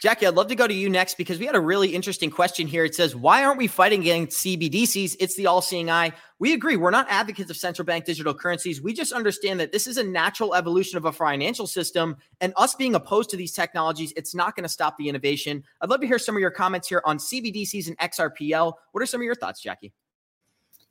Jackie, 0.00 0.26
I'd 0.26 0.34
love 0.34 0.48
to 0.48 0.54
go 0.54 0.66
to 0.66 0.72
you 0.72 0.88
next 0.88 1.18
because 1.18 1.38
we 1.38 1.44
had 1.44 1.54
a 1.54 1.60
really 1.60 1.94
interesting 1.94 2.30
question 2.30 2.66
here. 2.66 2.86
It 2.86 2.94
says, 2.94 3.14
Why 3.14 3.44
aren't 3.44 3.58
we 3.58 3.66
fighting 3.66 4.00
against 4.00 4.42
CBDCs? 4.42 5.16
It's 5.20 5.36
the 5.36 5.46
all 5.46 5.60
seeing 5.60 5.90
eye. 5.90 6.12
We 6.38 6.54
agree. 6.54 6.78
We're 6.78 6.90
not 6.90 7.06
advocates 7.10 7.50
of 7.50 7.58
central 7.58 7.84
bank 7.84 8.06
digital 8.06 8.32
currencies. 8.32 8.80
We 8.80 8.94
just 8.94 9.12
understand 9.12 9.60
that 9.60 9.72
this 9.72 9.86
is 9.86 9.98
a 9.98 10.02
natural 10.02 10.54
evolution 10.54 10.96
of 10.96 11.04
a 11.04 11.12
financial 11.12 11.66
system. 11.66 12.16
And 12.40 12.54
us 12.56 12.74
being 12.74 12.94
opposed 12.94 13.28
to 13.30 13.36
these 13.36 13.52
technologies, 13.52 14.14
it's 14.16 14.34
not 14.34 14.56
going 14.56 14.64
to 14.64 14.70
stop 14.70 14.96
the 14.96 15.06
innovation. 15.06 15.62
I'd 15.82 15.90
love 15.90 16.00
to 16.00 16.06
hear 16.06 16.18
some 16.18 16.34
of 16.34 16.40
your 16.40 16.50
comments 16.50 16.88
here 16.88 17.02
on 17.04 17.18
CBDCs 17.18 17.88
and 17.88 17.98
XRPL. 17.98 18.72
What 18.92 19.02
are 19.02 19.06
some 19.06 19.20
of 19.20 19.26
your 19.26 19.34
thoughts, 19.34 19.60
Jackie? 19.60 19.92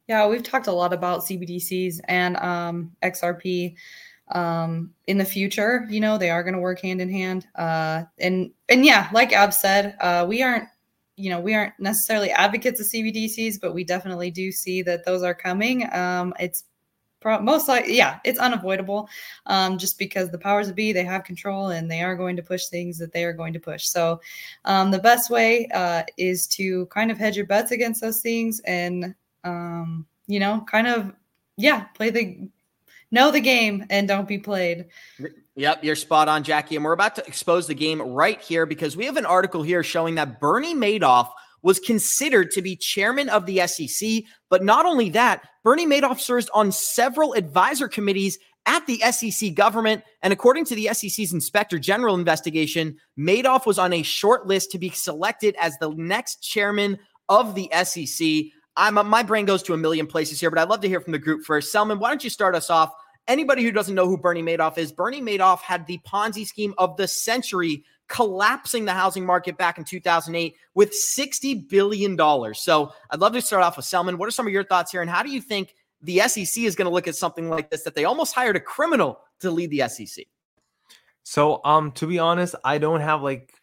Yeah, 0.07 0.27
we've 0.27 0.43
talked 0.43 0.67
a 0.67 0.71
lot 0.71 0.93
about 0.93 1.21
CBDCs 1.21 1.99
and 2.07 2.37
um, 2.37 2.91
XRP 3.03 3.75
um, 4.31 4.93
in 5.07 5.17
the 5.17 5.25
future. 5.25 5.85
You 5.89 5.99
know, 5.99 6.17
they 6.17 6.29
are 6.29 6.43
going 6.43 6.53
to 6.53 6.59
work 6.59 6.81
hand 6.81 7.01
in 7.01 7.09
hand. 7.09 7.47
Uh, 7.55 8.03
and 8.17 8.51
and 8.69 8.85
yeah, 8.85 9.09
like 9.13 9.33
Ab 9.33 9.53
said, 9.53 9.95
uh, 9.99 10.25
we 10.27 10.41
aren't 10.43 10.67
you 11.15 11.29
know 11.29 11.39
we 11.39 11.53
aren't 11.53 11.73
necessarily 11.79 12.31
advocates 12.31 12.79
of 12.79 12.87
CBDCs, 12.87 13.59
but 13.59 13.73
we 13.73 13.83
definitely 13.83 14.31
do 14.31 14.51
see 14.51 14.81
that 14.83 15.05
those 15.05 15.23
are 15.23 15.33
coming. 15.33 15.91
Um, 15.93 16.33
it's 16.39 16.65
pro- 17.19 17.41
most 17.41 17.67
likely 17.67 17.97
yeah, 17.97 18.19
it's 18.23 18.39
unavoidable, 18.39 19.09
um, 19.45 19.77
just 19.77 19.97
because 19.97 20.29
the 20.29 20.37
powers 20.37 20.67
that 20.67 20.75
be 20.75 20.93
they 20.93 21.03
have 21.03 21.23
control 21.23 21.69
and 21.69 21.89
they 21.89 22.01
are 22.01 22.15
going 22.15 22.35
to 22.35 22.43
push 22.43 22.67
things 22.67 22.97
that 22.97 23.11
they 23.11 23.23
are 23.23 23.33
going 23.33 23.53
to 23.53 23.59
push. 23.59 23.87
So 23.87 24.21
um, 24.65 24.91
the 24.91 24.99
best 24.99 25.29
way 25.29 25.67
uh, 25.73 26.03
is 26.17 26.47
to 26.47 26.85
kind 26.87 27.11
of 27.11 27.17
hedge 27.17 27.35
your 27.35 27.45
bets 27.47 27.71
against 27.71 28.01
those 28.01 28.21
things 28.21 28.61
and 28.65 29.13
um, 29.43 30.05
you 30.27 30.39
know 30.39 30.63
kind 30.69 30.87
of 30.87 31.13
yeah 31.57 31.85
play 31.95 32.09
the 32.09 32.49
know 33.11 33.31
the 33.31 33.41
game 33.41 33.85
and 33.89 34.07
don't 34.07 34.27
be 34.27 34.37
played. 34.37 34.85
Yep, 35.55 35.83
you're 35.83 35.95
spot 35.95 36.27
on, 36.27 36.43
Jackie. 36.43 36.75
And 36.75 36.85
we're 36.85 36.93
about 36.93 37.15
to 37.15 37.25
expose 37.25 37.67
the 37.67 37.73
game 37.73 38.01
right 38.01 38.41
here 38.41 38.65
because 38.65 38.95
we 38.95 39.05
have 39.05 39.17
an 39.17 39.25
article 39.25 39.63
here 39.63 39.83
showing 39.83 40.15
that 40.15 40.39
Bernie 40.39 40.75
Madoff 40.75 41.29
was 41.61 41.79
considered 41.79 42.51
to 42.51 42.61
be 42.61 42.75
chairman 42.75 43.29
of 43.29 43.45
the 43.45 43.65
SEC. 43.67 44.23
But 44.49 44.63
not 44.63 44.85
only 44.85 45.09
that, 45.09 45.47
Bernie 45.63 45.87
Madoff 45.87 46.19
served 46.19 46.49
on 46.53 46.71
several 46.71 47.33
advisor 47.33 47.87
committees 47.87 48.37
at 48.65 48.85
the 48.85 48.99
SEC 49.11 49.53
government. 49.53 50.03
And 50.21 50.31
according 50.31 50.65
to 50.65 50.75
the 50.75 50.89
SEC's 50.93 51.33
inspector 51.33 51.79
general 51.79 52.15
investigation, 52.15 52.97
Madoff 53.17 53.65
was 53.65 53.79
on 53.79 53.93
a 53.93 54.03
short 54.03 54.47
list 54.47 54.71
to 54.71 54.79
be 54.79 54.89
selected 54.89 55.55
as 55.59 55.77
the 55.77 55.89
next 55.89 56.37
chairman 56.37 56.99
of 57.27 57.55
the 57.55 57.69
SEC. 57.83 58.53
I'm 58.79 58.95
my 59.07 59.23
brain 59.23 59.45
goes 59.45 59.61
to 59.63 59.73
a 59.73 59.77
million 59.77 60.07
places 60.07 60.39
here, 60.39 60.49
but 60.49 60.57
I'd 60.57 60.69
love 60.69 60.79
to 60.81 60.87
hear 60.87 61.01
from 61.01 61.11
the 61.11 61.19
group 61.19 61.43
first. 61.43 61.71
Selman, 61.71 61.99
why 61.99 62.09
don't 62.09 62.23
you 62.23 62.29
start 62.29 62.55
us 62.55 62.69
off? 62.69 62.93
Anybody 63.27 63.61
who 63.61 63.71
doesn't 63.71 63.93
know 63.93 64.07
who 64.07 64.17
Bernie 64.17 64.41
Madoff 64.41 64.77
is, 64.77 64.93
Bernie 64.93 65.21
Madoff 65.21 65.59
had 65.59 65.85
the 65.85 65.99
Ponzi 66.07 66.47
scheme 66.47 66.73
of 66.77 66.95
the 66.95 67.07
century, 67.07 67.83
collapsing 68.07 68.85
the 68.85 68.93
housing 68.93 69.25
market 69.25 69.57
back 69.57 69.77
in 69.77 69.83
2008 69.83 70.55
with 70.73 70.91
$60 70.91 71.67
billion. 71.69 72.17
So 72.55 72.93
I'd 73.11 73.19
love 73.19 73.33
to 73.33 73.41
start 73.41 73.63
off 73.63 73.75
with 73.75 73.85
Selman. 73.85 74.17
What 74.17 74.29
are 74.29 74.31
some 74.31 74.47
of 74.47 74.53
your 74.53 74.63
thoughts 74.63 74.91
here? 74.91 75.01
And 75.01 75.09
how 75.09 75.23
do 75.23 75.29
you 75.29 75.41
think 75.41 75.75
the 76.01 76.19
SEC 76.21 76.63
is 76.63 76.75
going 76.75 76.87
to 76.87 76.93
look 76.93 77.07
at 77.07 77.15
something 77.15 77.49
like 77.49 77.69
this 77.69 77.83
that 77.83 77.95
they 77.95 78.05
almost 78.05 78.33
hired 78.33 78.55
a 78.55 78.61
criminal 78.61 79.19
to 79.41 79.51
lead 79.51 79.69
the 79.71 79.89
SEC? 79.89 80.25
So, 81.23 81.61
um, 81.65 81.91
to 81.91 82.07
be 82.07 82.17
honest, 82.17 82.55
I 82.63 82.77
don't 82.77 83.01
have 83.01 83.21
like 83.21 83.53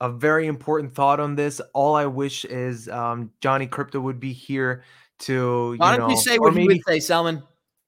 a 0.00 0.10
very 0.10 0.46
important 0.46 0.94
thought 0.94 1.20
on 1.20 1.36
this. 1.36 1.60
All 1.72 1.94
I 1.94 2.06
wish 2.06 2.44
is 2.44 2.88
um, 2.88 3.30
Johnny 3.40 3.66
Crypto 3.66 4.00
would 4.00 4.20
be 4.20 4.32
here 4.32 4.84
to. 5.20 5.32
You 5.72 5.76
Why 5.78 5.96
don't 5.96 6.08
know, 6.08 6.14
you 6.14 6.20
say 6.20 6.38
what 6.38 6.54
maybe, 6.54 6.62
you 6.62 6.68
would 6.68 6.82
say, 6.86 7.00
Selman? 7.00 7.42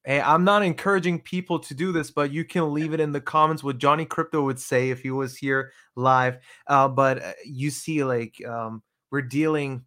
Hey, 0.05 0.21
I'm 0.21 0.43
not 0.43 0.63
encouraging 0.63 1.21
people 1.21 1.59
to 1.59 1.73
do 1.73 1.91
this, 1.91 2.09
but 2.09 2.31
you 2.31 2.45
can 2.45 2.73
leave 2.73 2.93
it 2.93 2.99
in 2.99 3.11
the 3.11 3.21
comments 3.21 3.63
what 3.63 3.77
Johnny 3.77 4.05
Crypto 4.05 4.41
would 4.43 4.59
say 4.59 4.89
if 4.89 5.01
he 5.01 5.11
was 5.11 5.37
here 5.37 5.71
live. 5.95 6.39
Uh, 6.67 6.87
but 6.87 7.21
uh, 7.21 7.33
you 7.45 7.69
see, 7.69 8.03
like 8.03 8.35
um, 8.47 8.81
we're 9.11 9.21
dealing. 9.21 9.83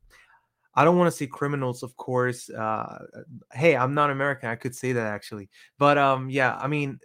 I 0.75 0.85
don't 0.85 0.97
want 0.97 1.11
to 1.11 1.17
say 1.17 1.27
criminals, 1.27 1.83
of 1.83 1.97
course. 1.97 2.49
Uh, 2.49 3.05
hey, 3.53 3.77
I'm 3.77 3.95
not 3.95 4.11
American. 4.11 4.49
I 4.49 4.55
could 4.55 4.75
say 4.75 4.93
that 4.93 5.07
actually, 5.07 5.51
but 5.79 5.99
um, 5.99 6.31
yeah, 6.31 6.57
I 6.57 6.67
mean, 6.67 6.99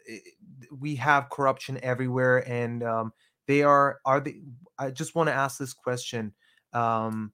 we 0.79 0.95
have 0.95 1.29
corruption 1.29 1.79
everywhere, 1.83 2.49
and 2.49 2.83
um, 2.83 3.13
they 3.47 3.63
are 3.63 3.99
are 4.05 4.19
they 4.19 4.35
I 4.79 4.91
just 4.91 5.15
want 5.15 5.27
to 5.27 5.33
ask 5.33 5.57
this 5.57 5.73
question. 5.73 6.33
Um, 6.73 7.31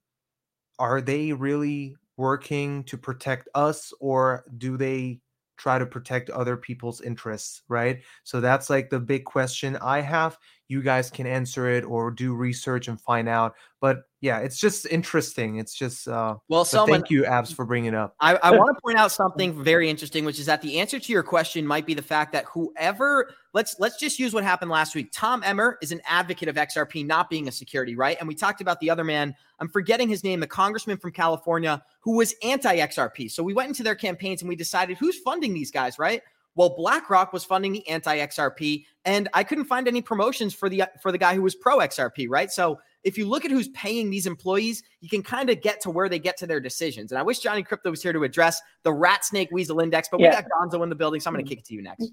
are 0.79 1.01
they 1.01 1.33
really 1.33 1.95
working 2.17 2.83
to 2.85 2.97
protect 2.97 3.49
us 3.55 3.93
or 3.99 4.45
do 4.57 4.77
they 4.77 5.19
try 5.57 5.77
to 5.79 5.85
protect 5.85 6.29
other 6.29 6.57
people's 6.57 7.01
interests, 7.01 7.61
right? 7.67 8.01
So 8.23 8.41
that's 8.41 8.69
like 8.69 8.89
the 8.89 8.99
big 8.99 9.23
question 9.25 9.77
I 9.77 10.01
have. 10.01 10.37
You 10.67 10.81
guys 10.81 11.09
can 11.09 11.27
answer 11.27 11.69
it 11.69 11.83
or 11.83 12.11
do 12.11 12.33
research 12.33 12.87
and 12.87 12.99
find 12.99 13.29
out. 13.29 13.53
But 13.79 14.03
yeah, 14.23 14.37
it's 14.37 14.57
just 14.57 14.85
interesting. 14.85 15.57
It's 15.57 15.75
just 15.75 16.07
uh 16.07 16.35
well, 16.47 16.63
so 16.63 16.87
thank 16.87 17.09
you, 17.09 17.25
Abs, 17.25 17.51
for 17.51 17.65
bringing 17.65 17.89
it 17.89 17.93
up. 17.93 18.15
I, 18.21 18.35
I 18.35 18.51
want 18.57 18.73
to 18.73 18.81
point 18.81 18.97
out 18.97 19.11
something 19.11 19.61
very 19.61 19.89
interesting, 19.89 20.23
which 20.23 20.39
is 20.39 20.45
that 20.45 20.61
the 20.61 20.79
answer 20.79 20.97
to 20.97 21.11
your 21.11 21.23
question 21.23 21.67
might 21.67 21.85
be 21.85 21.93
the 21.93 22.01
fact 22.01 22.31
that 22.31 22.45
whoever 22.45 23.33
let's 23.53 23.75
let's 23.79 23.99
just 23.99 24.19
use 24.19 24.33
what 24.33 24.45
happened 24.45 24.71
last 24.71 24.95
week. 24.95 25.09
Tom 25.11 25.43
Emmer 25.43 25.77
is 25.81 25.91
an 25.91 25.99
advocate 26.07 26.47
of 26.47 26.55
XRP 26.55 27.05
not 27.05 27.29
being 27.29 27.49
a 27.49 27.51
security, 27.51 27.97
right? 27.97 28.15
And 28.17 28.25
we 28.25 28.33
talked 28.33 28.61
about 28.61 28.79
the 28.79 28.89
other 28.89 29.03
man. 29.03 29.35
I'm 29.59 29.67
forgetting 29.67 30.07
his 30.07 30.23
name, 30.23 30.39
the 30.39 30.47
congressman 30.47 30.99
from 30.99 31.11
California 31.11 31.83
who 31.99 32.15
was 32.15 32.33
anti-XRP. 32.43 33.29
So 33.29 33.43
we 33.43 33.53
went 33.53 33.67
into 33.67 33.83
their 33.83 33.95
campaigns 33.95 34.41
and 34.41 34.47
we 34.47 34.55
decided 34.55 34.97
who's 34.97 35.19
funding 35.19 35.53
these 35.53 35.69
guys, 35.69 35.99
right? 35.99 36.21
Well, 36.55 36.75
BlackRock 36.75 37.33
was 37.33 37.43
funding 37.43 37.71
the 37.71 37.87
anti-XRP, 37.87 38.85
and 39.05 39.27
I 39.33 39.43
couldn't 39.43 39.65
find 39.65 39.87
any 39.87 40.01
promotions 40.01 40.53
for 40.53 40.69
the 40.69 40.83
for 41.01 41.11
the 41.11 41.17
guy 41.17 41.33
who 41.35 41.41
was 41.41 41.55
pro 41.55 41.79
XRP, 41.79 42.27
right? 42.29 42.51
So 42.51 42.79
if 43.03 43.17
you 43.17 43.27
look 43.27 43.43
at 43.43 43.51
who's 43.51 43.69
paying 43.69 44.09
these 44.09 44.27
employees, 44.27 44.83
you 45.01 45.09
can 45.09 45.23
kind 45.23 45.49
of 45.49 45.61
get 45.61 45.81
to 45.81 45.89
where 45.89 46.07
they 46.07 46.19
get 46.19 46.37
to 46.37 46.47
their 46.47 46.59
decisions. 46.59 47.11
And 47.11 47.19
I 47.19 47.23
wish 47.23 47.39
Johnny 47.39 47.63
Crypto 47.63 47.89
was 47.89 48.01
here 48.01 48.13
to 48.13 48.23
address 48.23 48.61
the 48.83 48.93
rat 48.93 49.25
snake 49.25 49.49
weasel 49.51 49.79
index, 49.79 50.07
but 50.09 50.19
yeah. 50.19 50.29
we 50.29 50.35
got 50.35 50.45
Gonzo 50.49 50.83
in 50.83 50.89
the 50.89 50.95
building, 50.95 51.19
so 51.19 51.29
I'm 51.29 51.33
going 51.33 51.43
to 51.43 51.49
mm-hmm. 51.49 51.57
kick 51.57 51.59
it 51.59 51.65
to 51.65 51.73
you 51.73 51.81
next. 51.81 52.11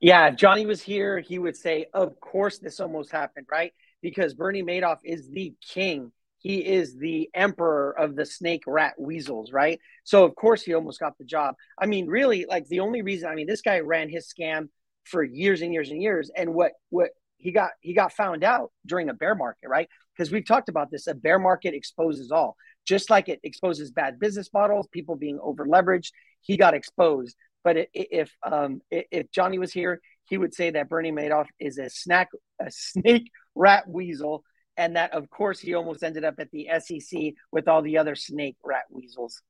Yeah, 0.00 0.28
if 0.28 0.36
Johnny 0.36 0.64
was 0.64 0.80
here, 0.80 1.18
he 1.18 1.38
would 1.38 1.56
say, 1.56 1.86
"Of 1.92 2.18
course, 2.20 2.58
this 2.58 2.80
almost 2.80 3.10
happened, 3.10 3.46
right?" 3.50 3.72
Because 4.00 4.34
Bernie 4.34 4.62
Madoff 4.62 4.98
is 5.04 5.28
the 5.28 5.54
king. 5.60 6.10
He 6.40 6.58
is 6.58 6.96
the 6.96 7.28
emperor 7.34 7.94
of 7.98 8.16
the 8.16 8.24
snake 8.24 8.62
rat 8.66 8.94
weasels, 8.98 9.52
right? 9.52 9.78
So 10.04 10.24
of 10.24 10.34
course 10.34 10.62
he 10.62 10.74
almost 10.74 10.98
got 10.98 11.16
the 11.18 11.24
job. 11.24 11.54
I 11.78 11.86
mean, 11.86 12.06
really, 12.06 12.46
like 12.48 12.66
the 12.66 12.80
only 12.80 13.02
reason, 13.02 13.28
I 13.28 13.34
mean, 13.34 13.46
this 13.46 13.60
guy 13.60 13.80
ran 13.80 14.08
his 14.08 14.26
scam 14.26 14.68
for 15.04 15.22
years 15.22 15.60
and 15.60 15.72
years 15.72 15.90
and 15.90 16.00
years, 16.00 16.30
and 16.34 16.54
what 16.54 16.72
what 16.88 17.10
he 17.36 17.52
got 17.52 17.70
he 17.80 17.92
got 17.94 18.12
found 18.12 18.42
out 18.42 18.72
during 18.86 19.10
a 19.10 19.14
bear 19.14 19.34
market, 19.34 19.68
right? 19.68 19.88
Because 20.16 20.32
we've 20.32 20.46
talked 20.46 20.70
about 20.70 20.90
this. 20.90 21.06
A 21.06 21.14
bear 21.14 21.38
market 21.38 21.74
exposes 21.74 22.30
all, 22.30 22.56
just 22.86 23.10
like 23.10 23.28
it 23.28 23.40
exposes 23.42 23.90
bad 23.90 24.18
business 24.18 24.48
models, 24.52 24.88
people 24.90 25.16
being 25.16 25.38
over 25.42 25.66
leveraged. 25.66 26.12
He 26.40 26.56
got 26.56 26.74
exposed. 26.74 27.36
But 27.62 27.88
if 27.92 28.32
um, 28.42 28.80
if 28.90 29.30
Johnny 29.30 29.58
was 29.58 29.72
here, 29.72 30.00
he 30.24 30.38
would 30.38 30.54
say 30.54 30.70
that 30.70 30.88
Bernie 30.88 31.12
Madoff 31.12 31.46
is 31.58 31.76
a 31.76 31.90
snack, 31.90 32.28
a 32.58 32.66
snake 32.70 33.30
rat 33.54 33.86
weasel, 33.86 34.42
and 34.80 34.96
that 34.96 35.12
of 35.12 35.28
course 35.30 35.60
he 35.60 35.74
almost 35.74 36.02
ended 36.02 36.24
up 36.24 36.34
at 36.38 36.50
the 36.50 36.68
SEC 36.80 37.34
with 37.52 37.68
all 37.68 37.82
the 37.82 37.98
other 37.98 38.14
snake 38.14 38.56
rat 38.64 38.84
weasels. 38.90 39.42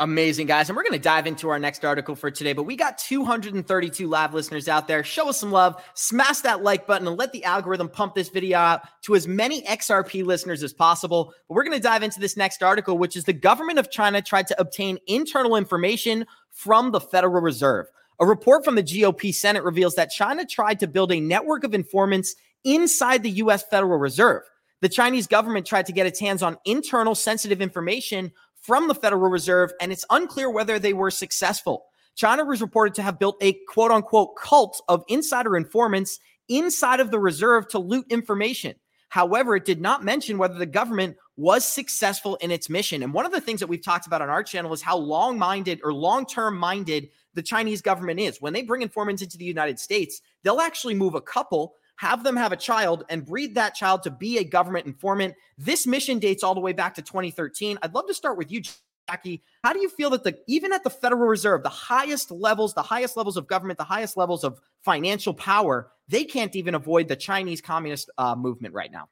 Amazing, 0.00 0.46
guys. 0.46 0.68
And 0.68 0.76
we're 0.76 0.84
going 0.84 0.92
to 0.92 1.00
dive 1.00 1.26
into 1.26 1.48
our 1.48 1.58
next 1.58 1.84
article 1.84 2.14
for 2.14 2.30
today. 2.30 2.52
But 2.52 2.62
we 2.62 2.76
got 2.76 2.98
232 2.98 4.06
live 4.06 4.32
listeners 4.32 4.68
out 4.68 4.86
there. 4.86 5.02
Show 5.02 5.28
us 5.28 5.40
some 5.40 5.50
love, 5.50 5.82
smash 5.94 6.38
that 6.42 6.62
like 6.62 6.86
button, 6.86 7.08
and 7.08 7.16
let 7.16 7.32
the 7.32 7.42
algorithm 7.42 7.88
pump 7.88 8.14
this 8.14 8.28
video 8.28 8.58
out 8.58 8.82
to 9.02 9.16
as 9.16 9.26
many 9.26 9.62
XRP 9.62 10.24
listeners 10.24 10.62
as 10.62 10.72
possible. 10.72 11.34
But 11.48 11.56
we're 11.56 11.64
going 11.64 11.76
to 11.76 11.82
dive 11.82 12.04
into 12.04 12.20
this 12.20 12.36
next 12.36 12.62
article, 12.62 12.96
which 12.96 13.16
is 13.16 13.24
the 13.24 13.32
government 13.32 13.80
of 13.80 13.90
China 13.90 14.22
tried 14.22 14.46
to 14.46 14.60
obtain 14.60 14.98
internal 15.08 15.56
information 15.56 16.26
from 16.52 16.92
the 16.92 17.00
Federal 17.00 17.42
Reserve. 17.42 17.86
A 18.20 18.26
report 18.26 18.64
from 18.64 18.76
the 18.76 18.84
GOP 18.84 19.34
Senate 19.34 19.64
reveals 19.64 19.96
that 19.96 20.12
China 20.12 20.46
tried 20.46 20.78
to 20.78 20.86
build 20.86 21.10
a 21.10 21.18
network 21.18 21.64
of 21.64 21.74
informants 21.74 22.36
inside 22.62 23.24
the 23.24 23.30
US 23.30 23.64
Federal 23.64 23.98
Reserve. 23.98 24.42
The 24.80 24.88
Chinese 24.88 25.26
government 25.26 25.66
tried 25.66 25.86
to 25.86 25.92
get 25.92 26.06
its 26.06 26.20
hands 26.20 26.42
on 26.42 26.56
internal 26.64 27.14
sensitive 27.14 27.60
information 27.60 28.32
from 28.60 28.88
the 28.88 28.94
Federal 28.94 29.30
Reserve, 29.30 29.72
and 29.80 29.90
it's 29.90 30.04
unclear 30.10 30.50
whether 30.50 30.78
they 30.78 30.92
were 30.92 31.10
successful. 31.10 31.84
China 32.14 32.44
was 32.44 32.60
reported 32.60 32.94
to 32.94 33.02
have 33.02 33.18
built 33.18 33.36
a 33.40 33.56
quote 33.68 33.90
unquote 33.90 34.36
cult 34.36 34.80
of 34.88 35.04
insider 35.08 35.56
informants 35.56 36.18
inside 36.48 37.00
of 37.00 37.10
the 37.10 37.18
reserve 37.18 37.68
to 37.68 37.78
loot 37.78 38.06
information. 38.10 38.74
However, 39.10 39.56
it 39.56 39.64
did 39.64 39.80
not 39.80 40.04
mention 40.04 40.38
whether 40.38 40.58
the 40.58 40.66
government 40.66 41.16
was 41.36 41.64
successful 41.64 42.36
in 42.36 42.50
its 42.50 42.68
mission. 42.68 43.02
And 43.02 43.14
one 43.14 43.24
of 43.24 43.32
the 43.32 43.40
things 43.40 43.60
that 43.60 43.68
we've 43.68 43.82
talked 43.82 44.06
about 44.06 44.20
on 44.20 44.28
our 44.28 44.42
channel 44.42 44.72
is 44.72 44.82
how 44.82 44.96
long 44.96 45.38
minded 45.38 45.80
or 45.82 45.94
long 45.94 46.26
term 46.26 46.58
minded 46.58 47.08
the 47.34 47.42
Chinese 47.42 47.80
government 47.80 48.20
is. 48.20 48.40
When 48.40 48.52
they 48.52 48.62
bring 48.62 48.82
informants 48.82 49.22
into 49.22 49.38
the 49.38 49.44
United 49.44 49.78
States, 49.78 50.20
they'll 50.42 50.60
actually 50.60 50.94
move 50.94 51.14
a 51.14 51.20
couple 51.20 51.74
have 51.98 52.22
them 52.22 52.36
have 52.36 52.52
a 52.52 52.56
child 52.56 53.04
and 53.08 53.26
breed 53.26 53.56
that 53.56 53.74
child 53.74 54.04
to 54.04 54.10
be 54.10 54.38
a 54.38 54.44
government 54.44 54.86
informant. 54.86 55.34
This 55.58 55.86
mission 55.86 56.20
dates 56.20 56.44
all 56.44 56.54
the 56.54 56.60
way 56.60 56.72
back 56.72 56.94
to 56.94 57.02
2013. 57.02 57.76
I'd 57.82 57.94
love 57.94 58.06
to 58.06 58.14
start 58.14 58.38
with 58.38 58.52
you, 58.52 58.62
Jackie. 59.08 59.42
How 59.64 59.72
do 59.72 59.80
you 59.80 59.88
feel 59.88 60.10
that 60.10 60.22
the 60.22 60.38
even 60.46 60.72
at 60.72 60.84
the 60.84 60.90
Federal 60.90 61.26
Reserve, 61.26 61.64
the 61.64 61.68
highest 61.68 62.30
levels, 62.30 62.72
the 62.72 62.82
highest 62.82 63.16
levels 63.16 63.36
of 63.36 63.48
government, 63.48 63.78
the 63.78 63.84
highest 63.84 64.16
levels 64.16 64.44
of 64.44 64.60
financial 64.84 65.34
power, 65.34 65.90
they 66.06 66.24
can't 66.24 66.54
even 66.54 66.76
avoid 66.76 67.08
the 67.08 67.16
Chinese 67.16 67.60
communist 67.60 68.10
uh, 68.16 68.36
movement 68.36 68.74
right 68.74 68.92
now? 68.92 69.08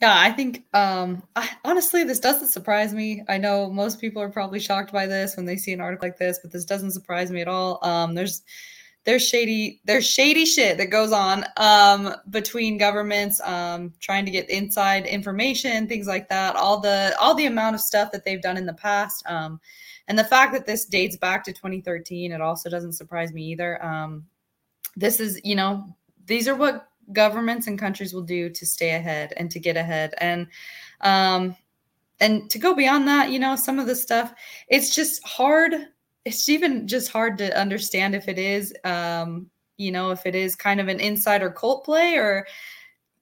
Yeah, 0.00 0.14
I 0.16 0.30
think 0.30 0.66
um, 0.72 1.24
I, 1.34 1.50
honestly, 1.64 2.04
this 2.04 2.20
doesn't 2.20 2.48
surprise 2.48 2.94
me. 2.94 3.24
I 3.28 3.38
know 3.38 3.70
most 3.70 4.00
people 4.00 4.22
are 4.22 4.30
probably 4.30 4.60
shocked 4.60 4.92
by 4.92 5.06
this 5.06 5.36
when 5.36 5.46
they 5.46 5.56
see 5.56 5.72
an 5.72 5.80
article 5.80 6.08
like 6.08 6.18
this, 6.18 6.38
but 6.40 6.52
this 6.52 6.64
doesn't 6.64 6.92
surprise 6.92 7.32
me 7.32 7.40
at 7.40 7.48
all. 7.48 7.84
Um, 7.84 8.14
there's 8.14 8.42
there's 9.04 9.26
shady 9.26 9.80
there's 9.84 10.06
shady 10.06 10.44
shit 10.44 10.78
that 10.78 10.90
goes 10.90 11.12
on 11.12 11.44
um, 11.58 12.14
between 12.30 12.78
governments 12.78 13.40
um, 13.42 13.92
trying 14.00 14.24
to 14.24 14.30
get 14.30 14.48
inside 14.50 15.06
information 15.06 15.86
things 15.86 16.06
like 16.06 16.28
that 16.28 16.56
all 16.56 16.80
the 16.80 17.14
all 17.20 17.34
the 17.34 17.46
amount 17.46 17.74
of 17.74 17.80
stuff 17.80 18.10
that 18.10 18.24
they've 18.24 18.42
done 18.42 18.56
in 18.56 18.66
the 18.66 18.74
past 18.74 19.24
um, 19.26 19.60
and 20.08 20.18
the 20.18 20.24
fact 20.24 20.52
that 20.52 20.66
this 20.66 20.84
dates 20.84 21.16
back 21.16 21.44
to 21.44 21.52
2013 21.52 22.32
it 22.32 22.40
also 22.40 22.68
doesn't 22.68 22.92
surprise 22.92 23.32
me 23.32 23.42
either 23.42 23.82
um, 23.84 24.24
this 24.96 25.20
is 25.20 25.40
you 25.44 25.54
know 25.54 25.84
these 26.26 26.48
are 26.48 26.56
what 26.56 26.88
governments 27.12 27.66
and 27.66 27.78
countries 27.78 28.14
will 28.14 28.22
do 28.22 28.48
to 28.48 28.64
stay 28.64 28.90
ahead 28.90 29.32
and 29.36 29.50
to 29.50 29.60
get 29.60 29.76
ahead 29.76 30.14
and 30.18 30.46
um, 31.02 31.54
and 32.20 32.48
to 32.48 32.58
go 32.58 32.74
beyond 32.74 33.06
that 33.06 33.30
you 33.30 33.38
know 33.38 33.56
some 33.56 33.78
of 33.78 33.86
the 33.86 33.94
stuff 33.94 34.32
it's 34.68 34.94
just 34.94 35.22
hard 35.26 35.88
it's 36.24 36.48
even 36.48 36.88
just 36.88 37.10
hard 37.10 37.38
to 37.38 37.58
understand 37.58 38.14
if 38.14 38.28
it 38.28 38.38
is 38.38 38.74
um 38.84 39.46
you 39.76 39.92
know 39.92 40.10
if 40.10 40.26
it 40.26 40.34
is 40.34 40.56
kind 40.56 40.80
of 40.80 40.88
an 40.88 41.00
insider 41.00 41.50
cult 41.50 41.84
play 41.84 42.16
or 42.16 42.46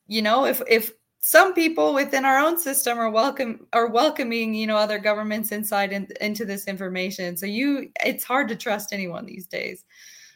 you 0.07 0.23
know 0.23 0.45
if 0.45 0.61
if 0.69 0.93
some 1.25 1.55
people 1.55 1.95
within 1.95 2.25
our 2.25 2.39
own 2.39 2.59
system 2.59 2.99
are 2.99 3.11
welcome 3.11 3.65
are 3.73 3.87
welcoming 3.87 4.55
you 4.55 4.67
know 4.67 4.77
other 4.77 4.99
governments 4.99 5.53
inside 5.53 5.93
in, 5.93 6.09
into 6.21 6.45
this 6.45 6.67
information. 6.67 7.37
So 7.37 7.47
you 7.47 7.91
it's 8.05 8.25
hard 8.25 8.49
to 8.49 8.57
trust 8.57 8.93
anyone 8.93 9.25
these 9.25 9.47
days 9.47 9.85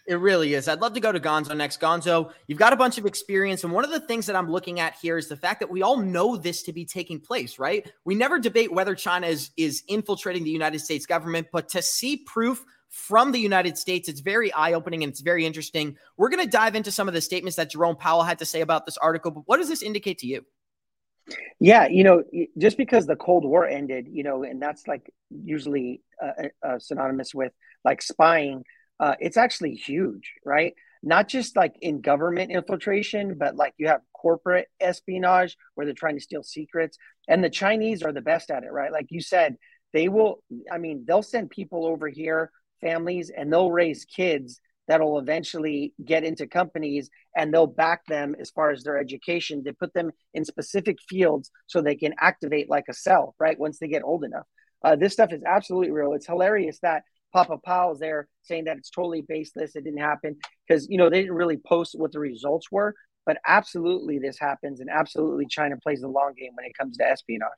it 0.06 0.16
really 0.16 0.54
is. 0.54 0.68
I'd 0.68 0.80
love 0.80 0.94
to 0.94 1.00
go 1.00 1.10
to 1.10 1.20
Gonzo 1.20 1.56
next. 1.56 1.80
Gonzo, 1.80 2.32
you've 2.46 2.58
got 2.58 2.72
a 2.72 2.76
bunch 2.76 2.98
of 2.98 3.06
experience. 3.06 3.64
And 3.64 3.72
one 3.72 3.84
of 3.84 3.90
the 3.90 4.00
things 4.00 4.26
that 4.26 4.36
I'm 4.36 4.50
looking 4.50 4.80
at 4.80 4.94
here 4.94 5.18
is 5.18 5.28
the 5.28 5.36
fact 5.36 5.60
that 5.60 5.70
we 5.70 5.82
all 5.82 5.96
know 5.96 6.36
this 6.36 6.62
to 6.64 6.72
be 6.72 6.84
taking 6.84 7.20
place, 7.20 7.58
right? 7.58 7.90
We 8.04 8.14
never 8.14 8.38
debate 8.38 8.72
whether 8.72 8.94
China 8.94 9.26
is, 9.26 9.50
is 9.56 9.82
infiltrating 9.88 10.44
the 10.44 10.50
United 10.50 10.80
States 10.80 11.06
government, 11.06 11.48
but 11.52 11.68
to 11.70 11.82
see 11.82 12.18
proof 12.18 12.64
from 12.88 13.32
the 13.32 13.38
United 13.38 13.76
States. 13.76 14.08
It's 14.08 14.20
very 14.20 14.52
eye 14.52 14.72
opening 14.72 15.02
and 15.02 15.10
it's 15.10 15.20
very 15.20 15.44
interesting. 15.44 15.96
We're 16.16 16.30
going 16.30 16.44
to 16.44 16.50
dive 16.50 16.74
into 16.74 16.90
some 16.90 17.08
of 17.08 17.14
the 17.14 17.20
statements 17.20 17.56
that 17.56 17.70
Jerome 17.70 17.96
Powell 17.96 18.22
had 18.22 18.38
to 18.38 18.46
say 18.46 18.60
about 18.60 18.86
this 18.86 18.96
article. 18.96 19.30
But 19.30 19.42
what 19.46 19.58
does 19.58 19.68
this 19.68 19.82
indicate 19.82 20.18
to 20.18 20.26
you? 20.26 20.46
Yeah, 21.58 21.88
you 21.88 22.04
know, 22.04 22.22
just 22.56 22.76
because 22.76 23.06
the 23.06 23.16
Cold 23.16 23.44
War 23.44 23.66
ended, 23.66 24.06
you 24.08 24.22
know, 24.22 24.44
and 24.44 24.62
that's 24.62 24.86
like 24.86 25.12
usually 25.30 26.00
uh, 26.22 26.48
uh, 26.66 26.78
synonymous 26.78 27.34
with 27.34 27.52
like 27.84 28.00
spying 28.00 28.64
uh, 29.00 29.14
it's 29.20 29.36
actually 29.36 29.74
huge, 29.74 30.32
right? 30.44 30.74
Not 31.02 31.28
just 31.28 31.56
like 31.56 31.74
in 31.80 32.00
government 32.00 32.50
infiltration, 32.50 33.36
but 33.38 33.56
like 33.56 33.74
you 33.76 33.88
have 33.88 34.00
corporate 34.12 34.68
espionage 34.80 35.56
where 35.74 35.86
they're 35.86 35.94
trying 35.94 36.16
to 36.16 36.22
steal 36.22 36.42
secrets. 36.42 36.98
And 37.28 37.44
the 37.44 37.50
Chinese 37.50 38.02
are 38.02 38.12
the 38.12 38.20
best 38.20 38.50
at 38.50 38.64
it, 38.64 38.72
right? 38.72 38.92
Like 38.92 39.06
you 39.10 39.20
said, 39.20 39.56
they 39.92 40.08
will, 40.08 40.42
I 40.70 40.78
mean, 40.78 41.04
they'll 41.06 41.22
send 41.22 41.50
people 41.50 41.86
over 41.86 42.08
here, 42.08 42.50
families, 42.80 43.30
and 43.34 43.52
they'll 43.52 43.70
raise 43.70 44.04
kids 44.04 44.60
that'll 44.88 45.18
eventually 45.18 45.92
get 46.04 46.24
into 46.24 46.46
companies 46.46 47.10
and 47.36 47.52
they'll 47.52 47.66
back 47.66 48.06
them 48.06 48.36
as 48.40 48.50
far 48.50 48.70
as 48.70 48.82
their 48.82 48.98
education. 48.98 49.62
They 49.64 49.72
put 49.72 49.92
them 49.94 50.10
in 50.32 50.44
specific 50.44 50.98
fields 51.08 51.50
so 51.66 51.80
they 51.80 51.96
can 51.96 52.14
activate 52.20 52.70
like 52.70 52.84
a 52.88 52.94
cell, 52.94 53.34
right? 53.38 53.58
Once 53.58 53.78
they 53.78 53.88
get 53.88 54.04
old 54.04 54.24
enough. 54.24 54.46
Uh, 54.82 54.94
this 54.94 55.12
stuff 55.12 55.32
is 55.32 55.42
absolutely 55.44 55.90
real. 55.90 56.12
It's 56.12 56.26
hilarious 56.26 56.78
that 56.80 57.02
Papa 57.36 57.58
Powell's 57.64 57.98
there 57.98 58.28
saying 58.42 58.64
that 58.64 58.78
it's 58.78 58.90
totally 58.90 59.22
baseless. 59.22 59.76
It 59.76 59.84
didn't 59.84 60.00
happen 60.00 60.36
because, 60.66 60.88
you 60.88 60.96
know, 60.96 61.10
they 61.10 61.20
didn't 61.20 61.36
really 61.36 61.58
post 61.58 61.94
what 61.98 62.12
the 62.12 62.18
results 62.18 62.72
were. 62.72 62.94
But 63.26 63.38
absolutely, 63.46 64.18
this 64.18 64.38
happens. 64.38 64.80
And 64.80 64.88
absolutely, 64.88 65.46
China 65.46 65.76
plays 65.82 66.00
the 66.00 66.08
long 66.08 66.32
game 66.38 66.52
when 66.54 66.64
it 66.64 66.72
comes 66.78 66.96
to 66.96 67.06
espionage. 67.06 67.50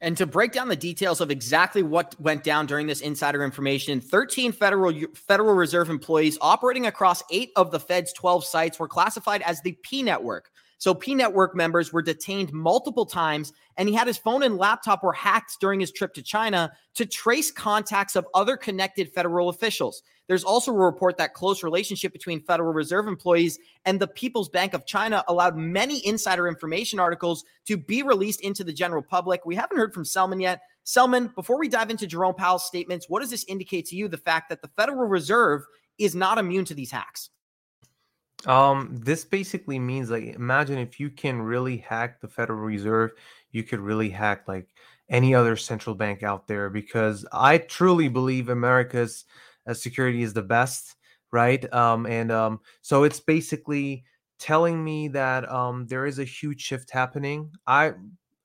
And 0.00 0.16
to 0.18 0.26
break 0.26 0.52
down 0.52 0.68
the 0.68 0.76
details 0.76 1.20
of 1.20 1.30
exactly 1.30 1.82
what 1.82 2.14
went 2.20 2.44
down 2.44 2.66
during 2.66 2.86
this 2.86 3.00
insider 3.00 3.42
information, 3.42 4.00
13 4.00 4.52
Federal 4.52 4.94
Federal 5.14 5.54
Reserve 5.54 5.90
employees 5.90 6.38
operating 6.40 6.86
across 6.86 7.22
8 7.30 7.50
of 7.56 7.70
the 7.70 7.80
Fed's 7.80 8.12
12 8.12 8.44
sites 8.44 8.78
were 8.78 8.88
classified 8.88 9.42
as 9.42 9.60
the 9.62 9.76
P 9.82 10.02
network. 10.02 10.50
So 10.78 10.94
P 10.94 11.14
Network 11.14 11.54
members 11.54 11.92
were 11.92 12.02
detained 12.02 12.52
multiple 12.52 13.06
times, 13.06 13.52
and 13.76 13.88
he 13.88 13.94
had 13.94 14.06
his 14.06 14.18
phone 14.18 14.42
and 14.42 14.58
laptop 14.58 15.02
were 15.02 15.12
hacked 15.12 15.56
during 15.60 15.80
his 15.80 15.90
trip 15.90 16.12
to 16.14 16.22
China 16.22 16.72
to 16.94 17.06
trace 17.06 17.50
contacts 17.50 18.14
of 18.14 18.26
other 18.34 18.56
connected 18.56 19.12
federal 19.12 19.48
officials. 19.48 20.02
There's 20.28 20.44
also 20.44 20.72
a 20.72 20.76
report 20.76 21.18
that 21.18 21.34
close 21.34 21.62
relationship 21.62 22.12
between 22.12 22.42
Federal 22.42 22.72
Reserve 22.72 23.06
employees 23.06 23.58
and 23.84 24.00
the 24.00 24.08
People's 24.08 24.48
Bank 24.48 24.74
of 24.74 24.84
China 24.84 25.24
allowed 25.28 25.56
many 25.56 26.04
insider 26.04 26.48
information 26.48 26.98
articles 26.98 27.44
to 27.66 27.76
be 27.76 28.02
released 28.02 28.40
into 28.40 28.64
the 28.64 28.72
general 28.72 29.02
public. 29.02 29.46
We 29.46 29.54
haven't 29.54 29.78
heard 29.78 29.94
from 29.94 30.04
Selman 30.04 30.40
yet. 30.40 30.62
Selman, 30.82 31.32
before 31.34 31.58
we 31.58 31.68
dive 31.68 31.90
into 31.90 32.06
Jerome 32.06 32.34
Powell's 32.34 32.66
statements, 32.66 33.08
what 33.08 33.20
does 33.20 33.30
this 33.30 33.44
indicate 33.44 33.86
to 33.86 33.96
you 33.96 34.08
the 34.08 34.18
fact 34.18 34.48
that 34.48 34.62
the 34.62 34.68
Federal 34.76 35.06
Reserve 35.06 35.62
is 35.96 36.14
not 36.14 36.38
immune 36.38 36.64
to 36.66 36.74
these 36.74 36.90
hacks? 36.90 37.30
Um, 38.44 38.90
this 38.92 39.24
basically 39.24 39.78
means 39.78 40.10
like 40.10 40.24
imagine 40.24 40.78
if 40.78 41.00
you 41.00 41.10
can 41.10 41.40
really 41.40 41.78
hack 41.78 42.20
the 42.20 42.28
Federal 42.28 42.58
Reserve, 42.60 43.12
you 43.50 43.62
could 43.62 43.80
really 43.80 44.10
hack 44.10 44.46
like 44.46 44.68
any 45.08 45.34
other 45.34 45.56
central 45.56 45.94
bank 45.94 46.22
out 46.22 46.46
there 46.46 46.68
because 46.68 47.24
I 47.32 47.58
truly 47.58 48.08
believe 48.08 48.48
America's 48.48 49.24
uh, 49.66 49.74
security 49.74 50.22
is 50.22 50.34
the 50.34 50.42
best, 50.42 50.96
right? 51.32 51.72
Um, 51.72 52.06
and 52.06 52.30
um, 52.30 52.60
so 52.82 53.04
it's 53.04 53.20
basically 53.20 54.04
telling 54.38 54.84
me 54.84 55.08
that 55.08 55.50
um, 55.50 55.86
there 55.86 56.04
is 56.06 56.18
a 56.18 56.24
huge 56.24 56.60
shift 56.60 56.90
happening. 56.90 57.50
I 57.66 57.94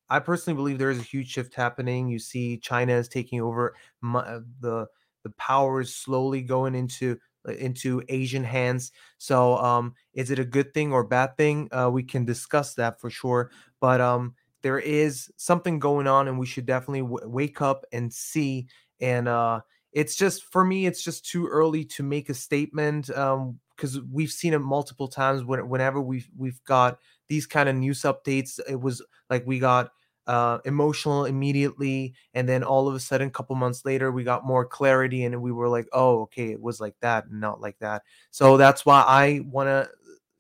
I 0.10 0.20
personally 0.20 0.56
believe 0.56 0.78
there 0.78 0.92
is 0.92 1.00
a 1.00 1.04
huge 1.04 1.30
shift 1.30 1.54
happening. 1.56 2.08
You 2.08 2.20
see, 2.20 2.58
China 2.58 2.94
is 2.94 3.08
taking 3.08 3.42
over 3.42 3.76
my, 4.02 4.20
uh, 4.22 4.40
the 4.60 4.88
the 5.24 5.30
power 5.32 5.82
is 5.82 5.96
slowly 5.96 6.42
going 6.42 6.76
into 6.76 7.18
into 7.48 8.02
Asian 8.10 8.44
hands. 8.44 8.92
So, 9.18 9.58
um, 9.58 9.96
is 10.14 10.32
it 10.32 10.40
a 10.40 10.46
good 10.46 10.74
thing 10.74 10.92
or 10.92 11.04
bad 11.04 11.38
thing? 11.38 11.70
Uh, 11.72 11.90
we 11.92 12.04
can 12.04 12.26
discuss 12.26 12.74
that 12.76 13.00
for 13.00 13.10
sure. 13.10 13.52
But 13.80 14.02
um, 14.02 14.36
there 14.62 14.80
is 14.80 15.32
something 15.38 15.80
going 15.80 16.08
on, 16.08 16.28
and 16.28 16.40
we 16.40 16.46
should 16.46 16.66
definitely 16.66 17.02
w- 17.02 17.28
wake 17.28 17.62
up 17.62 17.86
and 17.92 18.14
see. 18.14 18.68
And 19.00 19.28
uh, 19.28 19.62
it's 19.92 20.16
just 20.16 20.44
for 20.52 20.64
me, 20.64 20.86
it's 20.86 21.04
just 21.04 21.26
too 21.26 21.48
early 21.48 21.86
to 21.86 22.04
make 22.04 22.30
a 22.30 22.34
statement 22.34 23.08
because 23.08 23.98
um, 23.98 24.10
we've 24.12 24.32
seen 24.32 24.54
it 24.54 24.60
multiple 24.60 25.08
times. 25.08 25.44
When, 25.44 25.68
whenever 25.68 26.00
we've 26.00 26.30
we've 26.38 26.64
got 26.66 27.00
these 27.28 27.48
kind 27.48 27.68
of 27.70 27.76
news 27.76 28.02
updates, 28.02 28.60
it 28.70 28.80
was 28.80 29.02
like 29.30 29.46
we 29.46 29.60
got 29.60 29.92
uh, 30.28 30.60
emotional 30.66 31.26
immediately, 31.26 32.14
and 32.34 32.48
then 32.48 32.64
all 32.64 32.88
of 32.88 32.96
a 32.96 33.00
sudden, 33.00 33.28
a 33.28 33.32
couple 33.32 33.56
months 33.56 33.86
later, 33.86 34.12
we 34.12 34.24
got 34.24 34.46
more 34.46 34.66
clarity, 34.66 35.24
and 35.24 35.42
we 35.42 35.52
were 35.52 35.70
like, 35.70 35.88
"Oh, 35.94 36.22
okay, 36.24 36.52
it 36.52 36.62
was 36.62 36.80
like 36.80 36.96
that, 37.02 37.32
not 37.32 37.62
like 37.62 37.78
that." 37.80 38.04
So 38.32 38.58
that's 38.58 38.86
why 38.86 39.02
I 39.02 39.42
want 39.46 39.68
to, 39.68 39.90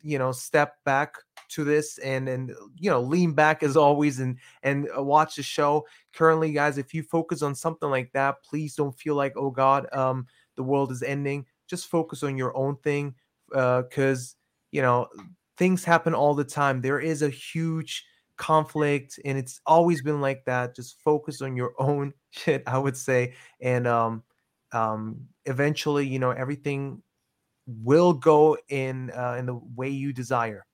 you 0.01 0.19
know, 0.19 0.31
step 0.31 0.75
back 0.85 1.15
to 1.49 1.63
this 1.65 1.97
and 1.97 2.29
and 2.29 2.51
you 2.79 2.89
know 2.89 3.01
lean 3.01 3.33
back 3.33 3.61
as 3.61 3.75
always 3.75 4.19
and 4.19 4.37
and 4.63 4.87
uh, 4.97 5.03
watch 5.03 5.35
the 5.35 5.43
show. 5.43 5.85
Currently 6.13 6.53
guys 6.53 6.77
if 6.77 6.93
you 6.93 7.03
focus 7.03 7.41
on 7.41 7.55
something 7.55 7.89
like 7.89 8.11
that 8.13 8.41
please 8.43 8.75
don't 8.75 8.97
feel 8.97 9.15
like 9.15 9.33
oh 9.35 9.51
god 9.51 9.93
um 9.93 10.27
the 10.55 10.63
world 10.63 10.91
is 10.91 11.03
ending. 11.03 11.45
Just 11.67 11.87
focus 11.87 12.23
on 12.23 12.37
your 12.37 12.55
own 12.55 12.77
thing 12.77 13.15
uh 13.53 13.81
because 13.83 14.35
uh, 14.35 14.39
you 14.71 14.81
know 14.81 15.07
things 15.57 15.83
happen 15.83 16.13
all 16.15 16.33
the 16.33 16.43
time. 16.43 16.81
There 16.81 16.99
is 16.99 17.21
a 17.21 17.29
huge 17.29 18.05
conflict 18.41 19.19
and 19.23 19.37
it's 19.37 19.61
always 19.67 20.01
been 20.01 20.19
like 20.19 20.43
that 20.45 20.75
just 20.75 20.99
focus 21.03 21.43
on 21.43 21.55
your 21.55 21.73
own 21.79 22.11
shit 22.31 22.63
i 22.65 22.75
would 22.75 22.97
say 22.97 23.33
and 23.61 23.85
um 23.85 24.23
um 24.71 25.21
eventually 25.45 26.07
you 26.07 26.17
know 26.17 26.31
everything 26.31 27.03
will 27.67 28.13
go 28.13 28.57
in 28.69 29.11
uh, 29.11 29.35
in 29.37 29.45
the 29.45 29.53
way 29.75 29.87
you 29.87 30.11
desire 30.11 30.65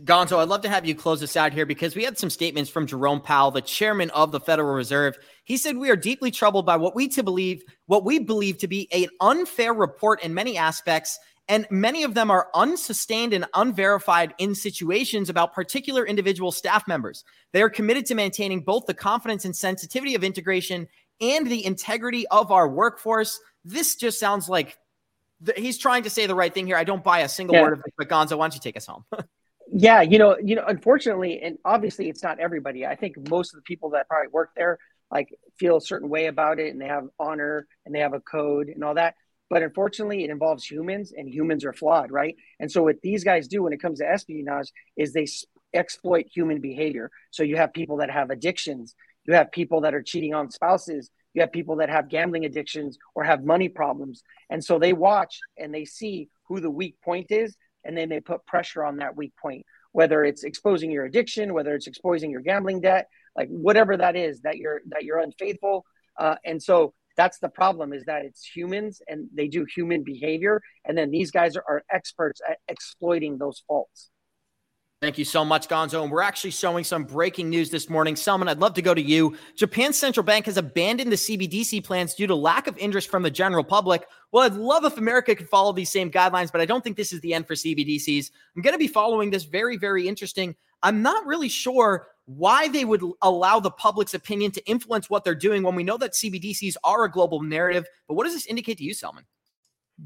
Gonzo, 0.00 0.38
I'd 0.38 0.48
love 0.48 0.62
to 0.62 0.70
have 0.70 0.86
you 0.86 0.94
close 0.94 1.22
us 1.22 1.36
out 1.36 1.52
here 1.52 1.66
because 1.66 1.94
we 1.94 2.02
had 2.02 2.16
some 2.16 2.30
statements 2.30 2.70
from 2.70 2.86
Jerome 2.86 3.20
Powell, 3.20 3.50
the 3.50 3.60
chairman 3.60 4.08
of 4.10 4.32
the 4.32 4.40
Federal 4.40 4.72
Reserve. 4.72 5.18
He 5.44 5.58
said 5.58 5.76
we 5.76 5.90
are 5.90 5.96
deeply 5.96 6.30
troubled 6.30 6.64
by 6.64 6.76
what 6.76 6.94
we 6.94 7.08
to 7.08 7.22
believe 7.22 7.62
what 7.86 8.02
we 8.02 8.18
believe 8.18 8.56
to 8.58 8.68
be 8.68 8.88
an 8.90 9.08
unfair 9.20 9.74
report 9.74 10.22
in 10.22 10.32
many 10.32 10.56
aspects, 10.56 11.18
and 11.48 11.66
many 11.70 12.04
of 12.04 12.14
them 12.14 12.30
are 12.30 12.48
unsustained 12.54 13.32
and 13.32 13.46
unverified 13.54 14.34
in 14.38 14.54
situations 14.54 15.28
about 15.28 15.52
particular 15.52 16.06
individual 16.06 16.52
staff 16.52 16.86
members. 16.86 17.24
They 17.52 17.62
are 17.62 17.70
committed 17.70 18.06
to 18.06 18.14
maintaining 18.14 18.60
both 18.60 18.86
the 18.86 18.94
confidence 18.94 19.44
and 19.44 19.54
sensitivity 19.54 20.14
of 20.14 20.24
integration 20.24 20.88
and 21.20 21.46
the 21.46 21.64
integrity 21.64 22.26
of 22.28 22.52
our 22.52 22.68
workforce. 22.68 23.40
This 23.64 23.96
just 23.96 24.20
sounds 24.20 24.48
like 24.48 24.78
the, 25.40 25.52
he's 25.56 25.78
trying 25.78 26.04
to 26.04 26.10
say 26.10 26.26
the 26.26 26.34
right 26.34 26.52
thing 26.52 26.66
here. 26.66 26.76
I 26.76 26.84
don't 26.84 27.02
buy 27.02 27.20
a 27.20 27.28
single 27.28 27.56
yeah. 27.56 27.62
word 27.62 27.72
of 27.74 27.78
it, 27.80 27.94
but 27.98 28.08
Gonzo, 28.08 28.38
why 28.38 28.46
don't 28.46 28.54
you 28.54 28.60
take 28.60 28.76
us 28.76 28.86
home? 28.86 29.04
yeah, 29.72 30.00
you 30.02 30.18
know, 30.18 30.36
you 30.38 30.54
know, 30.54 30.64
unfortunately, 30.66 31.40
and 31.42 31.58
obviously, 31.64 32.08
it's 32.08 32.22
not 32.22 32.38
everybody. 32.38 32.86
I 32.86 32.94
think 32.94 33.16
most 33.28 33.52
of 33.52 33.58
the 33.58 33.62
people 33.62 33.90
that 33.90 34.08
probably 34.08 34.28
work 34.28 34.50
there 34.56 34.78
like 35.10 35.28
feel 35.58 35.76
a 35.76 35.80
certain 35.80 36.08
way 36.08 36.26
about 36.26 36.58
it, 36.58 36.72
and 36.72 36.80
they 36.80 36.86
have 36.86 37.08
honor 37.18 37.66
and 37.84 37.94
they 37.94 38.00
have 38.00 38.14
a 38.14 38.20
code 38.20 38.68
and 38.68 38.82
all 38.82 38.94
that. 38.94 39.14
But 39.52 39.62
unfortunately, 39.62 40.24
it 40.24 40.30
involves 40.30 40.64
humans, 40.64 41.12
and 41.14 41.28
humans 41.28 41.62
are 41.66 41.74
flawed, 41.74 42.10
right? 42.10 42.34
And 42.58 42.72
so, 42.72 42.84
what 42.84 43.02
these 43.02 43.22
guys 43.22 43.48
do 43.48 43.62
when 43.62 43.74
it 43.74 43.82
comes 43.82 43.98
to 43.98 44.08
espionage 44.08 44.72
is 44.96 45.12
they 45.12 45.26
exploit 45.74 46.24
human 46.34 46.58
behavior. 46.62 47.10
So 47.30 47.42
you 47.42 47.56
have 47.56 47.74
people 47.74 47.98
that 47.98 48.10
have 48.10 48.30
addictions, 48.30 48.94
you 49.26 49.34
have 49.34 49.52
people 49.52 49.82
that 49.82 49.92
are 49.92 50.00
cheating 50.02 50.32
on 50.32 50.50
spouses, 50.50 51.10
you 51.34 51.42
have 51.42 51.52
people 51.52 51.76
that 51.76 51.90
have 51.90 52.08
gambling 52.08 52.46
addictions 52.46 52.96
or 53.14 53.24
have 53.24 53.44
money 53.44 53.68
problems, 53.68 54.22
and 54.48 54.64
so 54.64 54.78
they 54.78 54.94
watch 54.94 55.38
and 55.58 55.74
they 55.74 55.84
see 55.84 56.30
who 56.48 56.58
the 56.58 56.70
weak 56.70 56.96
point 57.04 57.26
is 57.30 57.54
and 57.84 57.94
then 57.94 58.08
they 58.08 58.20
put 58.20 58.46
pressure 58.46 58.82
on 58.82 58.96
that 58.96 59.16
weak 59.16 59.32
point 59.40 59.66
whether 59.92 60.24
it's 60.24 60.44
exposing 60.44 60.90
your 60.90 61.04
addiction 61.04 61.52
whether 61.52 61.74
it's 61.74 61.86
exposing 61.86 62.30
your 62.30 62.40
gambling 62.40 62.80
debt 62.80 63.08
like 63.36 63.48
whatever 63.48 63.96
that 63.96 64.16
is 64.16 64.40
that 64.42 64.56
you're 64.56 64.80
that 64.86 65.04
you're 65.04 65.18
unfaithful 65.18 65.84
uh, 66.18 66.36
and 66.44 66.62
so 66.62 66.92
that's 67.16 67.38
the 67.38 67.48
problem 67.48 67.92
is 67.92 68.04
that 68.04 68.24
it's 68.24 68.44
humans 68.44 69.00
and 69.08 69.28
they 69.34 69.48
do 69.48 69.64
human 69.64 70.02
behavior 70.02 70.60
and 70.84 70.96
then 70.96 71.10
these 71.10 71.30
guys 71.30 71.56
are, 71.56 71.64
are 71.68 71.82
experts 71.90 72.40
at 72.48 72.58
exploiting 72.68 73.38
those 73.38 73.62
faults 73.66 74.10
Thank 75.02 75.18
you 75.18 75.24
so 75.24 75.44
much, 75.44 75.66
Gonzo. 75.66 76.04
And 76.04 76.12
we're 76.12 76.22
actually 76.22 76.52
showing 76.52 76.84
some 76.84 77.02
breaking 77.02 77.50
news 77.50 77.70
this 77.70 77.90
morning. 77.90 78.14
Selman, 78.14 78.46
I'd 78.46 78.60
love 78.60 78.74
to 78.74 78.82
go 78.82 78.94
to 78.94 79.02
you. 79.02 79.36
Japan's 79.56 79.98
central 79.98 80.22
bank 80.22 80.46
has 80.46 80.58
abandoned 80.58 81.10
the 81.10 81.16
CBDC 81.16 81.82
plans 81.82 82.14
due 82.14 82.28
to 82.28 82.36
lack 82.36 82.68
of 82.68 82.78
interest 82.78 83.10
from 83.10 83.24
the 83.24 83.30
general 83.30 83.64
public. 83.64 84.06
Well, 84.30 84.44
I'd 84.44 84.54
love 84.54 84.84
if 84.84 84.98
America 84.98 85.34
could 85.34 85.48
follow 85.48 85.72
these 85.72 85.90
same 85.90 86.08
guidelines, 86.08 86.52
but 86.52 86.60
I 86.60 86.66
don't 86.66 86.84
think 86.84 86.96
this 86.96 87.12
is 87.12 87.20
the 87.20 87.34
end 87.34 87.48
for 87.48 87.54
CBDCs. 87.54 88.30
I'm 88.54 88.62
going 88.62 88.74
to 88.74 88.78
be 88.78 88.86
following 88.86 89.30
this 89.30 89.42
very, 89.42 89.76
very 89.76 90.06
interesting. 90.06 90.54
I'm 90.84 91.02
not 91.02 91.26
really 91.26 91.48
sure 91.48 92.06
why 92.26 92.68
they 92.68 92.84
would 92.84 93.02
allow 93.22 93.60
the 93.60 93.70
public's 93.70 94.14
opinion 94.14 94.50
to 94.52 94.64
influence 94.66 95.10
what 95.10 95.24
they're 95.24 95.34
doing 95.34 95.62
when 95.62 95.74
we 95.74 95.82
know 95.82 95.96
that 95.96 96.12
CBDCs 96.12 96.76
are 96.84 97.04
a 97.04 97.10
global 97.10 97.42
narrative. 97.42 97.86
But 98.06 98.14
what 98.14 98.24
does 98.24 98.34
this 98.34 98.46
indicate 98.46 98.78
to 98.78 98.84
you, 98.84 98.94
Selman? 98.94 99.24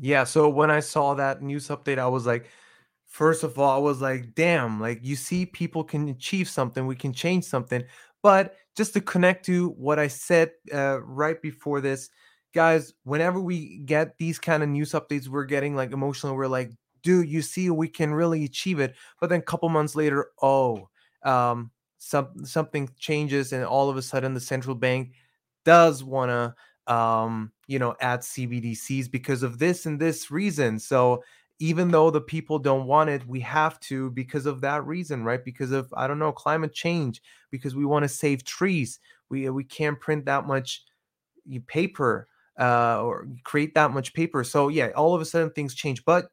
Yeah. 0.01 0.25
So 0.25 0.49
when 0.49 0.71
I 0.71 0.81
saw 0.81 1.15
that 1.15 1.43
news 1.43 1.69
update, 1.69 1.99
I 1.99 2.09
was 2.09 2.27
like, 2.27 2.49
first 3.07 3.45
of 3.45 3.59
all, 3.59 3.71
I 3.71 3.79
was 3.79 4.01
like, 4.01 4.35
damn, 4.35 4.81
like 4.81 5.01
you 5.03 5.17
see, 5.17 5.47
people 5.47 5.85
can 5.85 6.09
achieve 6.09 6.49
something, 6.49 6.87
we 6.87 6.97
can 6.97 7.13
change 7.13 7.45
something. 7.45 7.85
But 8.23 8.57
just 8.77 8.93
to 8.95 9.01
connect 9.01 9.47
to 9.47 9.71
what 9.71 9.99
I 9.99 10.09
said 10.09 10.51
uh, 10.73 11.01
right 11.03 11.41
before 11.41 11.81
this, 11.81 12.11
guys, 12.55 12.93
whenever 13.05 13.41
we 13.41 13.79
get 13.79 14.19
these 14.19 14.39
kind 14.39 14.63
of 14.63 14.69
news 14.69 14.93
updates, 14.93 15.29
we're 15.29 15.45
getting 15.45 15.77
like 15.77 15.93
emotional. 15.93 16.35
We're 16.35 16.47
like, 16.47 16.73
dude, 17.03 17.29
you 17.29 17.43
see, 17.43 17.71
we 17.71 17.89
can 17.89 18.13
really 18.13 18.45
achieve 18.45 18.81
it. 18.81 18.97
But 19.21 19.31
then 19.31 19.41
a 19.41 19.45
couple 19.45 19.69
months 19.69 19.95
later, 19.95 20.31
oh, 20.43 20.89
um, 21.23 21.71
some 22.09 22.45
something 22.45 22.89
changes, 22.99 23.53
and 23.53 23.65
all 23.65 23.91
of 23.91 23.97
a 23.97 24.03
sudden, 24.03 24.35
the 24.35 24.41
central 24.41 24.75
bank 24.77 25.13
does 25.65 26.05
want 26.05 26.31
to, 26.31 26.93
um, 26.95 27.53
you 27.67 27.79
know, 27.79 27.97
add 28.01 28.21
CBDCs 28.21 29.11
because 29.11 29.43
of 29.43 29.59
this 29.59 29.87
and 29.87 30.01
this 30.01 30.31
reason. 30.31 30.79
So 30.79 31.23
even 31.59 31.91
though 31.91 32.11
the 32.11 32.21
people 32.21 32.59
don't 32.59 32.87
want 32.87 33.11
it, 33.11 33.27
we 33.27 33.41
have 33.41 33.81
to 33.81 34.11
because 34.11 34.47
of 34.47 34.61
that 34.61 34.87
reason, 34.87 35.25
right? 35.25 35.45
Because 35.45 35.73
of 35.73 35.93
I 35.97 36.07
don't 36.07 36.19
know 36.19 36.33
climate 36.33 36.73
change, 36.73 37.21
because 37.51 37.75
we 37.75 37.85
want 37.85 38.05
to 38.05 38.09
save 38.09 38.45
trees. 38.45 39.01
We 39.29 39.51
we 39.51 39.65
can't 39.65 39.99
print 40.01 40.27
that 40.27 40.47
much 40.47 40.85
paper 41.67 42.29
uh, 42.59 43.03
or 43.03 43.29
create 43.45 43.75
that 43.75 43.91
much 43.91 44.15
paper. 44.15 44.45
So 44.45 44.69
yeah, 44.69 44.89
all 44.97 45.15
of 45.15 45.21
a 45.21 45.25
sudden 45.25 45.51
things 45.51 45.75
change. 45.75 46.05
But 46.05 46.29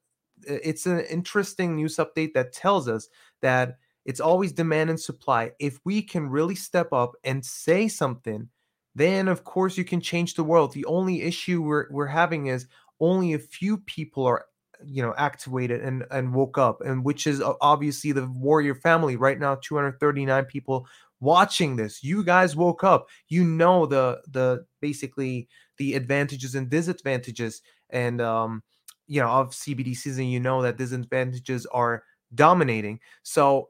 it's 0.45 0.85
an 0.85 0.99
interesting 1.01 1.75
news 1.75 1.97
update 1.97 2.33
that 2.33 2.53
tells 2.53 2.87
us 2.87 3.07
that 3.41 3.77
it's 4.05 4.19
always 4.19 4.51
demand 4.51 4.89
and 4.89 4.99
supply. 4.99 5.51
If 5.59 5.79
we 5.85 6.01
can 6.01 6.29
really 6.29 6.55
step 6.55 6.91
up 6.91 7.13
and 7.23 7.45
say 7.45 7.87
something, 7.87 8.49
then 8.95 9.27
of 9.27 9.43
course 9.43 9.77
you 9.77 9.85
can 9.85 10.01
change 10.01 10.35
the 10.35 10.43
world. 10.43 10.73
The 10.73 10.85
only 10.85 11.21
issue 11.21 11.61
we're 11.61 11.87
we're 11.91 12.07
having 12.07 12.47
is 12.47 12.67
only 12.99 13.33
a 13.33 13.39
few 13.39 13.77
people 13.77 14.25
are 14.25 14.45
you 14.85 15.01
know 15.01 15.13
activated 15.17 15.81
and 15.81 16.03
and 16.11 16.33
woke 16.33 16.57
up 16.57 16.81
and 16.81 17.03
which 17.05 17.25
is 17.27 17.41
obviously 17.61 18.11
the 18.11 18.27
warrior 18.27 18.75
family 18.75 19.15
right 19.15 19.39
now 19.39 19.55
239 19.55 20.45
people 20.45 20.85
watching 21.19 21.75
this 21.75 22.03
you 22.03 22.23
guys 22.23 22.55
woke 22.55 22.83
up 22.83 23.07
you 23.29 23.43
know 23.43 23.85
the 23.85 24.19
the 24.27 24.65
basically 24.81 25.47
the 25.77 25.93
advantages 25.93 26.53
and 26.55 26.69
disadvantages 26.69 27.61
and 27.91 28.19
um 28.19 28.61
you 29.07 29.21
know 29.21 29.29
of 29.29 29.51
cbdc's 29.51 30.17
and 30.17 30.31
you 30.31 30.39
know 30.39 30.61
that 30.61 30.77
disadvantages 30.77 31.65
are 31.67 32.03
dominating 32.35 32.99
so 33.21 33.69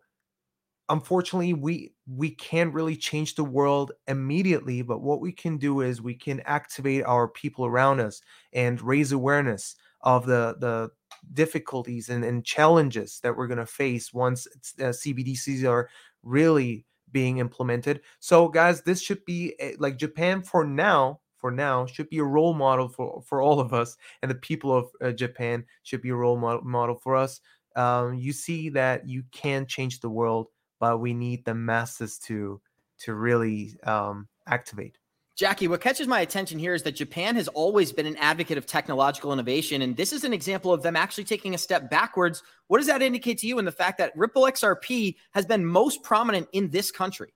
unfortunately 0.89 1.53
we 1.53 1.93
we 2.07 2.29
can't 2.29 2.73
really 2.73 2.95
change 2.95 3.35
the 3.35 3.43
world 3.43 3.91
immediately 4.07 4.81
but 4.81 5.01
what 5.01 5.21
we 5.21 5.31
can 5.31 5.57
do 5.57 5.81
is 5.81 6.01
we 6.01 6.13
can 6.13 6.41
activate 6.41 7.03
our 7.05 7.27
people 7.27 7.65
around 7.65 7.99
us 7.99 8.21
and 8.51 8.81
raise 8.81 9.11
awareness 9.11 9.75
of 10.01 10.25
the 10.25 10.55
the 10.59 10.89
difficulties 11.33 12.09
and, 12.09 12.23
and 12.25 12.45
challenges 12.45 13.19
that 13.23 13.35
we're 13.35 13.47
going 13.47 13.57
to 13.57 13.65
face 13.65 14.13
once 14.13 14.47
uh, 14.79 14.85
CBDCs 14.85 15.67
are 15.67 15.89
really 16.21 16.85
being 17.11 17.37
implemented. 17.37 18.01
So, 18.19 18.49
guys, 18.49 18.81
this 18.81 19.01
should 19.01 19.23
be 19.23 19.53
a, 19.61 19.75
like 19.77 19.97
Japan 19.97 20.41
for 20.41 20.65
now. 20.65 21.21
For 21.37 21.51
now, 21.51 21.85
should 21.85 22.09
be 22.09 22.19
a 22.19 22.23
role 22.23 22.53
model 22.53 22.87
for 22.87 23.21
for 23.21 23.41
all 23.41 23.59
of 23.59 23.73
us, 23.73 23.97
and 24.21 24.31
the 24.31 24.35
people 24.35 24.75
of 24.75 24.87
uh, 25.01 25.11
Japan 25.11 25.65
should 25.83 26.01
be 26.01 26.09
a 26.09 26.15
role 26.15 26.37
model, 26.37 26.61
model 26.63 26.95
for 26.95 27.17
us. 27.17 27.41
Um, 27.75 28.15
you 28.15 28.31
see 28.31 28.69
that 28.69 29.07
you 29.09 29.23
can 29.31 29.65
change 29.65 29.99
the 29.99 30.09
world, 30.09 30.47
but 30.83 30.99
we 30.99 31.13
need 31.13 31.45
the 31.45 31.55
masses 31.55 32.17
to 32.17 32.59
to 32.99 33.13
really 33.13 33.73
um, 33.83 34.27
activate. 34.45 34.97
Jackie, 35.37 35.69
what 35.69 35.79
catches 35.79 36.07
my 36.07 36.19
attention 36.19 36.59
here 36.59 36.73
is 36.73 36.83
that 36.83 36.91
Japan 36.91 37.37
has 37.37 37.47
always 37.47 37.93
been 37.93 38.05
an 38.05 38.17
advocate 38.17 38.57
of 38.57 38.65
technological 38.65 39.31
innovation. 39.31 39.81
And 39.81 39.95
this 39.95 40.11
is 40.11 40.25
an 40.25 40.33
example 40.33 40.73
of 40.73 40.83
them 40.83 40.97
actually 40.97 41.23
taking 41.23 41.55
a 41.55 41.57
step 41.57 41.89
backwards. 41.89 42.43
What 42.67 42.79
does 42.79 42.87
that 42.87 43.01
indicate 43.01 43.37
to 43.37 43.47
you 43.47 43.59
in 43.59 43.65
the 43.65 43.71
fact 43.71 43.97
that 43.99 44.11
Ripple 44.17 44.41
XRP 44.41 45.15
has 45.31 45.45
been 45.45 45.65
most 45.65 46.03
prominent 46.03 46.49
in 46.51 46.69
this 46.69 46.91
country? 46.91 47.33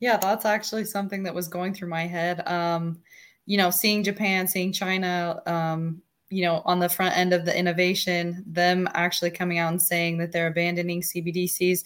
Yeah, 0.00 0.16
that's 0.16 0.44
actually 0.44 0.86
something 0.86 1.22
that 1.22 1.34
was 1.34 1.46
going 1.46 1.74
through 1.74 1.90
my 1.90 2.08
head. 2.08 2.46
Um, 2.48 2.98
you 3.46 3.56
know, 3.56 3.70
seeing 3.70 4.02
Japan, 4.02 4.48
seeing 4.48 4.72
China, 4.72 5.40
um, 5.46 6.02
you 6.30 6.42
know, 6.42 6.62
on 6.64 6.78
the 6.78 6.88
front 6.88 7.16
end 7.16 7.32
of 7.32 7.44
the 7.44 7.56
innovation, 7.56 8.42
them 8.46 8.88
actually 8.94 9.30
coming 9.30 9.58
out 9.58 9.72
and 9.72 9.82
saying 9.82 10.18
that 10.18 10.32
they're 10.32 10.48
abandoning 10.48 11.00
CBDCs. 11.00 11.84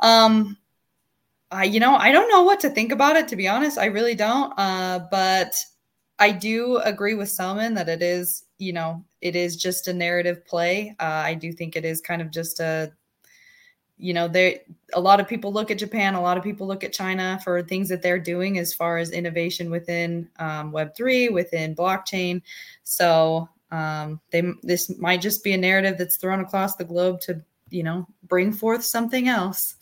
Um, 0.00 0.56
I, 1.50 1.64
you 1.64 1.78
know, 1.78 1.94
I 1.94 2.10
don't 2.10 2.30
know 2.30 2.42
what 2.42 2.60
to 2.60 2.70
think 2.70 2.92
about 2.92 3.16
it, 3.16 3.28
to 3.28 3.36
be 3.36 3.48
honest. 3.48 3.78
I 3.78 3.86
really 3.86 4.14
don't. 4.14 4.52
Uh, 4.58 5.06
but 5.10 5.54
I 6.18 6.32
do 6.32 6.78
agree 6.78 7.14
with 7.14 7.30
Selman 7.30 7.74
that 7.74 7.88
it 7.88 8.02
is, 8.02 8.44
you 8.58 8.72
know, 8.72 9.04
it 9.20 9.36
is 9.36 9.56
just 9.56 9.88
a 9.88 9.92
narrative 9.92 10.44
play. 10.46 10.96
Uh, 10.98 11.04
I 11.04 11.34
do 11.34 11.52
think 11.52 11.76
it 11.76 11.84
is 11.84 12.00
kind 12.00 12.22
of 12.22 12.30
just 12.30 12.58
a, 12.58 12.92
you 13.98 14.12
know, 14.12 14.28
there 14.28 14.58
a 14.92 15.00
lot 15.00 15.20
of 15.20 15.28
people 15.28 15.52
look 15.52 15.70
at 15.70 15.78
Japan, 15.78 16.14
a 16.14 16.20
lot 16.20 16.36
of 16.36 16.44
people 16.44 16.66
look 16.66 16.84
at 16.84 16.92
China 16.92 17.40
for 17.42 17.62
things 17.62 17.88
that 17.88 18.02
they're 18.02 18.18
doing 18.18 18.58
as 18.58 18.74
far 18.74 18.98
as 18.98 19.10
innovation 19.10 19.70
within 19.70 20.28
um, 20.38 20.72
Web 20.72 20.94
three, 20.96 21.28
within 21.28 21.74
blockchain. 21.74 22.42
So 22.82 23.48
um, 23.70 24.20
they 24.30 24.42
this 24.62 24.96
might 24.98 25.20
just 25.20 25.42
be 25.42 25.52
a 25.52 25.58
narrative 25.58 25.98
that's 25.98 26.16
thrown 26.16 26.40
across 26.40 26.76
the 26.76 26.84
globe 26.84 27.20
to 27.22 27.42
you 27.70 27.82
know, 27.82 28.06
bring 28.24 28.52
forth 28.52 28.84
something 28.84 29.28
else. 29.28 29.76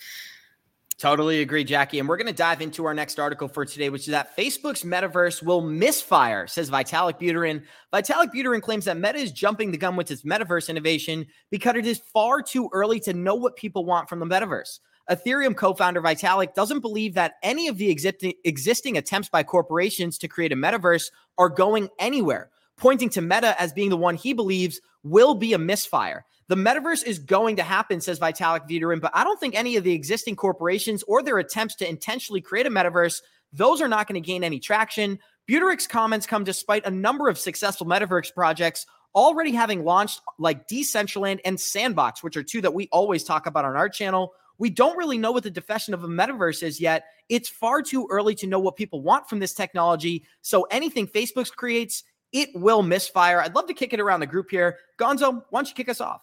Totally 0.96 1.40
agree, 1.40 1.64
Jackie. 1.64 1.98
And 1.98 2.08
we're 2.08 2.16
going 2.16 2.28
to 2.28 2.32
dive 2.32 2.60
into 2.60 2.84
our 2.84 2.94
next 2.94 3.18
article 3.18 3.48
for 3.48 3.64
today, 3.64 3.90
which 3.90 4.02
is 4.02 4.12
that 4.12 4.36
Facebook's 4.36 4.84
metaverse 4.84 5.42
will 5.42 5.60
misfire, 5.60 6.46
says 6.46 6.70
Vitalik 6.70 7.20
Buterin. 7.20 7.62
Vitalik 7.92 8.32
Buterin 8.32 8.62
claims 8.62 8.84
that 8.84 8.96
Meta 8.96 9.18
is 9.18 9.32
jumping 9.32 9.72
the 9.72 9.76
gun 9.76 9.96
with 9.96 10.10
its 10.10 10.22
metaverse 10.22 10.68
innovation 10.68 11.26
because 11.50 11.74
it 11.74 11.86
is 11.86 12.00
far 12.12 12.40
too 12.40 12.70
early 12.72 13.00
to 13.00 13.12
know 13.12 13.34
what 13.34 13.56
people 13.56 13.84
want 13.84 14.08
from 14.08 14.20
the 14.20 14.26
metaverse. 14.26 14.78
Ethereum 15.10 15.54
co 15.54 15.74
founder 15.74 16.00
Vitalik 16.00 16.54
doesn't 16.54 16.80
believe 16.80 17.12
that 17.14 17.34
any 17.42 17.68
of 17.68 17.76
the 17.76 17.90
existing, 17.90 18.32
existing 18.44 18.96
attempts 18.96 19.28
by 19.28 19.42
corporations 19.42 20.16
to 20.18 20.28
create 20.28 20.52
a 20.52 20.56
metaverse 20.56 21.10
are 21.36 21.50
going 21.50 21.88
anywhere, 21.98 22.50
pointing 22.76 23.10
to 23.10 23.20
Meta 23.20 23.60
as 23.60 23.72
being 23.72 23.90
the 23.90 23.96
one 23.96 24.14
he 24.14 24.32
believes 24.32 24.80
will 25.02 25.34
be 25.34 25.52
a 25.52 25.58
misfire. 25.58 26.24
The 26.48 26.56
metaverse 26.56 27.04
is 27.04 27.18
going 27.18 27.56
to 27.56 27.62
happen, 27.62 28.00
says 28.00 28.18
Vitalik 28.18 28.68
Buterin, 28.68 29.00
but 29.00 29.12
I 29.14 29.24
don't 29.24 29.40
think 29.40 29.54
any 29.54 29.76
of 29.76 29.84
the 29.84 29.92
existing 29.92 30.36
corporations 30.36 31.02
or 31.04 31.22
their 31.22 31.38
attempts 31.38 31.74
to 31.76 31.88
intentionally 31.88 32.40
create 32.40 32.66
a 32.66 32.70
metaverse, 32.70 33.22
those 33.52 33.80
are 33.80 33.88
not 33.88 34.06
going 34.06 34.22
to 34.22 34.26
gain 34.26 34.44
any 34.44 34.58
traction. 34.58 35.18
Buterin's 35.48 35.86
comments 35.86 36.26
come 36.26 36.44
despite 36.44 36.84
a 36.84 36.90
number 36.90 37.28
of 37.28 37.38
successful 37.38 37.86
metaverse 37.86 38.34
projects 38.34 38.86
already 39.14 39.52
having 39.52 39.84
launched, 39.84 40.20
like 40.38 40.68
Decentraland 40.68 41.40
and 41.44 41.58
Sandbox, 41.58 42.22
which 42.22 42.36
are 42.36 42.42
two 42.42 42.60
that 42.60 42.74
we 42.74 42.88
always 42.92 43.24
talk 43.24 43.46
about 43.46 43.64
on 43.64 43.76
our 43.76 43.88
channel. 43.88 44.32
We 44.58 44.70
don't 44.70 44.96
really 44.96 45.18
know 45.18 45.32
what 45.32 45.44
the 45.44 45.50
definition 45.50 45.94
of 45.94 46.04
a 46.04 46.08
metaverse 46.08 46.62
is 46.62 46.80
yet. 46.80 47.04
It's 47.28 47.48
far 47.48 47.82
too 47.82 48.06
early 48.10 48.34
to 48.36 48.46
know 48.46 48.58
what 48.58 48.76
people 48.76 49.02
want 49.02 49.28
from 49.28 49.38
this 49.38 49.54
technology. 49.54 50.24
So 50.42 50.62
anything 50.70 51.06
Facebook 51.06 51.50
creates, 51.54 52.04
it 52.34 52.50
will 52.54 52.82
misfire. 52.82 53.40
I'd 53.40 53.54
love 53.54 53.68
to 53.68 53.74
kick 53.74 53.94
it 53.94 54.00
around 54.00 54.20
the 54.20 54.26
group 54.26 54.50
here. 54.50 54.76
Gonzo, 55.00 55.44
why 55.48 55.60
don't 55.60 55.68
you 55.68 55.74
kick 55.74 55.88
us 55.88 56.02
off? 56.02 56.20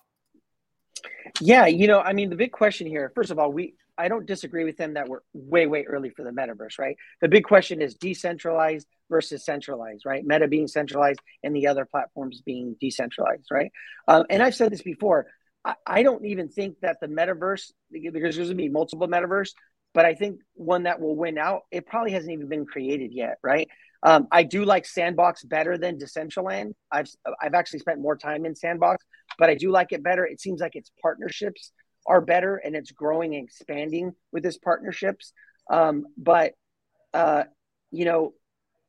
Yeah, 1.39 1.65
you 1.65 1.87
know, 1.87 2.01
I 2.01 2.13
mean, 2.13 2.29
the 2.29 2.35
big 2.35 2.51
question 2.51 2.85
here, 2.85 3.11
first 3.15 3.31
of 3.31 3.39
all, 3.39 3.51
we 3.51 3.75
I 3.97 4.07
don't 4.07 4.25
disagree 4.25 4.63
with 4.63 4.77
them 4.77 4.95
that 4.95 5.07
we're 5.07 5.19
way, 5.33 5.67
way 5.67 5.83
early 5.83 6.09
for 6.09 6.23
the 6.23 6.31
metaverse, 6.31 6.79
right? 6.79 6.97
The 7.21 7.27
big 7.27 7.43
question 7.43 7.81
is 7.81 7.93
decentralized 7.95 8.87
versus 9.09 9.45
centralized, 9.45 10.05
right? 10.05 10.25
Meta 10.25 10.47
being 10.47 10.67
centralized 10.67 11.19
and 11.43 11.55
the 11.55 11.67
other 11.67 11.85
platforms 11.85 12.41
being 12.41 12.75
decentralized, 12.79 13.47
right? 13.51 13.71
Um, 14.07 14.25
and 14.29 14.41
I've 14.41 14.55
said 14.55 14.71
this 14.71 14.81
before. 14.81 15.27
I, 15.63 15.75
I 15.85 16.03
don't 16.03 16.25
even 16.25 16.49
think 16.49 16.79
that 16.81 16.97
the 16.99 17.07
metaverse, 17.07 17.71
because 17.91 18.13
there's 18.13 18.37
going 18.37 18.49
to 18.49 18.55
be 18.55 18.69
multiple 18.69 19.07
metaverse, 19.07 19.51
but 19.93 20.05
I 20.05 20.15
think 20.15 20.39
one 20.55 20.83
that 20.83 20.99
will 20.99 21.15
win 21.15 21.37
out, 21.37 21.63
it 21.69 21.85
probably 21.85 22.13
hasn't 22.13 22.31
even 22.31 22.47
been 22.47 22.65
created 22.65 23.11
yet, 23.13 23.37
right? 23.43 23.67
Um, 24.03 24.27
I 24.31 24.43
do 24.43 24.65
like 24.65 24.85
Sandbox 24.85 25.43
better 25.43 25.77
than 25.77 25.97
Decentraland. 25.97 26.73
I've 26.91 27.09
I've 27.41 27.53
actually 27.53 27.79
spent 27.79 27.99
more 27.99 28.15
time 28.15 28.45
in 28.45 28.55
Sandbox, 28.55 29.05
but 29.37 29.49
I 29.49 29.55
do 29.55 29.69
like 29.71 29.91
it 29.91 30.03
better. 30.03 30.25
It 30.25 30.41
seems 30.41 30.59
like 30.59 30.75
its 30.75 30.91
partnerships 31.01 31.71
are 32.07 32.21
better 32.21 32.55
and 32.55 32.75
it's 32.75 32.91
growing 32.91 33.35
and 33.35 33.43
expanding 33.45 34.13
with 34.31 34.45
its 34.45 34.57
partnerships. 34.57 35.33
Um, 35.69 36.05
but 36.17 36.53
uh, 37.13 37.43
you 37.91 38.05
know, 38.05 38.33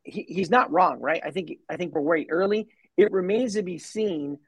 he, 0.02 0.24
he's 0.28 0.50
not 0.50 0.70
wrong, 0.72 1.00
right? 1.00 1.20
I 1.24 1.30
think 1.30 1.52
I 1.68 1.76
think 1.76 1.94
we're 1.94 2.02
very 2.02 2.30
early. 2.30 2.68
It 2.96 3.12
remains 3.12 3.54
to 3.54 3.62
be 3.62 3.78
seen. 3.78 4.38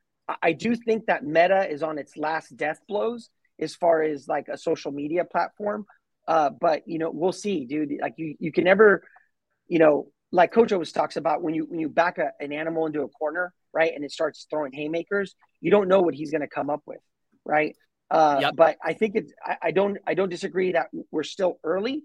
I 0.42 0.52
do 0.52 0.74
think 0.74 1.06
that 1.06 1.24
Meta 1.24 1.70
is 1.70 1.82
on 1.82 1.98
its 1.98 2.16
last 2.16 2.56
death 2.56 2.78
blows 2.88 3.28
as 3.60 3.74
far 3.74 4.02
as 4.02 4.26
like 4.26 4.48
a 4.48 4.56
social 4.56 4.92
media 4.92 5.24
platform. 5.24 5.86
Uh, 6.26 6.50
but 6.58 6.82
you 6.86 6.98
know, 6.98 7.10
we'll 7.10 7.32
see, 7.32 7.66
dude. 7.66 7.92
Like 8.00 8.14
you, 8.16 8.34
you 8.38 8.50
can 8.50 8.64
never, 8.64 9.02
you 9.68 9.78
know, 9.78 10.08
like 10.34 10.52
Coach 10.52 10.72
always 10.72 10.90
talks 10.90 11.16
about 11.16 11.42
when 11.42 11.54
you 11.54 11.64
when 11.64 11.78
you 11.78 11.88
back 11.88 12.18
a, 12.18 12.32
an 12.40 12.52
animal 12.52 12.86
into 12.86 13.02
a 13.02 13.08
corner, 13.08 13.54
right, 13.72 13.92
and 13.94 14.04
it 14.04 14.10
starts 14.10 14.46
throwing 14.50 14.72
haymakers, 14.72 15.36
you 15.60 15.70
don't 15.70 15.86
know 15.86 16.00
what 16.00 16.12
he's 16.12 16.32
going 16.32 16.40
to 16.40 16.48
come 16.48 16.70
up 16.70 16.82
with, 16.86 16.98
right? 17.44 17.76
Uh, 18.10 18.38
yep. 18.40 18.56
But 18.56 18.76
I 18.82 18.94
think 18.94 19.14
it's 19.14 19.32
I, 19.44 19.56
I, 19.62 19.70
don't 19.70 19.96
I 20.04 20.14
don't 20.14 20.28
disagree 20.28 20.72
that 20.72 20.88
we're 21.12 21.22
still 21.22 21.60
early, 21.62 22.02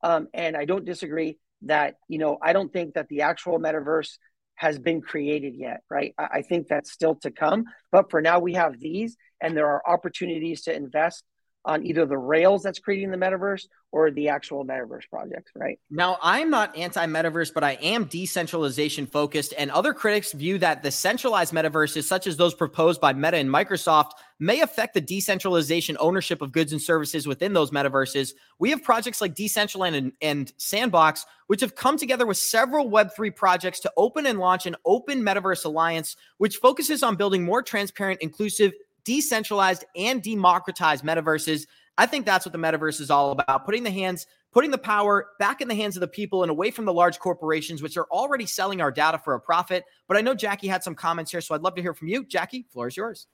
um, 0.00 0.28
and 0.32 0.56
I 0.56 0.64
don't 0.64 0.84
disagree 0.84 1.38
that 1.62 1.96
you 2.08 2.18
know 2.18 2.38
I 2.40 2.52
don't 2.52 2.72
think 2.72 2.94
that 2.94 3.08
the 3.08 3.22
actual 3.22 3.58
metaverse 3.58 4.16
has 4.54 4.78
been 4.78 5.00
created 5.00 5.54
yet, 5.56 5.80
right? 5.90 6.14
I, 6.16 6.28
I 6.34 6.42
think 6.42 6.68
that's 6.68 6.92
still 6.92 7.16
to 7.16 7.32
come. 7.32 7.64
But 7.90 8.12
for 8.12 8.22
now, 8.22 8.38
we 8.38 8.54
have 8.54 8.78
these, 8.78 9.16
and 9.40 9.56
there 9.56 9.66
are 9.66 9.82
opportunities 9.84 10.62
to 10.62 10.74
invest 10.74 11.24
on 11.64 11.84
either 11.84 12.06
the 12.06 12.18
rails 12.18 12.62
that's 12.62 12.78
creating 12.78 13.10
the 13.10 13.16
metaverse 13.16 13.66
or 13.92 14.10
the 14.10 14.28
actual 14.28 14.64
metaverse 14.64 15.08
projects, 15.08 15.52
right? 15.54 15.78
Now, 15.90 16.18
I'm 16.22 16.50
not 16.50 16.76
anti 16.76 17.06
metaverse, 17.06 17.52
but 17.52 17.62
I 17.62 17.72
am 17.82 18.04
decentralization 18.04 19.06
focused. 19.06 19.54
And 19.56 19.70
other 19.70 19.92
critics 19.92 20.32
view 20.32 20.58
that 20.58 20.82
the 20.82 20.90
centralized 20.90 21.52
metaverses, 21.52 22.04
such 22.04 22.26
as 22.26 22.36
those 22.36 22.54
proposed 22.54 23.00
by 23.00 23.12
Meta 23.12 23.36
and 23.36 23.50
Microsoft, 23.50 24.12
may 24.40 24.60
affect 24.60 24.94
the 24.94 25.00
decentralization 25.00 25.96
ownership 26.00 26.42
of 26.42 26.52
goods 26.52 26.72
and 26.72 26.82
services 26.82 27.26
within 27.26 27.52
those 27.52 27.70
metaverses. 27.70 28.32
We 28.58 28.70
have 28.70 28.82
projects 28.82 29.20
like 29.20 29.34
Decentraland 29.34 29.94
and, 29.94 30.12
and 30.20 30.52
Sandbox, 30.56 31.26
which 31.46 31.60
have 31.60 31.76
come 31.76 31.96
together 31.96 32.26
with 32.26 32.38
several 32.38 32.90
Web3 32.90 33.36
projects 33.36 33.80
to 33.80 33.92
open 33.96 34.26
and 34.26 34.38
launch 34.38 34.66
an 34.66 34.74
open 34.84 35.22
metaverse 35.22 35.64
alliance, 35.64 36.16
which 36.38 36.56
focuses 36.56 37.02
on 37.02 37.16
building 37.16 37.44
more 37.44 37.62
transparent, 37.62 38.20
inclusive, 38.20 38.72
decentralized 39.04 39.84
and 39.96 40.22
democratized 40.22 41.04
metaverses. 41.04 41.66
I 41.98 42.06
think 42.06 42.26
that's 42.26 42.46
what 42.46 42.52
the 42.52 42.58
metaverse 42.58 43.00
is 43.00 43.10
all 43.10 43.32
about 43.32 43.64
putting 43.64 43.82
the 43.82 43.90
hands, 43.90 44.26
putting 44.52 44.70
the 44.70 44.78
power 44.78 45.28
back 45.38 45.60
in 45.60 45.68
the 45.68 45.74
hands 45.74 45.96
of 45.96 46.00
the 46.00 46.08
people 46.08 46.42
and 46.42 46.50
away 46.50 46.70
from 46.70 46.84
the 46.84 46.92
large 46.92 47.18
corporations, 47.18 47.82
which 47.82 47.96
are 47.96 48.06
already 48.10 48.46
selling 48.46 48.80
our 48.80 48.90
data 48.90 49.18
for 49.18 49.34
a 49.34 49.40
profit. 49.40 49.84
But 50.08 50.16
I 50.16 50.20
know 50.20 50.34
Jackie 50.34 50.68
had 50.68 50.82
some 50.82 50.94
comments 50.94 51.30
here, 51.30 51.40
so 51.40 51.54
I'd 51.54 51.62
love 51.62 51.74
to 51.74 51.82
hear 51.82 51.94
from 51.94 52.08
you. 52.08 52.24
Jackie, 52.24 52.66
floor 52.70 52.88
is 52.88 52.96
yours. 52.96 53.26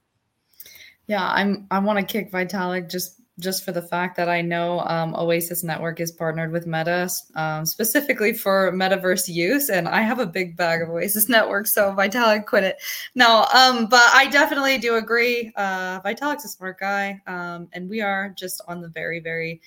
Yeah, 1.07 1.27
I'm 1.27 1.65
I 1.71 1.79
want 1.79 1.97
to 1.99 2.05
kick 2.05 2.31
Vitalik 2.31 2.89
just 2.89 3.18
just 3.39 3.63
for 3.63 3.71
the 3.71 3.81
fact 3.81 4.17
that 4.17 4.29
I 4.29 4.41
know 4.41 4.81
um, 4.81 5.15
Oasis 5.15 5.63
Network 5.63 5.99
is 5.99 6.11
partnered 6.11 6.51
with 6.51 6.67
Meta 6.67 7.09
um, 7.35 7.65
specifically 7.65 8.33
for 8.33 8.71
metaverse 8.71 9.27
use, 9.27 9.69
and 9.69 9.87
I 9.87 10.01
have 10.01 10.19
a 10.19 10.25
big 10.25 10.57
bag 10.57 10.81
of 10.81 10.89
Oasis 10.89 11.29
Network, 11.29 11.67
so 11.67 11.93
Vitalik 11.93 12.45
quit 12.45 12.63
it. 12.63 12.77
No, 13.15 13.45
um, 13.53 13.87
but 13.87 14.03
I 14.13 14.27
definitely 14.29 14.77
do 14.77 14.95
agree. 14.95 15.51
Uh, 15.55 16.01
Vitalik's 16.01 16.45
a 16.45 16.49
smart 16.49 16.79
guy, 16.79 17.21
um, 17.27 17.69
and 17.73 17.89
we 17.89 18.01
are 18.01 18.29
just 18.37 18.61
on 18.67 18.81
the 18.81 18.89
very, 18.89 19.19
very, 19.19 19.61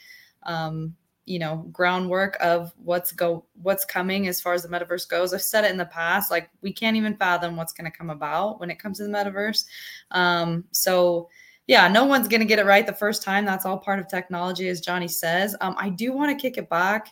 um, 0.44 0.94
you 1.24 1.38
know, 1.38 1.68
groundwork 1.72 2.36
of 2.40 2.72
what's 2.76 3.12
go 3.12 3.44
what's 3.62 3.84
coming 3.84 4.26
as 4.26 4.40
far 4.40 4.54
as 4.54 4.62
the 4.62 4.68
metaverse 4.68 5.08
goes. 5.08 5.32
I've 5.32 5.40
said 5.42 5.64
it 5.64 5.70
in 5.70 5.76
the 5.76 5.86
past, 5.86 6.30
like 6.30 6.50
we 6.62 6.72
can't 6.72 6.96
even 6.96 7.16
fathom 7.16 7.56
what's 7.56 7.72
going 7.72 7.90
to 7.90 7.96
come 7.96 8.10
about 8.10 8.60
when 8.60 8.70
it 8.70 8.78
comes 8.78 8.98
to 8.98 9.04
the 9.04 9.10
metaverse. 9.10 9.64
Um, 10.10 10.64
so 10.72 11.28
yeah, 11.66 11.88
no 11.88 12.04
one's 12.04 12.28
going 12.28 12.40
to 12.40 12.46
get 12.46 12.58
it 12.58 12.66
right 12.66 12.86
the 12.86 12.92
first 12.92 13.22
time. 13.22 13.44
That's 13.44 13.64
all 13.64 13.78
part 13.78 13.98
of 13.98 14.08
technology, 14.08 14.68
as 14.68 14.80
Johnny 14.80 15.08
says. 15.08 15.54
Um, 15.60 15.74
I 15.78 15.88
do 15.88 16.12
want 16.12 16.36
to 16.36 16.40
kick 16.40 16.58
it 16.58 16.68
back. 16.68 17.08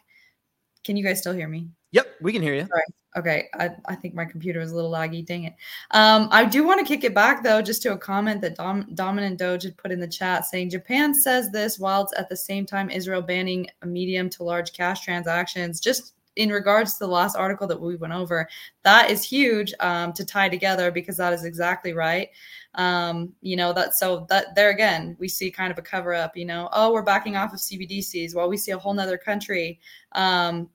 Can 0.84 0.96
you 0.96 1.04
guys 1.04 1.18
still 1.18 1.32
hear 1.32 1.48
me? 1.48 1.68
Yep, 1.92 2.06
we 2.20 2.32
can 2.32 2.42
hear 2.42 2.54
you. 2.54 2.66
Sorry. 2.66 2.82
Okay, 3.16 3.48
I, 3.54 3.70
I 3.86 3.96
think 3.96 4.14
my 4.14 4.24
computer 4.24 4.60
is 4.60 4.70
a 4.70 4.74
little 4.74 4.90
laggy. 4.90 5.26
Dang 5.26 5.44
it. 5.44 5.54
Um, 5.90 6.28
I 6.30 6.44
do 6.44 6.64
want 6.64 6.78
to 6.78 6.86
kick 6.86 7.02
it 7.02 7.12
back 7.12 7.42
though, 7.42 7.60
just 7.60 7.82
to 7.82 7.92
a 7.92 7.98
comment 7.98 8.40
that 8.42 8.54
Dom, 8.54 8.86
Dominant 8.94 9.36
Doge 9.36 9.64
had 9.64 9.76
put 9.76 9.90
in 9.90 9.98
the 9.98 10.06
chat 10.06 10.46
saying 10.46 10.70
Japan 10.70 11.12
says 11.12 11.50
this 11.50 11.78
while 11.78 12.02
it's 12.04 12.16
at 12.16 12.28
the 12.28 12.36
same 12.36 12.66
time 12.66 12.88
Israel 12.88 13.20
banning 13.20 13.66
medium 13.84 14.30
to 14.30 14.44
large 14.44 14.72
cash 14.72 15.04
transactions. 15.04 15.80
Just 15.80 16.14
in 16.36 16.50
regards 16.50 16.92
to 16.94 16.98
the 17.00 17.10
last 17.10 17.34
article 17.34 17.66
that 17.66 17.80
we 17.80 17.96
went 17.96 18.12
over, 18.12 18.48
that 18.84 19.10
is 19.10 19.24
huge 19.24 19.74
um, 19.80 20.12
to 20.12 20.24
tie 20.24 20.48
together 20.48 20.92
because 20.92 21.16
that 21.16 21.32
is 21.32 21.44
exactly 21.44 21.92
right 21.92 22.28
um, 22.74 23.32
you 23.40 23.56
know 23.56 23.72
that 23.72 23.94
so 23.94 24.26
that 24.28 24.54
there 24.54 24.70
again 24.70 25.16
we 25.18 25.28
see 25.28 25.50
kind 25.50 25.72
of 25.72 25.78
a 25.78 25.82
cover 25.82 26.14
up 26.14 26.36
you 26.36 26.44
know 26.44 26.68
oh 26.72 26.92
we're 26.92 27.02
backing 27.02 27.36
off 27.36 27.52
of 27.52 27.58
cbdc's 27.58 28.34
while 28.34 28.48
we 28.48 28.56
see 28.56 28.70
a 28.70 28.78
whole 28.78 28.94
nother 28.94 29.18
country 29.18 29.80
um, 30.12 30.68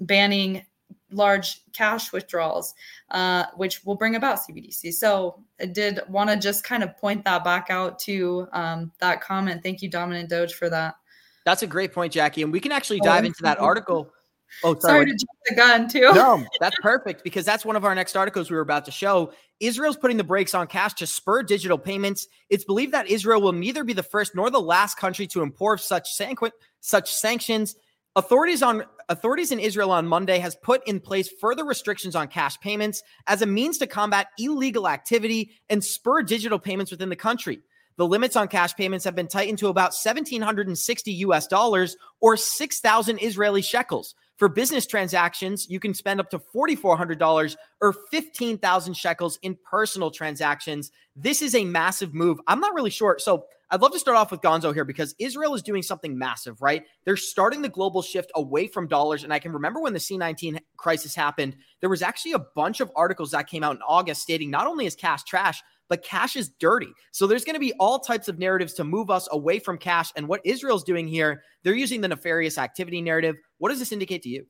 banning 0.00 0.64
large 1.10 1.62
cash 1.72 2.12
withdrawals 2.12 2.74
uh, 3.10 3.44
which 3.56 3.84
will 3.84 3.94
bring 3.94 4.16
about 4.16 4.38
cbdc 4.38 4.92
so 4.92 5.42
i 5.60 5.66
did 5.66 6.00
want 6.08 6.30
to 6.30 6.36
just 6.36 6.64
kind 6.64 6.82
of 6.82 6.96
point 6.96 7.24
that 7.24 7.44
back 7.44 7.68
out 7.70 7.98
to 7.98 8.46
um, 8.52 8.90
that 8.98 9.20
comment 9.20 9.62
thank 9.62 9.82
you 9.82 9.88
dominant 9.88 10.30
doge 10.30 10.54
for 10.54 10.70
that 10.70 10.94
that's 11.44 11.62
a 11.62 11.66
great 11.66 11.92
point 11.92 12.12
jackie 12.12 12.42
and 12.42 12.52
we 12.52 12.60
can 12.60 12.72
actually 12.72 13.00
oh, 13.02 13.04
dive 13.04 13.24
into 13.24 13.42
that 13.42 13.58
article 13.58 14.10
Oh, 14.64 14.78
sorry. 14.78 14.80
sorry 14.80 15.06
to 15.06 15.10
jump 15.12 15.30
the 15.46 15.54
gun 15.54 15.88
too. 15.88 16.12
No, 16.14 16.44
that's 16.60 16.76
perfect 16.80 17.22
because 17.22 17.44
that's 17.44 17.64
one 17.64 17.76
of 17.76 17.84
our 17.84 17.94
next 17.94 18.16
articles 18.16 18.50
we 18.50 18.56
were 18.56 18.62
about 18.62 18.84
to 18.86 18.90
show. 18.90 19.32
Israel's 19.60 19.96
putting 19.96 20.16
the 20.16 20.24
brakes 20.24 20.54
on 20.54 20.66
cash 20.66 20.94
to 20.94 21.06
spur 21.06 21.42
digital 21.42 21.78
payments. 21.78 22.28
It's 22.48 22.64
believed 22.64 22.92
that 22.92 23.08
Israel 23.08 23.40
will 23.40 23.52
neither 23.52 23.84
be 23.84 23.92
the 23.92 24.02
first 24.02 24.34
nor 24.34 24.50
the 24.50 24.60
last 24.60 24.96
country 24.96 25.26
to 25.28 25.42
impose 25.42 25.84
such 25.84 26.16
sanqu- 26.16 26.52
such 26.80 27.12
sanctions. 27.12 27.74
Authorities 28.16 28.62
on 28.62 28.84
authorities 29.08 29.52
in 29.52 29.60
Israel 29.60 29.90
on 29.90 30.06
Monday 30.06 30.38
has 30.38 30.56
put 30.56 30.86
in 30.86 31.00
place 31.00 31.28
further 31.40 31.64
restrictions 31.64 32.14
on 32.14 32.28
cash 32.28 32.58
payments 32.60 33.02
as 33.26 33.42
a 33.42 33.46
means 33.46 33.78
to 33.78 33.86
combat 33.86 34.28
illegal 34.38 34.88
activity 34.88 35.50
and 35.68 35.82
spur 35.82 36.22
digital 36.22 36.58
payments 36.58 36.90
within 36.90 37.08
the 37.08 37.16
country. 37.16 37.60
The 37.96 38.06
limits 38.06 38.36
on 38.36 38.48
cash 38.48 38.76
payments 38.76 39.04
have 39.04 39.16
been 39.16 39.26
tightened 39.26 39.58
to 39.58 39.68
about 39.68 39.92
1760 39.92 41.12
US 41.12 41.46
dollars 41.48 41.96
or 42.20 42.36
6000 42.36 43.18
Israeli 43.18 43.62
shekels. 43.62 44.14
For 44.38 44.48
business 44.48 44.86
transactions, 44.86 45.68
you 45.68 45.80
can 45.80 45.92
spend 45.92 46.20
up 46.20 46.30
to 46.30 46.38
$4,400 46.38 47.56
or 47.80 47.92
15,000 48.12 48.94
shekels 48.94 49.36
in 49.42 49.58
personal 49.68 50.12
transactions. 50.12 50.92
This 51.16 51.42
is 51.42 51.56
a 51.56 51.64
massive 51.64 52.14
move. 52.14 52.38
I'm 52.46 52.60
not 52.60 52.72
really 52.72 52.90
sure. 52.90 53.16
So 53.18 53.46
I'd 53.70 53.82
love 53.82 53.92
to 53.92 53.98
start 53.98 54.16
off 54.16 54.30
with 54.30 54.40
Gonzo 54.40 54.72
here 54.72 54.84
because 54.84 55.16
Israel 55.18 55.54
is 55.54 55.62
doing 55.62 55.82
something 55.82 56.16
massive, 56.16 56.62
right? 56.62 56.84
They're 57.04 57.16
starting 57.16 57.62
the 57.62 57.68
global 57.68 58.00
shift 58.00 58.30
away 58.36 58.68
from 58.68 58.86
dollars. 58.86 59.24
And 59.24 59.32
I 59.32 59.40
can 59.40 59.52
remember 59.52 59.80
when 59.80 59.92
the 59.92 59.98
C19 59.98 60.60
crisis 60.76 61.16
happened, 61.16 61.56
there 61.80 61.90
was 61.90 62.00
actually 62.00 62.32
a 62.32 62.38
bunch 62.38 62.80
of 62.80 62.92
articles 62.94 63.32
that 63.32 63.48
came 63.48 63.64
out 63.64 63.74
in 63.74 63.82
August 63.82 64.22
stating 64.22 64.50
not 64.50 64.68
only 64.68 64.86
is 64.86 64.94
cash 64.94 65.24
trash, 65.24 65.62
but 65.88 66.02
cash 66.02 66.36
is 66.36 66.50
dirty. 66.60 66.92
So 67.12 67.26
there's 67.26 67.44
going 67.44 67.54
to 67.54 67.60
be 67.60 67.72
all 67.74 67.98
types 67.98 68.28
of 68.28 68.38
narratives 68.38 68.74
to 68.74 68.84
move 68.84 69.10
us 69.10 69.28
away 69.30 69.58
from 69.58 69.78
cash. 69.78 70.12
And 70.16 70.28
what 70.28 70.40
Israel's 70.44 70.84
doing 70.84 71.08
here, 71.08 71.42
they're 71.62 71.74
using 71.74 72.00
the 72.00 72.08
nefarious 72.08 72.58
activity 72.58 73.00
narrative. 73.00 73.36
What 73.58 73.70
does 73.70 73.78
this 73.78 73.92
indicate 73.92 74.22
to 74.22 74.28
you? 74.28 74.46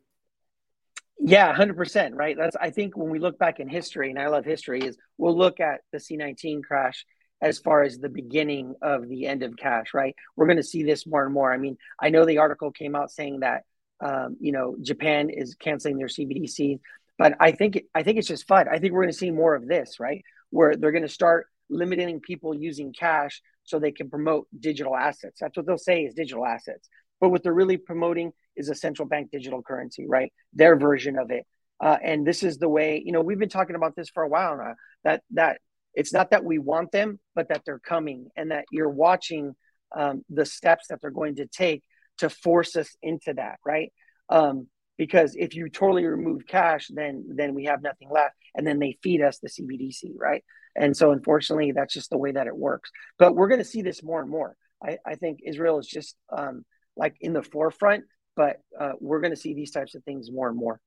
Yeah, 1.21 1.53
hundred 1.53 1.77
percent. 1.77 2.15
Right. 2.15 2.37
That's 2.37 2.57
I 2.57 2.71
think 2.71 2.97
when 2.97 3.11
we 3.11 3.19
look 3.19 3.39
back 3.39 3.61
in 3.61 3.69
history, 3.69 4.11
and 4.11 4.19
I 4.19 4.29
love 4.29 4.45
history, 4.45 4.81
is 4.81 4.97
we'll 5.17 5.37
look 5.37 5.61
at 5.61 5.81
the 5.93 5.99
C 5.99 6.17
nineteen 6.17 6.63
crash 6.63 7.05
as 7.41 7.59
far 7.59 7.83
as 7.83 7.99
the 7.99 8.09
beginning 8.09 8.75
of 8.83 9.09
the 9.09 9.27
end 9.27 9.43
of 9.43 9.57
cash. 9.57 9.95
Right. 9.95 10.15
We're 10.37 10.47
going 10.47 10.59
to 10.59 10.63
see 10.63 10.85
this 10.85 11.07
more 11.07 11.25
and 11.25 11.35
more. 11.35 11.53
I 11.53 11.57
mean, 11.57 11.77
I 12.01 12.11
know 12.11 12.25
the 12.25 12.39
article 12.39 12.71
came 12.71 12.95
out 12.95 13.11
saying 13.11 13.41
that 13.41 13.65
um, 14.01 14.37
you 14.41 14.53
know 14.53 14.77
Japan 14.81 15.29
is 15.29 15.57
canceling 15.57 15.99
their 15.99 16.07
CBDC, 16.07 16.79
but 17.19 17.35
I 17.41 17.51
think 17.51 17.83
I 17.95 18.05
think 18.05 18.19
it's 18.19 18.29
just 18.29 18.47
fun. 18.47 18.69
I 18.69 18.79
think 18.79 18.93
we're 18.93 19.03
going 19.03 19.13
to 19.13 19.19
see 19.19 19.33
more 19.33 19.57
of 19.57 19.67
this. 19.67 19.99
Right, 19.99 20.25
where 20.51 20.77
they're 20.77 20.93
going 20.93 21.03
to 21.03 21.09
start 21.09 21.47
limiting 21.71 22.21
people 22.21 22.55
using 22.55 22.93
cash 22.93 23.43
so 23.65 23.79
they 23.79 23.93
can 23.93 24.09
promote 24.09 24.47
digital 24.59 24.97
assets. 24.97 25.39
That's 25.41 25.57
what 25.57 25.67
they'll 25.67 25.79
say 25.79 26.05
is 26.05 26.15
digital 26.15 26.47
assets. 26.47 26.89
But 27.21 27.31
what 27.31 27.43
they're 27.43 27.53
really 27.53 27.77
promoting 27.77 28.33
is 28.57 28.69
a 28.69 28.75
central 28.75 29.07
bank 29.07 29.31
digital 29.31 29.63
currency, 29.63 30.07
right? 30.09 30.33
Their 30.55 30.77
version 30.77 31.19
of 31.19 31.31
it. 31.31 31.45
Uh, 31.81 31.97
and 32.03 32.27
this 32.27 32.43
is 32.43 32.59
the 32.59 32.69
way, 32.69 33.03
you 33.05 33.13
know, 33.13 33.21
we've 33.21 33.39
been 33.39 33.49
talking 33.49 33.77
about 33.77 33.95
this 33.95 34.09
for 34.09 34.23
a 34.23 34.29
while 34.29 34.57
now. 34.57 34.75
That 35.05 35.23
that 35.33 35.61
it's 35.95 36.13
not 36.13 36.31
that 36.31 36.45
we 36.45 36.59
want 36.59 36.91
them, 36.93 37.21
but 37.35 37.49
that 37.49 37.63
they're 37.65 37.79
coming, 37.79 38.29
and 38.37 38.51
that 38.51 38.65
you're 38.73 38.89
watching 38.89 39.55
um, 39.97 40.25
the 40.29 40.45
steps 40.45 40.89
that 40.89 41.01
they're 41.01 41.11
going 41.11 41.37
to 41.37 41.47
take 41.47 41.83
to 42.19 42.29
force 42.31 42.75
us 42.77 42.97
into 43.03 43.33
that, 43.35 43.59
right? 43.65 43.93
Um, 44.29 44.67
because 44.99 45.35
if 45.37 45.55
you 45.55 45.71
totally 45.71 46.05
remove 46.05 46.47
cash, 46.47 46.89
then 46.93 47.25
then 47.29 47.55
we 47.55 47.65
have 47.65 47.81
nothing 47.81 48.11
left, 48.11 48.35
and 48.55 48.67
then 48.67 48.79
they 48.79 48.99
feed 49.03 49.23
us 49.23 49.39
the 49.39 49.49
CBDC, 49.49 50.13
right? 50.17 50.45
And 50.77 50.97
so, 50.97 51.13
unfortunately, 51.13 51.73
that's 51.73 51.95
just 51.95 52.11
the 52.11 52.19
way 52.19 52.33
that 52.33 52.47
it 52.47 52.57
works. 52.57 52.91
But 53.19 53.35
we're 53.35 53.49
going 53.49 53.61
to 53.61 53.65
see 53.65 53.83
this 53.83 54.03
more 54.03 54.21
and 54.21 54.31
more. 54.31 54.57
I, 54.85 54.99
I 55.07 55.15
think 55.15 55.41
Israel 55.45 55.79
is 55.79 55.87
just 55.87 56.17
um, 56.37 56.65
like 56.97 57.17
in 57.21 57.33
the 57.33 57.43
forefront, 57.43 58.05
but 58.37 58.61
uh, 58.79 58.93
we're 59.01 59.21
going 59.21 59.33
to 59.33 59.41
see 59.41 59.55
these 59.55 59.71
types 59.71 59.95
of 59.95 60.05
things 60.05 60.31
more 60.31 60.49
and 60.49 60.57
more. 60.57 60.81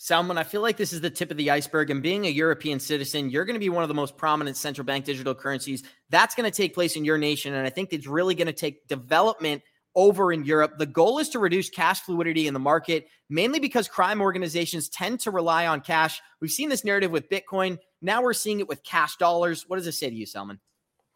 Salman, 0.00 0.38
I 0.38 0.44
feel 0.44 0.60
like 0.60 0.76
this 0.76 0.92
is 0.92 1.00
the 1.00 1.10
tip 1.10 1.32
of 1.32 1.36
the 1.36 1.50
iceberg. 1.50 1.90
And 1.90 2.02
being 2.02 2.24
a 2.26 2.30
European 2.30 2.78
citizen, 2.78 3.30
you're 3.30 3.44
going 3.44 3.54
to 3.54 3.60
be 3.60 3.68
one 3.68 3.82
of 3.82 3.88
the 3.88 3.94
most 3.94 4.16
prominent 4.16 4.56
central 4.56 4.84
bank 4.84 5.04
digital 5.04 5.34
currencies. 5.34 5.82
That's 6.08 6.36
going 6.36 6.48
to 6.48 6.56
take 6.56 6.72
place 6.72 6.94
in 6.94 7.04
your 7.04 7.18
nation. 7.18 7.52
And 7.54 7.66
I 7.66 7.70
think 7.70 7.92
it's 7.92 8.06
really 8.06 8.36
going 8.36 8.46
to 8.46 8.52
take 8.52 8.86
development 8.86 9.62
over 9.98 10.32
in 10.32 10.44
Europe. 10.44 10.78
The 10.78 10.86
goal 10.86 11.18
is 11.18 11.28
to 11.30 11.40
reduce 11.40 11.68
cash 11.68 12.00
fluidity 12.02 12.46
in 12.46 12.54
the 12.54 12.60
market, 12.60 13.08
mainly 13.28 13.58
because 13.58 13.88
crime 13.88 14.20
organizations 14.20 14.88
tend 14.88 15.18
to 15.20 15.32
rely 15.32 15.66
on 15.66 15.80
cash. 15.80 16.22
We've 16.40 16.52
seen 16.52 16.68
this 16.68 16.84
narrative 16.84 17.10
with 17.10 17.28
Bitcoin. 17.28 17.78
Now 18.00 18.22
we're 18.22 18.32
seeing 18.32 18.60
it 18.60 18.68
with 18.68 18.84
cash 18.84 19.16
dollars. 19.16 19.64
What 19.66 19.76
does 19.76 19.86
this 19.86 19.98
say 19.98 20.08
to 20.08 20.14
you, 20.14 20.24
Salman? 20.24 20.60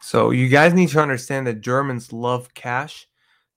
So 0.00 0.32
you 0.32 0.48
guys 0.48 0.74
need 0.74 0.88
to 0.88 1.00
understand 1.00 1.46
that 1.46 1.60
Germans 1.60 2.12
love 2.12 2.52
cash. 2.54 3.06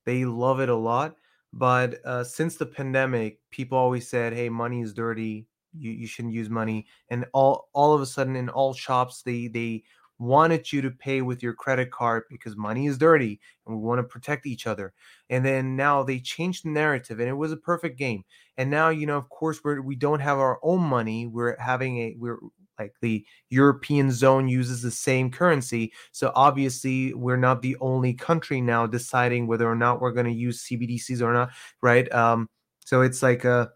They 0.04 0.24
love 0.24 0.60
it 0.60 0.68
a 0.68 0.76
lot. 0.76 1.16
But 1.52 2.04
uh, 2.04 2.22
since 2.22 2.54
the 2.54 2.66
pandemic, 2.66 3.40
people 3.50 3.76
always 3.76 4.08
said, 4.08 4.32
"Hey, 4.32 4.48
money 4.48 4.80
is 4.80 4.94
dirty. 4.94 5.48
You, 5.76 5.90
you 5.90 6.06
shouldn't 6.06 6.34
use 6.34 6.48
money." 6.48 6.86
And 7.10 7.26
all 7.32 7.68
all 7.72 7.94
of 7.94 8.00
a 8.00 8.06
sudden, 8.06 8.36
in 8.36 8.48
all 8.48 8.74
shops, 8.74 9.22
they 9.22 9.48
they 9.48 9.82
wanted 10.18 10.72
you 10.72 10.80
to 10.82 10.90
pay 10.90 11.22
with 11.22 11.42
your 11.42 11.52
credit 11.52 11.90
card 11.90 12.24
because 12.30 12.56
money 12.56 12.86
is 12.86 12.98
dirty 12.98 13.40
and 13.66 13.76
we 13.76 13.82
want 13.82 13.98
to 13.98 14.04
protect 14.04 14.46
each 14.46 14.66
other. 14.66 14.92
And 15.28 15.44
then 15.44 15.76
now 15.76 16.02
they 16.02 16.20
changed 16.20 16.64
the 16.64 16.70
narrative 16.70 17.20
and 17.20 17.28
it 17.28 17.34
was 17.34 17.52
a 17.52 17.56
perfect 17.56 17.98
game. 17.98 18.24
And 18.56 18.70
now, 18.70 18.88
you 18.88 19.06
know, 19.06 19.18
of 19.18 19.28
course, 19.28 19.60
we're, 19.62 19.80
we 19.80 19.96
don't 19.96 20.20
have 20.20 20.38
our 20.38 20.58
own 20.62 20.80
money. 20.80 21.26
We're 21.26 21.58
having 21.58 21.98
a, 21.98 22.16
we're 22.18 22.38
like 22.78 22.94
the 23.00 23.24
European 23.50 24.10
zone 24.10 24.48
uses 24.48 24.82
the 24.82 24.90
same 24.90 25.30
currency. 25.30 25.92
So 26.12 26.32
obviously, 26.34 27.14
we're 27.14 27.36
not 27.36 27.62
the 27.62 27.76
only 27.80 28.14
country 28.14 28.60
now 28.60 28.86
deciding 28.86 29.46
whether 29.46 29.68
or 29.68 29.76
not 29.76 30.00
we're 30.00 30.12
going 30.12 30.26
to 30.26 30.32
use 30.32 30.66
CBDCs 30.66 31.22
or 31.22 31.32
not, 31.32 31.50
right? 31.82 32.10
Um, 32.12 32.48
so 32.80 33.00
it's 33.00 33.22
like 33.22 33.44
uh, 33.44 33.68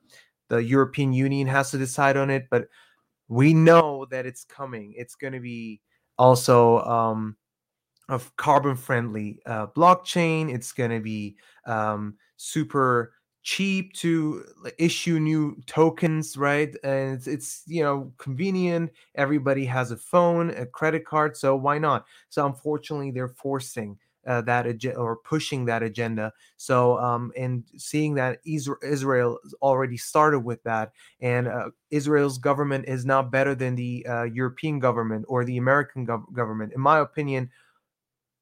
the 0.48 0.58
European 0.58 1.12
Union 1.12 1.46
has 1.48 1.70
to 1.70 1.78
decide 1.78 2.16
on 2.16 2.30
it, 2.30 2.46
but 2.50 2.66
we 3.28 3.54
know 3.54 4.06
that 4.10 4.26
it's 4.26 4.44
coming. 4.44 4.92
It's 4.96 5.14
going 5.14 5.32
to 5.32 5.40
be 5.40 5.80
also 6.20 6.80
um, 6.82 7.36
of 8.08 8.34
carbon 8.36 8.76
friendly 8.76 9.40
uh, 9.46 9.66
blockchain. 9.68 10.52
It's 10.52 10.72
going 10.72 10.90
to 10.90 11.00
be 11.00 11.36
um, 11.66 12.16
super 12.36 13.12
cheap 13.42 13.94
to 13.94 14.44
issue 14.78 15.18
new 15.18 15.56
tokens, 15.66 16.36
right? 16.36 16.74
And 16.84 17.14
it's, 17.16 17.26
it's, 17.26 17.62
you 17.66 17.82
know 17.82 18.12
convenient. 18.18 18.90
Everybody 19.14 19.64
has 19.66 19.90
a 19.92 19.96
phone, 19.96 20.50
a 20.50 20.66
credit 20.66 21.04
card, 21.06 21.36
so 21.36 21.56
why 21.56 21.78
not? 21.78 22.04
So 22.28 22.46
unfortunately, 22.46 23.10
they're 23.12 23.28
forcing 23.28 23.98
uh, 24.26 24.40
that 24.42 24.66
agenda 24.66 24.98
or 24.98 25.16
pushing 25.16 25.64
that 25.66 25.82
agenda. 25.82 26.32
So, 26.56 26.98
um, 26.98 27.32
and 27.36 27.64
seeing 27.76 28.14
that 28.14 28.38
Israel 28.44 29.38
already 29.62 29.96
started 29.96 30.40
with 30.40 30.62
that, 30.64 30.92
and 31.20 31.48
uh, 31.48 31.70
Israel's 31.90 32.38
government 32.38 32.86
is 32.88 33.04
not 33.04 33.30
better 33.30 33.54
than 33.54 33.74
the 33.74 34.06
uh, 34.06 34.22
European 34.24 34.78
government 34.78 35.24
or 35.28 35.44
the 35.44 35.56
American 35.56 36.06
gov- 36.06 36.32
government. 36.32 36.72
In 36.74 36.80
my 36.80 36.98
opinion, 36.98 37.50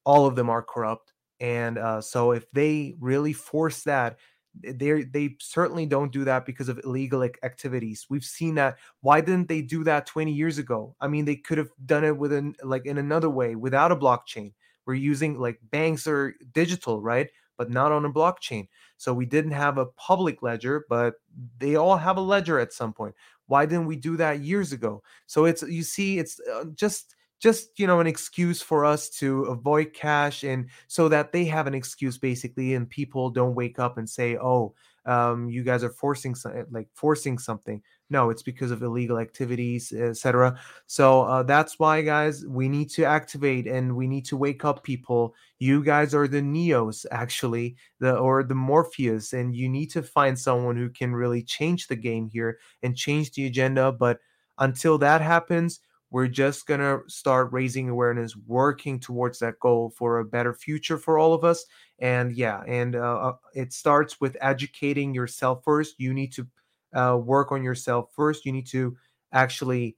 all 0.05 0.27
of 0.27 0.37
them 0.37 0.51
are 0.51 0.63
corrupt. 0.63 1.13
And 1.41 1.79
uh, 1.79 2.01
so, 2.01 2.33
if 2.33 2.51
they 2.51 2.97
really 2.99 3.33
force 3.33 3.85
that, 3.85 4.19
they 4.63 5.03
they 5.03 5.37
certainly 5.41 5.87
don't 5.87 6.13
do 6.13 6.25
that 6.25 6.47
because 6.47 6.69
of 6.69 6.81
illegal 6.85 7.23
activities. 7.23 8.07
We've 8.09 8.25
seen 8.25 8.55
that. 8.57 8.79
Why 9.01 9.21
didn't 9.21 9.49
they 9.49 9.63
do 9.63 9.85
that 9.85 10.07
20 10.07 10.33
years 10.33 10.59
ago? 10.59 10.97
I 11.01 11.09
mean, 11.09 11.25
they 11.25 11.37
could 11.37 11.59
have 11.59 11.71
done 11.85 12.05
it 12.05 12.17
with 12.17 12.33
within 12.33 12.55
like 12.63 12.87
in 12.87 12.99
another 12.99 13.31
way 13.31 13.55
without 13.55 13.93
a 13.93 13.97
blockchain. 13.97 14.53
We're 14.89 14.95
using 14.95 15.39
like 15.39 15.61
banks 15.71 16.09
are 16.09 16.35
digital, 16.53 17.01
right? 17.01 17.29
But 17.57 17.71
not 17.71 17.93
on 17.93 18.05
a 18.05 18.11
blockchain. 18.11 18.69
So 18.97 19.15
we 19.15 19.27
didn't 19.27 19.53
have 19.53 19.79
a 19.79 19.87
public 19.87 20.43
ledger, 20.43 20.87
but 20.89 21.15
they 21.59 21.77
all 21.77 21.97
have 21.97 22.17
a 22.17 22.23
ledger 22.23 22.59
at 22.59 22.73
some 22.73 22.93
point. 22.93 23.15
Why 23.47 23.67
didn't 23.67 23.87
we 23.87 23.97
do 23.97 24.17
that 24.17 24.41
years 24.41 24.73
ago? 24.73 25.03
So 25.27 25.45
it's 25.45 25.63
you 25.63 25.83
see, 25.85 26.19
it's 26.19 26.41
uh, 26.41 26.65
just 26.75 27.15
just 27.39 27.79
you 27.79 27.87
know 27.87 28.01
an 28.01 28.07
excuse 28.07 28.63
for 28.63 28.85
us 28.85 29.09
to 29.09 29.45
avoid 29.45 29.93
cash 29.93 30.43
and 30.43 30.69
so 30.89 31.09
that 31.09 31.33
they 31.33 31.45
have 31.45 31.67
an 31.67 31.75
excuse 31.75 32.19
basically 32.19 32.75
and 32.75 32.91
people 32.91 33.31
don't 33.31 33.55
wake 33.55 33.79
up 33.79 33.99
and 33.99 34.11
say 34.11 34.37
oh 34.37 34.75
um, 35.09 35.49
you 35.49 35.65
guys 35.65 35.83
are 35.83 35.91
forcing 35.91 36.37
like 36.71 36.89
forcing 36.95 37.39
something 37.39 37.83
no, 38.11 38.31
it's 38.31 38.43
because 38.43 38.71
of 38.71 38.83
illegal 38.83 39.19
activities, 39.19 39.93
etc. 39.93 40.59
So 40.87 41.23
uh, 41.23 41.43
that's 41.43 41.79
why, 41.79 42.01
guys, 42.01 42.47
we 42.47 42.69
need 42.69 42.89
to 42.91 43.05
activate 43.05 43.67
and 43.67 43.95
we 43.95 44.07
need 44.07 44.25
to 44.27 44.37
wake 44.37 44.65
up 44.65 44.83
people. 44.83 45.35
You 45.59 45.85
guys 45.85 46.15
are 46.15 46.27
the 46.27 46.41
Neos, 46.41 47.05
actually, 47.11 47.77
the 48.01 48.17
or 48.17 48.43
the 48.45 48.55
Morpheus, 48.55 49.35
and 49.35 49.55
you 49.55 49.69
need 49.69 49.91
to 49.91 50.03
find 50.03 50.39
someone 50.39 50.77
who 50.77 50.89
can 50.89 51.15
really 51.15 51.43
change 51.43 51.89
the 51.89 51.97
game 51.97 52.31
here 52.33 52.59
and 52.83 52.97
change 52.97 53.33
the 53.33 53.47
agenda. 53.47 53.93
But 53.93 54.21
until 54.57 54.97
that 54.99 55.21
happens, 55.21 55.81
we're 56.11 56.29
just 56.29 56.67
going 56.67 56.81
to 56.81 57.01
start 57.07 57.53
raising 57.53 57.89
awareness 57.89 58.35
working 58.47 58.99
towards 58.99 59.39
that 59.39 59.59
goal 59.61 59.93
for 59.97 60.19
a 60.19 60.25
better 60.25 60.55
future 60.55 60.99
for 60.99 61.19
all 61.19 61.35
of 61.35 61.45
us 61.45 61.65
and 61.99 62.33
yeah 62.37 62.63
and 62.67 62.97
uh, 62.97 63.29
uh 63.29 63.37
it 63.55 63.73
starts 63.73 64.21
with 64.21 64.37
educating 64.41 65.15
yourself 65.15 65.63
first 65.65 65.95
you 65.99 66.15
need 66.15 66.33
to 66.33 66.47
uh, 66.95 67.19
work 67.23 67.53
on 67.53 67.63
yourself 67.63 68.11
first. 68.15 68.45
You 68.45 68.53
need 68.53 68.67
to 68.69 68.97
actually 69.33 69.97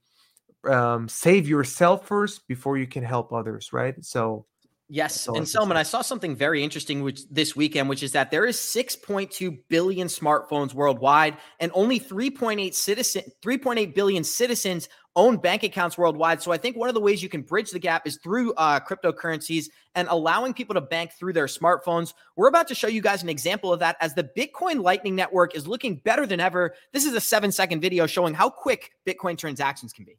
um, 0.69 1.07
save 1.07 1.47
yourself 1.47 2.07
first 2.07 2.47
before 2.47 2.77
you 2.77 2.87
can 2.87 3.03
help 3.03 3.31
others, 3.31 3.73
right? 3.73 3.95
So, 4.03 4.45
yes. 4.91 5.27
And 5.27 5.47
Selman, 5.47 5.77
I 5.77 5.83
saw 5.83 6.01
something 6.01 6.35
very 6.35 6.63
interesting 6.63 7.01
which 7.01 7.27
this 7.29 7.55
weekend, 7.55 7.89
which 7.89 8.03
is 8.03 8.11
that 8.11 8.29
there 8.29 8.45
is 8.45 8.57
6.2 8.57 9.57
billion 9.69 10.07
smartphones 10.07 10.73
worldwide, 10.73 11.37
and 11.59 11.71
only 11.73 11.99
3.8 11.99 12.73
citizen, 12.73 13.23
3.8 13.41 13.95
billion 13.95 14.23
citizens 14.23 14.89
own 15.15 15.37
bank 15.37 15.63
accounts 15.63 15.97
worldwide. 15.97 16.41
So 16.41 16.51
I 16.51 16.57
think 16.57 16.77
one 16.77 16.89
of 16.89 16.95
the 16.95 17.01
ways 17.01 17.21
you 17.21 17.29
can 17.29 17.41
bridge 17.41 17.71
the 17.71 17.79
gap 17.79 18.07
is 18.07 18.17
through 18.23 18.53
uh, 18.53 18.79
cryptocurrencies 18.79 19.65
and 19.95 20.07
allowing 20.09 20.53
people 20.53 20.73
to 20.75 20.81
bank 20.81 21.11
through 21.11 21.33
their 21.33 21.47
smartphones. 21.47 22.13
We're 22.35 22.47
about 22.47 22.67
to 22.69 22.75
show 22.75 22.87
you 22.87 23.01
guys 23.01 23.23
an 23.23 23.29
example 23.29 23.73
of 23.73 23.79
that 23.79 23.97
as 23.99 24.13
the 24.13 24.29
Bitcoin 24.37 24.81
Lightning 24.81 25.15
Network 25.15 25.55
is 25.55 25.67
looking 25.67 25.97
better 25.97 26.25
than 26.25 26.39
ever. 26.39 26.75
This 26.93 27.05
is 27.05 27.13
a 27.13 27.21
seven 27.21 27.51
second 27.51 27.81
video 27.81 28.07
showing 28.07 28.33
how 28.33 28.49
quick 28.49 28.91
Bitcoin 29.05 29.37
transactions 29.37 29.91
can 29.91 30.05
be. 30.05 30.17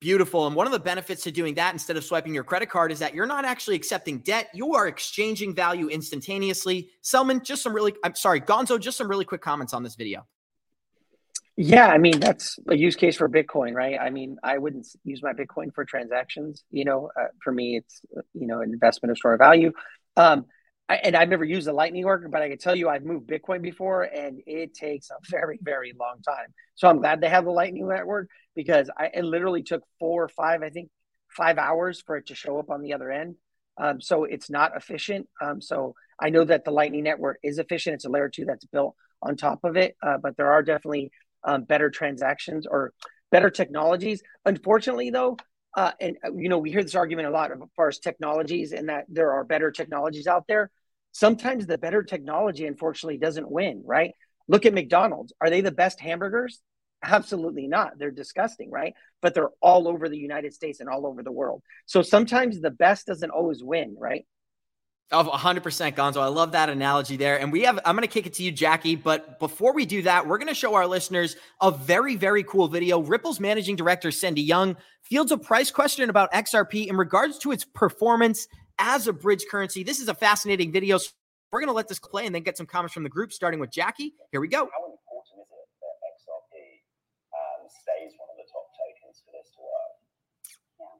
Beautiful. 0.00 0.48
And 0.48 0.56
one 0.56 0.66
of 0.66 0.72
the 0.72 0.80
benefits 0.80 1.22
to 1.22 1.30
doing 1.30 1.54
that 1.54 1.72
instead 1.72 1.96
of 1.96 2.02
swiping 2.02 2.34
your 2.34 2.42
credit 2.42 2.68
card 2.68 2.90
is 2.90 2.98
that 2.98 3.14
you're 3.14 3.26
not 3.26 3.44
actually 3.44 3.76
accepting 3.76 4.18
debt. 4.18 4.48
You 4.52 4.74
are 4.74 4.88
exchanging 4.88 5.54
value 5.54 5.88
instantaneously. 5.88 6.90
Selman, 7.02 7.44
just 7.44 7.62
some 7.62 7.72
really, 7.72 7.94
I'm 8.02 8.16
sorry, 8.16 8.40
Gonzo, 8.40 8.80
just 8.80 8.98
some 8.98 9.06
really 9.06 9.24
quick 9.24 9.42
comments 9.42 9.72
on 9.72 9.84
this 9.84 9.94
video. 9.94 10.26
Yeah, 11.56 11.88
I 11.88 11.98
mean 11.98 12.18
that's 12.18 12.58
a 12.68 12.74
use 12.74 12.96
case 12.96 13.16
for 13.16 13.28
Bitcoin, 13.28 13.74
right? 13.74 13.98
I 14.00 14.10
mean, 14.10 14.38
I 14.42 14.56
wouldn't 14.56 14.88
use 15.04 15.22
my 15.22 15.34
Bitcoin 15.34 15.72
for 15.74 15.84
transactions. 15.84 16.64
You 16.70 16.86
know, 16.86 17.10
uh, 17.14 17.26
for 17.44 17.52
me, 17.52 17.76
it's 17.76 18.00
you 18.32 18.46
know 18.46 18.62
an 18.62 18.72
investment 18.72 19.10
of 19.10 19.18
store 19.18 19.36
value. 19.36 19.72
Um, 20.16 20.46
I, 20.88 20.96
and 20.96 21.16
I've 21.16 21.28
never 21.28 21.44
used 21.44 21.68
a 21.68 21.72
Lightning 21.72 22.02
network, 22.02 22.30
but 22.30 22.42
I 22.42 22.48
can 22.48 22.58
tell 22.58 22.76
you 22.76 22.88
I've 22.88 23.04
moved 23.04 23.28
Bitcoin 23.28 23.62
before, 23.62 24.02
and 24.02 24.40
it 24.46 24.74
takes 24.74 25.10
a 25.10 25.14
very 25.30 25.58
very 25.62 25.94
long 25.98 26.16
time. 26.26 26.48
So 26.74 26.88
I'm 26.88 26.98
glad 26.98 27.20
they 27.20 27.28
have 27.28 27.44
the 27.44 27.50
Lightning 27.50 27.88
network 27.88 28.28
because 28.54 28.90
I 28.96 29.10
it 29.14 29.24
literally 29.24 29.62
took 29.62 29.82
four 29.98 30.24
or 30.24 30.28
five, 30.28 30.62
I 30.62 30.70
think, 30.70 30.90
five 31.36 31.58
hours 31.58 32.02
for 32.04 32.16
it 32.16 32.26
to 32.26 32.34
show 32.34 32.58
up 32.58 32.70
on 32.70 32.82
the 32.82 32.94
other 32.94 33.10
end. 33.10 33.36
Um, 33.80 34.00
so 34.00 34.24
it's 34.24 34.50
not 34.50 34.76
efficient. 34.76 35.28
Um, 35.40 35.60
so 35.60 35.94
I 36.20 36.30
know 36.30 36.44
that 36.44 36.64
the 36.64 36.70
Lightning 36.70 37.04
Network 37.04 37.38
is 37.42 37.58
efficient. 37.58 37.94
It's 37.94 38.04
a 38.04 38.10
layer 38.10 38.28
two 38.28 38.44
that's 38.44 38.66
built 38.66 38.94
on 39.22 39.36
top 39.36 39.60
of 39.64 39.76
it, 39.76 39.96
uh, 40.02 40.18
but 40.18 40.36
there 40.36 40.52
are 40.52 40.62
definitely 40.62 41.10
um, 41.44 41.64
better 41.64 41.90
transactions 41.90 42.66
or 42.66 42.92
better 43.30 43.50
technologies. 43.50 44.22
Unfortunately, 44.44 45.10
though, 45.10 45.36
uh, 45.74 45.92
and 46.00 46.16
uh, 46.24 46.32
you 46.34 46.48
know 46.48 46.58
we 46.58 46.70
hear 46.70 46.82
this 46.82 46.94
argument 46.94 47.28
a 47.28 47.30
lot 47.30 47.50
as 47.50 47.58
far 47.76 47.88
as 47.88 47.98
technologies 47.98 48.72
and 48.72 48.88
that 48.88 49.06
there 49.08 49.32
are 49.32 49.44
better 49.44 49.70
technologies 49.70 50.26
out 50.26 50.46
there. 50.48 50.70
Sometimes 51.12 51.66
the 51.66 51.78
better 51.78 52.02
technology, 52.02 52.66
unfortunately, 52.66 53.18
doesn't 53.18 53.50
win. 53.50 53.82
Right? 53.84 54.12
Look 54.48 54.66
at 54.66 54.74
McDonald's. 54.74 55.32
Are 55.40 55.50
they 55.50 55.60
the 55.60 55.70
best 55.70 56.00
hamburgers? 56.00 56.60
Absolutely 57.04 57.66
not. 57.66 57.98
They're 57.98 58.10
disgusting, 58.10 58.70
right? 58.70 58.94
But 59.20 59.34
they're 59.34 59.50
all 59.60 59.88
over 59.88 60.08
the 60.08 60.18
United 60.18 60.54
States 60.54 60.80
and 60.80 60.88
all 60.88 61.06
over 61.06 61.22
the 61.22 61.32
world. 61.32 61.62
So 61.86 62.02
sometimes 62.02 62.60
the 62.60 62.70
best 62.70 63.06
doesn't 63.06 63.30
always 63.30 63.62
win, 63.62 63.96
right? 63.98 64.24
Of 65.10 65.26
100% 65.26 65.62
Gonzo. 65.94 66.22
I 66.22 66.28
love 66.28 66.52
that 66.52 66.70
analogy 66.70 67.18
there. 67.18 67.38
And 67.38 67.52
we 67.52 67.62
have, 67.62 67.78
I'm 67.84 67.94
going 67.94 68.08
to 68.08 68.12
kick 68.12 68.26
it 68.26 68.32
to 68.34 68.42
you, 68.42 68.50
Jackie. 68.50 68.96
But 68.96 69.38
before 69.38 69.74
we 69.74 69.84
do 69.84 70.00
that, 70.02 70.26
we're 70.26 70.38
going 70.38 70.48
to 70.48 70.54
show 70.54 70.74
our 70.74 70.86
listeners 70.86 71.36
a 71.60 71.70
very, 71.70 72.16
very 72.16 72.42
cool 72.44 72.66
video. 72.66 72.98
Ripple's 73.00 73.38
managing 73.38 73.76
director, 73.76 74.08
Sendi 74.10 74.40
Young, 74.40 74.74
fields 75.02 75.30
a 75.30 75.36
price 75.36 75.70
question 75.70 76.08
about 76.08 76.32
XRP 76.32 76.86
in 76.86 76.96
regards 76.96 77.38
to 77.40 77.52
its 77.52 77.62
performance 77.62 78.48
as 78.78 79.06
a 79.06 79.12
bridge 79.12 79.44
currency. 79.50 79.82
This 79.82 80.00
is 80.00 80.08
a 80.08 80.14
fascinating 80.14 80.72
video. 80.72 80.96
So 80.96 81.10
we're 81.52 81.60
going 81.60 81.68
to 81.68 81.76
let 81.76 81.88
this 81.88 82.00
play 82.00 82.24
and 82.24 82.34
then 82.34 82.42
get 82.42 82.56
some 82.56 82.66
comments 82.66 82.94
from 82.94 83.04
the 83.04 83.12
group, 83.12 83.32
starting 83.32 83.60
with 83.60 83.70
Jackie. 83.70 84.14
Here 84.32 84.40
we 84.40 84.48
go. 84.48 84.64
How 84.72 84.88
important 84.88 85.44
is 85.44 85.52
it 85.52 85.68
that 85.84 85.96
XRP 86.16 86.52
um, 87.36 87.68
stays 87.68 88.16
one 88.16 88.32
of 88.32 88.40
the 88.40 88.48
top 88.48 88.72
tokens 88.72 89.20
for 89.20 89.36
this 89.36 89.52
to 89.52 89.60
work? 89.60 89.92
Yeah. 90.80 90.96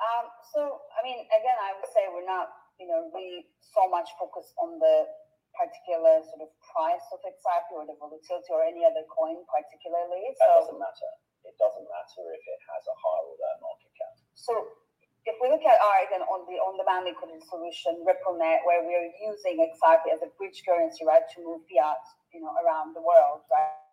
Um, 0.00 0.24
so, 0.48 0.80
I 0.96 1.04
mean, 1.04 1.28
again, 1.28 1.58
I 1.60 1.76
would 1.76 1.92
say 1.92 2.08
we're 2.08 2.24
not, 2.24 2.48
you 2.78 2.86
know, 2.90 3.10
really 3.14 3.46
so 3.60 3.86
much 3.90 4.10
focus 4.18 4.50
on 4.58 4.78
the 4.78 5.06
particular 5.54 6.18
sort 6.26 6.42
of 6.42 6.50
price 6.60 7.06
of 7.14 7.22
XRP 7.22 7.78
or 7.78 7.86
the 7.86 7.94
volatility 7.98 8.50
or 8.50 8.66
any 8.66 8.82
other 8.82 9.06
coin 9.06 9.38
particularly. 9.46 10.34
So, 10.34 10.66
doesn't 10.66 10.82
matter. 10.82 11.10
It 11.46 11.54
doesn't 11.60 11.86
matter 11.86 12.22
if 12.34 12.42
it 12.42 12.60
has 12.74 12.82
a 12.90 12.96
higher 12.98 13.26
or 13.30 13.36
lower 13.38 13.58
market 13.62 13.92
cap. 13.94 14.12
So, 14.34 14.52
if 15.24 15.36
we 15.40 15.48
look 15.48 15.64
at 15.64 15.78
our 15.80 15.98
again 16.04 16.24
on 16.26 16.44
the 16.44 16.60
on-demand 16.60 17.08
liquidity 17.08 17.40
solution 17.48 18.04
RippleNet, 18.04 18.66
where 18.68 18.84
we 18.84 18.92
are 18.92 19.08
using 19.22 19.62
XRP 19.62 20.12
as 20.12 20.20
a 20.20 20.28
bridge 20.36 20.60
currency, 20.66 21.06
right, 21.06 21.24
to 21.32 21.38
move 21.40 21.64
fiat, 21.70 22.02
you 22.34 22.44
know, 22.44 22.52
around 22.60 22.92
the 22.92 23.00
world, 23.00 23.46
right 23.48 23.84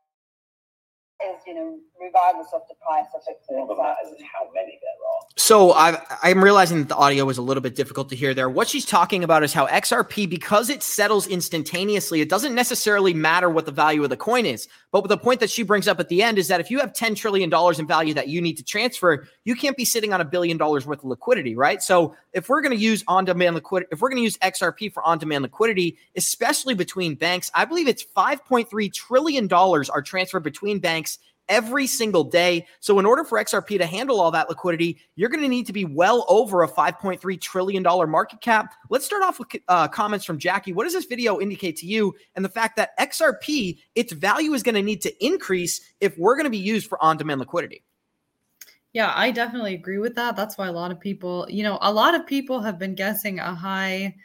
is, 1.30 1.42
you 1.46 1.54
know, 1.54 1.78
regardless 2.02 2.50
of 2.54 2.66
the 2.68 2.76
price 2.82 3.10
of 3.14 3.22
it. 3.30 3.38
All 3.50 3.70
that 3.70 3.78
matters 3.78 4.12
is 4.18 4.24
how 4.26 4.50
many 4.54 4.80
there. 4.82 4.91
So 5.38 5.72
I, 5.72 6.00
I'm 6.22 6.44
realizing 6.44 6.80
that 6.80 6.90
the 6.90 6.96
audio 6.96 7.26
was 7.26 7.38
a 7.38 7.42
little 7.42 7.62
bit 7.62 7.76
difficult 7.76 8.10
to 8.10 8.16
hear 8.16 8.34
there. 8.34 8.50
What 8.50 8.68
she's 8.68 8.86
talking 8.86 9.24
about 9.24 9.44
is 9.44 9.54
how 9.54 9.66
XRP, 9.68 10.30
because 10.30 10.70
it 10.70 10.84
settles 10.84 11.26
instantaneously, 11.26 12.22
it 12.22 12.30
doesn't 12.30 12.54
necessarily 12.54 13.14
matter 13.14 13.50
what 13.50 13.66
the 13.66 13.72
value 13.72 14.04
of 14.04 14.10
the 14.10 14.18
coin 14.18 14.46
is. 14.46 14.68
But 14.92 15.08
the 15.08 15.18
point 15.18 15.40
that 15.40 15.50
she 15.50 15.64
brings 15.64 15.88
up 15.88 16.00
at 16.00 16.10
the 16.10 16.22
end 16.22 16.38
is 16.38 16.48
that 16.50 16.60
if 16.60 16.70
you 16.70 16.80
have 16.80 16.94
$10 16.94 17.16
trillion 17.16 17.52
in 17.80 17.88
value 17.88 18.14
that 18.14 18.28
you 18.28 18.42
need 18.42 18.58
to 18.58 18.64
transfer, 18.64 19.26
you 19.46 19.56
can't 19.56 19.78
be 19.78 19.86
sitting 19.86 20.14
on 20.14 20.22
a 20.22 20.26
billion 20.26 20.58
dollars 20.58 20.86
worth 20.86 21.00
of 21.00 21.06
liquidity, 21.06 21.56
right? 21.56 21.82
So 21.82 22.16
if 22.34 22.50
we're 22.50 22.62
going 22.62 22.78
to 22.78 22.84
use 22.84 23.04
on 23.08 23.26
demand 23.26 23.56
liquidity, 23.56 23.90
if 23.92 24.02
we're 24.02 24.10
going 24.10 24.20
to 24.20 24.24
use 24.24 24.38
XRP 24.40 24.94
for 24.94 25.02
on 25.04 25.18
demand 25.18 25.44
liquidity, 25.44 25.98
especially 26.16 26.76
between 26.76 27.16
banks, 27.16 27.50
I 27.56 27.66
believe 27.66 27.88
it's 27.88 28.06
$5.3 28.06 28.94
trillion 28.94 29.52
are 29.52 30.02
transferred 30.02 30.44
between 30.44 30.80
banks 30.80 31.20
every 31.50 31.88
single 31.88 32.24
day. 32.24 32.66
So, 32.80 33.00
in 33.00 33.06
order 33.06 33.24
for 33.24 33.38
XRP 33.38 33.78
to 33.78 33.86
handle 33.86 34.20
all 34.20 34.32
that 34.32 34.50
liquidity, 34.50 35.00
you're 35.16 35.30
going 35.30 35.44
to 35.44 35.50
need 35.50 35.68
to 35.68 35.74
be 35.74 35.86
well 35.86 36.26
over 36.30 36.64
a 36.64 36.68
$5.3 36.68 37.42
trillion 37.42 37.84
market 37.84 38.42
cap. 38.42 38.74
Let's 38.90 39.06
start 39.06 39.24
off 39.24 39.40
with 39.40 39.50
uh, 39.68 39.88
comments 39.88 40.26
from 40.26 40.38
Jackie. 40.38 40.74
What 40.74 40.86
does 40.86 40.94
this 40.94 41.06
video 41.06 41.40
indicate 41.40 41.78
to 41.78 41.86
you? 41.86 42.16
And 42.36 42.44
the 42.44 42.50
fact 42.50 42.76
that 42.78 42.98
XRP, 43.00 43.80
its 43.96 44.14
value 44.14 44.54
is 44.54 44.64
going 44.64 44.76
to 44.76 44.82
need 44.82 45.02
to 45.02 45.26
increase 45.26 45.82
if 46.00 46.18
we're 46.18 46.36
going 46.36 46.46
to 46.46 46.52
be 46.52 46.58
used 46.58 46.88
for 46.88 47.02
on 47.04 47.18
demand 47.18 47.40
liquidity. 47.40 47.84
Yeah, 48.94 49.14
I 49.16 49.32
definitely 49.32 49.74
agree 49.74 50.00
with 50.00 50.16
that. 50.16 50.36
That's 50.36 50.58
why 50.58 50.68
a 50.68 50.72
lot 50.72 50.92
of 50.92 51.00
people, 51.00 51.48
you 51.50 51.64
know, 51.64 51.78
a 51.82 51.94
lot 51.94 52.14
of 52.14 52.28
people 52.28 52.60
have 52.60 52.78
been 52.78 52.94
guessing 52.94 53.40
a 53.40 53.56
high 53.56 54.16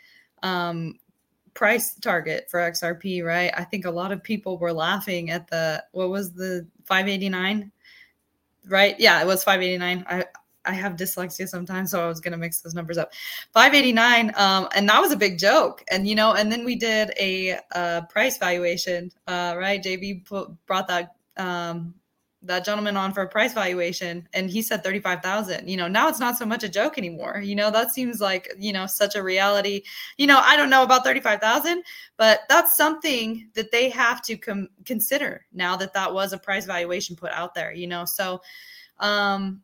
um, 0.43 0.95
price 1.57 1.95
target 1.95 2.49
for 2.49 2.61
XRP, 2.61 3.25
right? 3.25 3.51
I 3.57 3.65
think 3.65 3.87
a 3.87 3.91
lot 3.91 4.13
of 4.13 4.23
people 4.23 4.59
were 4.59 4.73
laughing 4.73 5.31
at 5.31 5.49
the 5.49 5.83
what 5.91 6.11
was 6.11 6.33
the 6.33 6.67
589, 6.85 7.73
right? 8.69 8.95
Yeah, 9.01 9.21
it 9.21 9.27
was 9.27 9.43
589. 9.43 10.05
I 10.09 10.25
I 10.69 10.73
have 10.73 10.95
dyslexia 10.95 11.49
sometimes, 11.49 11.93
so 11.93 12.05
I 12.05 12.07
was 12.07 12.21
gonna 12.21 12.37
mix 12.37 12.61
those 12.61 12.75
numbers 12.75 12.99
up. 12.99 13.13
589, 13.55 14.33
um, 14.37 14.69
and 14.75 14.89
that 14.89 15.01
was 15.01 15.13
a 15.13 15.17
big 15.17 15.39
joke. 15.39 15.83
And 15.91 16.07
you 16.07 16.15
know, 16.15 16.35
and 16.35 16.53
then 16.53 16.65
we 16.65 16.77
did 16.77 17.13
a, 17.19 17.59
a 17.73 18.07
price 18.11 18.39
valuation, 18.39 19.11
uh, 19.27 19.55
right? 19.57 19.83
JB 19.83 20.29
brought 20.67 20.89
that 20.89 21.15
um, 21.37 21.95
that 22.47 22.65
gentleman 22.65 22.97
on 22.97 23.13
for 23.13 23.23
a 23.23 23.29
price 23.29 23.53
valuation 23.53 24.29
and 24.33 24.51
he 24.51 24.63
said 24.63 24.83
35,000. 24.83 25.69
You 25.69 25.77
know, 25.77 25.89
now 25.89 26.09
it's 26.09 26.21
not 26.21 26.37
so 26.37 26.47
much 26.47 26.65
a 26.65 26.69
joke 26.69 26.99
anymore. 26.99 27.41
You 27.45 27.55
know, 27.55 27.71
that 27.71 27.93
seems 27.93 28.21
like, 28.21 28.53
you 28.59 28.73
know, 28.73 28.87
such 28.87 29.15
a 29.15 29.23
reality. 29.23 29.83
You 30.17 30.27
know, 30.27 30.41
I 30.43 30.57
don't 30.57 30.71
know 30.71 30.83
about 30.83 31.05
35,000, 31.05 31.83
but 32.17 32.41
that's 32.49 32.77
something 32.77 33.49
that 33.55 33.71
they 33.71 33.91
have 33.91 34.23
to 34.23 34.37
com- 34.37 34.69
consider 34.85 35.47
now 35.53 35.77
that 35.77 35.93
that 35.93 36.13
was 36.13 36.33
a 36.33 36.39
price 36.39 36.67
valuation 36.67 37.17
put 37.17 37.33
out 37.33 37.55
there, 37.55 37.73
you 37.73 37.87
know. 37.87 38.05
So 38.05 38.41
um 39.01 39.63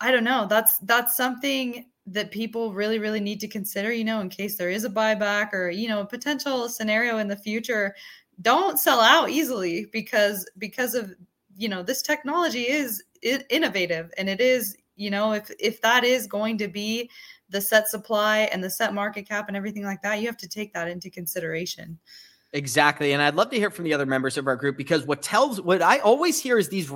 I 0.00 0.10
don't 0.10 0.24
know. 0.24 0.46
That's 0.48 0.78
that's 0.78 1.16
something 1.16 1.86
that 2.06 2.32
people 2.32 2.72
really 2.72 2.98
really 2.98 3.20
need 3.20 3.40
to 3.40 3.48
consider, 3.48 3.92
you 3.92 4.04
know, 4.04 4.20
in 4.20 4.28
case 4.28 4.56
there 4.56 4.70
is 4.70 4.84
a 4.84 4.90
buyback 4.90 5.52
or, 5.52 5.70
you 5.70 5.88
know, 5.88 6.00
a 6.00 6.06
potential 6.06 6.68
scenario 6.68 7.18
in 7.18 7.28
the 7.28 7.36
future 7.36 7.94
don't 8.40 8.78
sell 8.78 9.00
out 9.00 9.30
easily 9.30 9.86
because 9.92 10.48
because 10.58 10.94
of 10.94 11.14
you 11.56 11.68
know 11.68 11.82
this 11.82 12.02
technology 12.02 12.62
is 12.62 13.02
innovative 13.22 14.10
and 14.18 14.28
it 14.28 14.40
is 14.40 14.76
you 14.96 15.10
know 15.10 15.32
if 15.32 15.50
if 15.58 15.80
that 15.80 16.04
is 16.04 16.26
going 16.26 16.58
to 16.58 16.68
be 16.68 17.10
the 17.50 17.60
set 17.60 17.88
supply 17.88 18.40
and 18.52 18.62
the 18.62 18.70
set 18.70 18.94
market 18.94 19.28
cap 19.28 19.48
and 19.48 19.56
everything 19.56 19.84
like 19.84 20.02
that 20.02 20.20
you 20.20 20.26
have 20.26 20.36
to 20.36 20.48
take 20.48 20.72
that 20.72 20.88
into 20.88 21.10
consideration 21.10 21.98
Exactly. 22.54 23.12
And 23.12 23.22
I'd 23.22 23.34
love 23.34 23.48
to 23.50 23.56
hear 23.56 23.70
from 23.70 23.86
the 23.86 23.94
other 23.94 24.04
members 24.04 24.36
of 24.36 24.46
our 24.46 24.56
group 24.56 24.76
because 24.76 25.06
what 25.06 25.22
tells 25.22 25.60
what 25.60 25.80
I 25.80 25.98
always 26.00 26.38
hear 26.38 26.58
is 26.58 26.68
these 26.68 26.92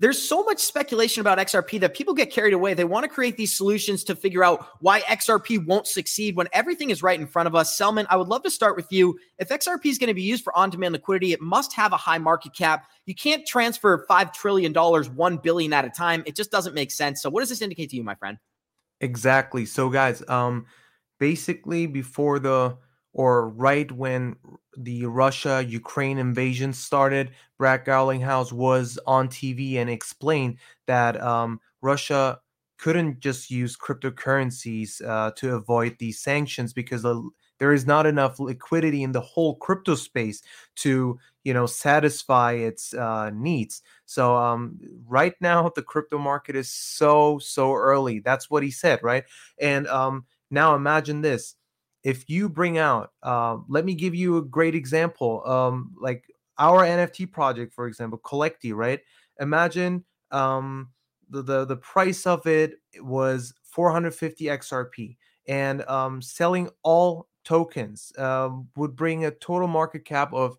there's 0.00 0.20
so 0.20 0.42
much 0.42 0.58
speculation 0.58 1.20
about 1.20 1.38
XRP 1.38 1.78
that 1.80 1.94
people 1.94 2.14
get 2.14 2.32
carried 2.32 2.54
away. 2.54 2.74
They 2.74 2.84
want 2.84 3.04
to 3.04 3.08
create 3.08 3.36
these 3.36 3.56
solutions 3.56 4.02
to 4.04 4.16
figure 4.16 4.42
out 4.42 4.66
why 4.80 5.02
XRP 5.02 5.64
won't 5.66 5.86
succeed 5.86 6.36
when 6.36 6.48
everything 6.52 6.90
is 6.90 7.02
right 7.02 7.20
in 7.20 7.26
front 7.26 7.46
of 7.46 7.54
us. 7.54 7.76
Selman, 7.76 8.06
I 8.08 8.16
would 8.16 8.28
love 8.28 8.42
to 8.42 8.50
start 8.50 8.76
with 8.76 8.90
you. 8.90 9.18
If 9.38 9.50
XRP 9.50 9.86
is 9.86 9.98
going 9.98 10.08
to 10.08 10.14
be 10.14 10.22
used 10.22 10.42
for 10.42 10.56
on-demand 10.56 10.92
liquidity, 10.94 11.32
it 11.32 11.40
must 11.40 11.74
have 11.74 11.92
a 11.92 11.96
high 11.96 12.18
market 12.18 12.56
cap. 12.56 12.86
You 13.06 13.14
can't 13.14 13.46
transfer 13.46 14.04
5 14.08 14.32
trillion 14.32 14.72
dollars 14.72 15.08
1 15.10 15.36
billion 15.38 15.72
at 15.72 15.84
a 15.84 15.90
time. 15.90 16.24
It 16.26 16.34
just 16.34 16.50
doesn't 16.50 16.74
make 16.74 16.90
sense. 16.90 17.22
So 17.22 17.30
what 17.30 17.40
does 17.40 17.50
this 17.50 17.62
indicate 17.62 17.90
to 17.90 17.96
you, 17.96 18.04
my 18.04 18.14
friend? 18.14 18.38
Exactly. 19.00 19.66
So 19.66 19.90
guys, 19.90 20.22
um 20.28 20.66
basically 21.20 21.86
before 21.86 22.38
the 22.38 22.76
or 23.14 23.48
right 23.48 23.90
when 23.92 24.36
the 24.76 25.06
Russia 25.06 25.64
Ukraine 25.66 26.18
invasion 26.18 26.72
started, 26.72 27.30
Brad 27.58 27.84
Garlinghouse 27.86 28.52
was 28.52 28.98
on 29.06 29.28
TV 29.28 29.76
and 29.76 29.88
explained 29.88 30.58
that 30.86 31.20
um, 31.22 31.60
Russia 31.80 32.40
couldn't 32.76 33.20
just 33.20 33.50
use 33.50 33.76
cryptocurrencies 33.76 35.00
uh, 35.06 35.30
to 35.36 35.54
avoid 35.54 35.96
these 35.98 36.20
sanctions 36.20 36.72
because 36.72 37.02
the, 37.02 37.30
there 37.58 37.72
is 37.72 37.86
not 37.86 38.04
enough 38.04 38.40
liquidity 38.40 39.04
in 39.04 39.12
the 39.12 39.20
whole 39.20 39.54
crypto 39.56 39.94
space 39.94 40.42
to 40.74 41.18
you 41.44 41.54
know 41.54 41.66
satisfy 41.66 42.52
its 42.52 42.94
uh, 42.94 43.30
needs. 43.32 43.80
So 44.06 44.34
um, 44.36 44.80
right 45.06 45.34
now 45.40 45.70
the 45.74 45.82
crypto 45.82 46.18
market 46.18 46.56
is 46.56 46.68
so 46.68 47.38
so 47.38 47.72
early. 47.74 48.18
That's 48.18 48.50
what 48.50 48.64
he 48.64 48.72
said, 48.72 48.98
right? 49.04 49.22
And 49.60 49.86
um, 49.86 50.24
now 50.50 50.74
imagine 50.74 51.20
this 51.20 51.54
if 52.04 52.28
you 52.28 52.48
bring 52.48 52.78
out 52.78 53.12
uh, 53.22 53.56
let 53.68 53.84
me 53.84 53.94
give 53.94 54.14
you 54.14 54.36
a 54.36 54.42
great 54.42 54.74
example 54.74 55.42
um, 55.46 55.92
like 56.00 56.24
our 56.58 56.84
nft 56.84 57.32
project 57.32 57.74
for 57.74 57.86
example 57.86 58.18
collecti 58.18 58.74
right? 58.74 59.00
Imagine 59.40 60.04
um, 60.30 60.90
the, 61.30 61.42
the 61.42 61.64
the 61.64 61.76
price 61.76 62.26
of 62.26 62.46
it 62.46 62.74
was 63.00 63.52
450 63.64 64.44
xrp 64.44 65.16
and 65.48 65.82
um, 65.88 66.22
selling 66.22 66.68
all 66.82 67.28
tokens 67.44 68.12
uh, 68.16 68.50
would 68.76 68.96
bring 68.96 69.24
a 69.24 69.30
total 69.30 69.68
market 69.68 70.04
cap 70.04 70.32
of 70.32 70.56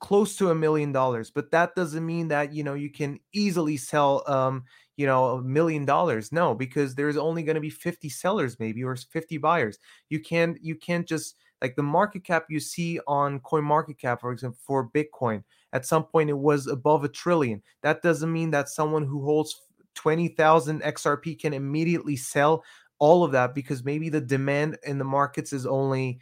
close 0.00 0.36
to 0.36 0.50
a 0.50 0.54
million 0.54 0.92
dollars 0.92 1.30
but 1.30 1.50
that 1.50 1.74
doesn't 1.74 2.04
mean 2.04 2.28
that 2.28 2.52
you 2.52 2.64
know 2.64 2.74
you 2.74 2.90
can 2.90 3.18
easily 3.32 3.76
sell 3.76 4.22
um 4.26 4.64
you 4.96 5.06
know 5.06 5.36
a 5.36 5.42
million 5.42 5.84
dollars 5.84 6.32
no 6.32 6.54
because 6.54 6.94
there's 6.94 7.16
only 7.16 7.42
going 7.42 7.54
to 7.54 7.60
be 7.60 7.70
50 7.70 8.08
sellers 8.08 8.58
maybe 8.58 8.82
or 8.84 8.96
50 8.96 9.38
buyers. 9.38 9.78
You 10.08 10.20
can't 10.20 10.58
you 10.62 10.76
can't 10.76 11.06
just 11.06 11.36
like 11.62 11.76
the 11.76 11.82
market 11.82 12.24
cap 12.24 12.46
you 12.48 12.60
see 12.60 13.00
on 13.06 13.40
coin 13.40 13.64
market 13.64 13.98
cap 13.98 14.20
for 14.20 14.32
example 14.32 14.58
for 14.64 14.90
bitcoin 14.90 15.42
at 15.72 15.86
some 15.86 16.04
point 16.04 16.30
it 16.30 16.38
was 16.38 16.66
above 16.66 17.04
a 17.04 17.08
trillion. 17.08 17.62
That 17.82 18.02
doesn't 18.02 18.32
mean 18.32 18.50
that 18.52 18.68
someone 18.68 19.04
who 19.04 19.24
holds 19.24 19.60
20,000 19.94 20.82
xrp 20.82 21.40
can 21.40 21.52
immediately 21.52 22.16
sell 22.16 22.64
all 22.98 23.24
of 23.24 23.32
that 23.32 23.54
because 23.54 23.84
maybe 23.84 24.08
the 24.08 24.20
demand 24.20 24.78
in 24.84 24.98
the 24.98 25.04
markets 25.04 25.52
is 25.52 25.66
only 25.66 26.20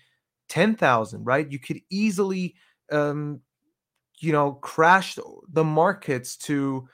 10,000 0.49 1.25
right? 1.25 1.51
You 1.51 1.59
could 1.59 1.81
easily 1.91 2.55
um 2.91 3.41
you 4.23 4.33
know 4.33 4.53
crashed 4.53 5.19
the 5.53 5.65
markets 5.65 6.37
to 6.37 6.89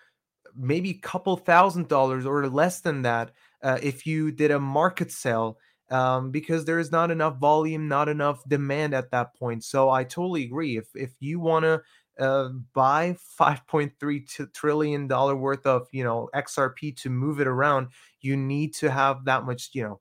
maybe 0.57 0.91
a 0.91 0.99
couple 0.99 1.37
thousand 1.37 1.89
dollars 1.89 2.26
or 2.26 2.49
less 2.49 2.81
than 2.81 3.03
that 3.03 3.33
uh, 3.62 3.79
if 3.83 4.07
you 4.07 4.33
did 4.33 4.51
a 4.51 4.59
market 4.59 5.11
sale 5.11 5.59
um, 5.91 6.31
because 6.31 6.64
there 6.64 6.79
is 6.79 6.93
not 6.93 7.11
enough 7.11 7.39
volume, 7.39 7.89
not 7.89 8.09
enough 8.09 8.43
demand 8.47 8.95
at 8.95 9.11
that 9.11 9.35
point. 9.35 9.64
So 9.64 9.89
I 9.91 10.05
totally 10.05 10.45
agree. 10.45 10.76
If 10.76 10.89
if 10.95 11.12
you 11.20 11.41
want 11.41 11.64
to 11.64 11.81
uh, 12.18 12.51
buy 12.74 13.16
5.3 13.41 14.53
trillion 14.53 15.07
dollar 15.07 15.37
worth 15.37 15.66
of 15.66 15.87
you 15.93 16.05
know 16.05 16.29
XRP 16.35 16.97
to 16.99 17.11
move 17.11 17.41
it 17.41 17.47
around, 17.47 17.89
you 18.20 18.37
need 18.37 18.74
to 18.74 18.91
have 18.91 19.24
that 19.24 19.45
much 19.45 19.70
you 19.72 19.83
know 19.83 20.01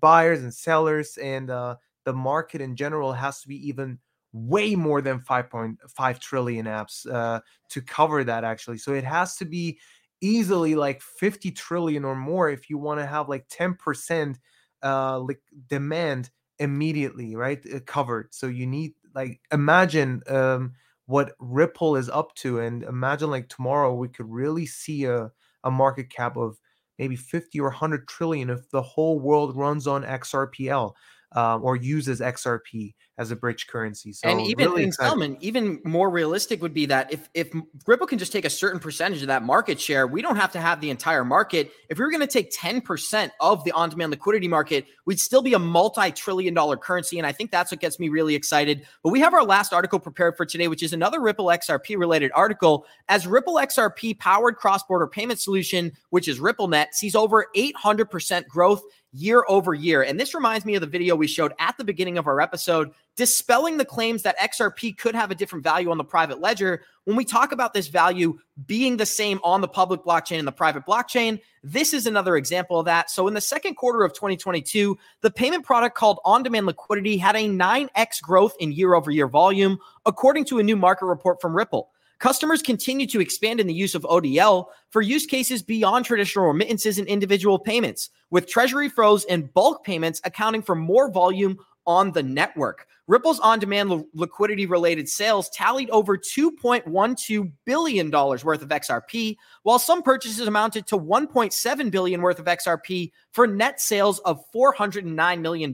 buyers 0.00 0.42
and 0.42 0.52
sellers, 0.52 1.16
and 1.18 1.50
uh, 1.50 1.76
the 2.04 2.12
market 2.12 2.60
in 2.60 2.74
general 2.76 3.12
has 3.12 3.40
to 3.42 3.48
be 3.48 3.68
even 3.68 3.98
way 4.32 4.74
more 4.74 5.02
than 5.02 5.20
5.5 5.20 6.18
trillion 6.18 6.66
apps 6.66 7.10
uh, 7.12 7.40
to 7.68 7.82
cover 7.82 8.24
that 8.24 8.44
actually. 8.44 8.78
So 8.78 8.92
it 8.92 9.04
has 9.04 9.36
to 9.36 9.44
be 9.44 9.78
easily 10.20 10.74
like 10.74 11.02
50 11.02 11.50
trillion 11.50 12.04
or 12.04 12.14
more 12.14 12.48
if 12.48 12.70
you 12.70 12.78
want 12.78 13.00
to 13.00 13.06
have 13.06 13.28
like 13.28 13.46
10% 13.48 14.36
uh, 14.82 15.20
like 15.20 15.40
demand 15.68 16.30
immediately, 16.58 17.36
right? 17.36 17.60
Uh, 17.72 17.80
covered. 17.86 18.32
So 18.32 18.46
you 18.46 18.66
need 18.66 18.92
like 19.14 19.40
imagine 19.52 20.22
um, 20.28 20.72
what 21.06 21.34
Ripple 21.38 21.96
is 21.96 22.08
up 22.08 22.34
to, 22.36 22.60
and 22.60 22.82
imagine 22.84 23.30
like 23.30 23.48
tomorrow 23.48 23.94
we 23.94 24.08
could 24.08 24.30
really 24.30 24.66
see 24.66 25.04
a 25.04 25.30
a 25.64 25.70
market 25.70 26.10
cap 26.10 26.36
of 26.36 26.58
maybe 26.98 27.16
50 27.16 27.60
or 27.60 27.68
100 27.68 28.08
trillion 28.08 28.50
if 28.50 28.68
the 28.70 28.82
whole 28.82 29.18
world 29.20 29.56
runs 29.56 29.86
on 29.86 30.04
XRPL 30.04 30.92
um, 31.34 31.64
or 31.64 31.76
uses 31.76 32.20
XRP 32.20 32.94
as 33.18 33.30
a 33.30 33.36
bridge 33.36 33.66
currency. 33.66 34.12
So 34.12 34.28
and 34.28 34.40
even 34.40 34.66
really 34.66 34.84
in 34.84 34.92
Selman, 34.92 35.36
even 35.40 35.80
more 35.84 36.08
realistic 36.10 36.62
would 36.62 36.72
be 36.72 36.86
that 36.86 37.12
if 37.12 37.28
if 37.34 37.52
Ripple 37.86 38.06
can 38.06 38.18
just 38.18 38.32
take 38.32 38.44
a 38.44 38.50
certain 38.50 38.80
percentage 38.80 39.20
of 39.20 39.28
that 39.28 39.42
market 39.42 39.80
share, 39.80 40.06
we 40.06 40.22
don't 40.22 40.36
have 40.36 40.52
to 40.52 40.60
have 40.60 40.80
the 40.80 40.90
entire 40.90 41.24
market. 41.24 41.70
If 41.90 41.98
we 41.98 42.04
were 42.04 42.10
going 42.10 42.20
to 42.20 42.26
take 42.26 42.50
10% 42.52 43.30
of 43.40 43.64
the 43.64 43.72
on-demand 43.72 44.10
liquidity 44.10 44.48
market, 44.48 44.86
we'd 45.04 45.20
still 45.20 45.42
be 45.42 45.54
a 45.54 45.58
multi-trillion 45.58 46.54
dollar 46.54 46.76
currency. 46.76 47.18
And 47.18 47.26
I 47.26 47.32
think 47.32 47.50
that's 47.50 47.70
what 47.70 47.80
gets 47.80 48.00
me 48.00 48.08
really 48.08 48.34
excited. 48.34 48.86
But 49.02 49.10
we 49.10 49.20
have 49.20 49.34
our 49.34 49.44
last 49.44 49.72
article 49.72 49.98
prepared 49.98 50.36
for 50.36 50.46
today, 50.46 50.68
which 50.68 50.82
is 50.82 50.92
another 50.92 51.20
Ripple 51.20 51.46
XRP 51.46 51.98
related 51.98 52.30
article. 52.34 52.86
As 53.08 53.26
Ripple 53.26 53.54
XRP 53.56 54.18
powered 54.18 54.56
cross-border 54.56 55.06
payment 55.06 55.38
solution, 55.38 55.92
which 56.10 56.28
is 56.28 56.40
RippleNet, 56.40 56.94
sees 56.94 57.14
over 57.14 57.46
800% 57.54 58.46
growth 58.48 58.82
year 59.12 59.44
over 59.48 59.74
year. 59.74 60.02
And 60.02 60.18
this 60.18 60.34
reminds 60.34 60.64
me 60.64 60.74
of 60.74 60.80
the 60.80 60.86
video 60.86 61.14
we 61.14 61.26
showed 61.26 61.52
at 61.58 61.76
the 61.76 61.84
beginning 61.84 62.18
of 62.18 62.26
our 62.26 62.40
episode, 62.40 62.92
dispelling 63.16 63.76
the 63.76 63.84
claims 63.84 64.22
that 64.22 64.38
XRP 64.38 64.96
could 64.96 65.14
have 65.14 65.30
a 65.30 65.34
different 65.34 65.62
value 65.62 65.90
on 65.90 65.98
the 65.98 66.04
private 66.04 66.40
ledger. 66.40 66.82
When 67.04 67.16
we 67.16 67.24
talk 67.24 67.52
about 67.52 67.74
this 67.74 67.88
value 67.88 68.38
being 68.66 68.96
the 68.96 69.06
same 69.06 69.38
on 69.44 69.60
the 69.60 69.68
public 69.68 70.02
blockchain 70.02 70.38
and 70.38 70.48
the 70.48 70.52
private 70.52 70.86
blockchain, 70.86 71.40
this 71.62 71.92
is 71.92 72.06
another 72.06 72.36
example 72.36 72.78
of 72.80 72.86
that. 72.86 73.10
So, 73.10 73.28
in 73.28 73.34
the 73.34 73.40
second 73.40 73.74
quarter 73.74 74.02
of 74.02 74.14
2022, 74.14 74.96
the 75.20 75.30
payment 75.30 75.64
product 75.64 75.94
called 75.94 76.18
On 76.24 76.42
Demand 76.42 76.66
Liquidity 76.66 77.18
had 77.18 77.36
a 77.36 77.48
9x 77.48 78.22
growth 78.22 78.54
in 78.60 78.72
year 78.72 78.94
over 78.94 79.10
year 79.10 79.28
volume, 79.28 79.78
according 80.06 80.46
to 80.46 80.58
a 80.58 80.62
new 80.62 80.76
market 80.76 81.06
report 81.06 81.40
from 81.40 81.54
Ripple. 81.54 81.91
Customers 82.22 82.62
continue 82.62 83.04
to 83.08 83.20
expand 83.20 83.58
in 83.58 83.66
the 83.66 83.74
use 83.74 83.96
of 83.96 84.04
ODL 84.04 84.66
for 84.90 85.02
use 85.02 85.26
cases 85.26 85.60
beyond 85.60 86.04
traditional 86.04 86.46
remittances 86.46 86.96
and 86.96 87.08
individual 87.08 87.58
payments, 87.58 88.10
with 88.30 88.46
treasury 88.46 88.88
flows 88.88 89.24
and 89.24 89.52
bulk 89.52 89.82
payments 89.82 90.20
accounting 90.22 90.62
for 90.62 90.76
more 90.76 91.10
volume 91.10 91.58
on 91.84 92.12
the 92.12 92.22
network. 92.22 92.86
Ripple's 93.08 93.40
on 93.40 93.58
demand 93.58 94.04
liquidity 94.14 94.66
related 94.66 95.08
sales 95.08 95.50
tallied 95.50 95.90
over 95.90 96.16
$2.12 96.16 97.52
billion 97.64 98.10
worth 98.12 98.62
of 98.62 98.68
XRP, 98.68 99.36
while 99.64 99.80
some 99.80 100.00
purchases 100.00 100.46
amounted 100.46 100.86
to 100.86 100.96
$1.7 100.96 101.90
billion 101.90 102.22
worth 102.22 102.38
of 102.38 102.44
XRP 102.46 103.10
for 103.32 103.48
net 103.48 103.80
sales 103.80 104.20
of 104.20 104.44
$409 104.52 105.40
million 105.40 105.72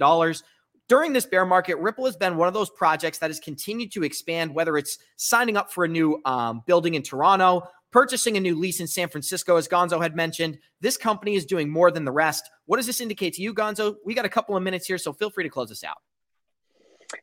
during 0.89 1.13
this 1.13 1.27
bear 1.27 1.45
market, 1.45 1.79
Ripple 1.79 2.07
has 2.07 2.17
been 2.17 2.37
one 2.37 2.49
of 2.49 2.55
those 2.55 2.71
projects 2.71 3.19
that 3.19 3.29
has 3.29 3.39
continued 3.39 3.93
to 3.93 4.05
expand, 4.05 4.55
whether 4.55 4.77
it's 4.79 4.99
signing 5.17 5.57
up 5.57 5.71
for 5.71 5.85
a 5.85 5.89
new 5.89 6.21
um, 6.25 6.63
building 6.67 6.95
in 6.95 7.03
Toronto, 7.03 7.69
purchasing 7.91 8.37
a 8.37 8.41
new 8.41 8.59
lease 8.59 8.81
in 8.81 8.87
San 8.87 9.09
Francisco, 9.09 9.57
as 9.57 9.69
Gonzo 9.69 10.03
had 10.03 10.17
mentioned. 10.17 10.59
This 10.81 10.97
company 10.97 11.35
is 11.35 11.45
doing 11.45 11.69
more 11.69 11.91
than 11.91 12.05
the 12.05 12.13
rest. 12.13 12.51
What 12.65 12.79
does 12.79 12.87
this 12.87 13.01
indicate 13.01 13.35
to 13.35 13.43
you, 13.43 13.55
Gonzo? 13.55 13.97
We 14.05 14.15
got 14.15 14.25
a 14.25 14.31
couple 14.31 14.57
of 14.57 14.63
minutes 14.63 14.87
here, 14.87 14.99
so 14.99 15.13
feel 15.13 15.31
free 15.31 15.45
to 15.45 15.51
close 15.51 15.71
us 15.71 15.85
out. 15.85 15.99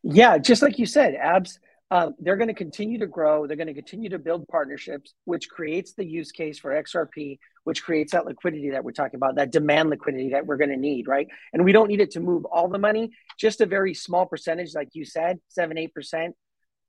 Yeah, 0.03 0.38
just 0.38 0.61
like 0.61 0.80
you 0.80 0.86
said, 0.86 1.16
Abs, 1.16 1.59
uh, 1.91 2.11
they're 2.20 2.38
going 2.38 2.47
to 2.47 2.55
continue 2.55 2.99
to 2.99 3.07
grow. 3.07 3.45
They're 3.45 3.57
going 3.57 3.68
to 3.68 3.74
continue 3.74 4.09
to 4.09 4.20
build 4.20 4.47
partnerships, 4.47 5.13
which 5.26 5.49
creates 5.49 5.93
the 5.93 6.05
use 6.05 6.32
case 6.32 6.57
for 6.57 6.72
XRP, 6.72 7.38
which 7.66 7.84
creates 7.84 8.13
that 8.13 8.26
liquidity 8.26 8.70
that 8.70 8.84
we're 8.84 8.91
talking 8.91 9.18
about, 9.18 9.36
that 9.36 9.51
demand 9.51 9.89
liquidity 9.89 10.30
that 10.30 10.45
we're 10.45 10.55
going 10.55 10.70
to 10.70 10.78
need, 10.78 11.07
right? 11.07 11.28
And 11.51 11.66
we 11.66 11.72
don't 11.72 11.88
need 11.88 11.99
it 11.99 12.11
to 12.11 12.20
move 12.20 12.45
all 12.45 12.70
the 12.70 12.78
money, 12.78 13.11
just 13.38 13.59
a 13.59 13.66
very 13.66 13.93
small 13.93 14.26
percentage, 14.26 14.74
like 14.74 14.89
you 14.93 15.03
said, 15.03 15.39
seven, 15.49 15.78
eight 15.78 15.93
percent 15.93 16.36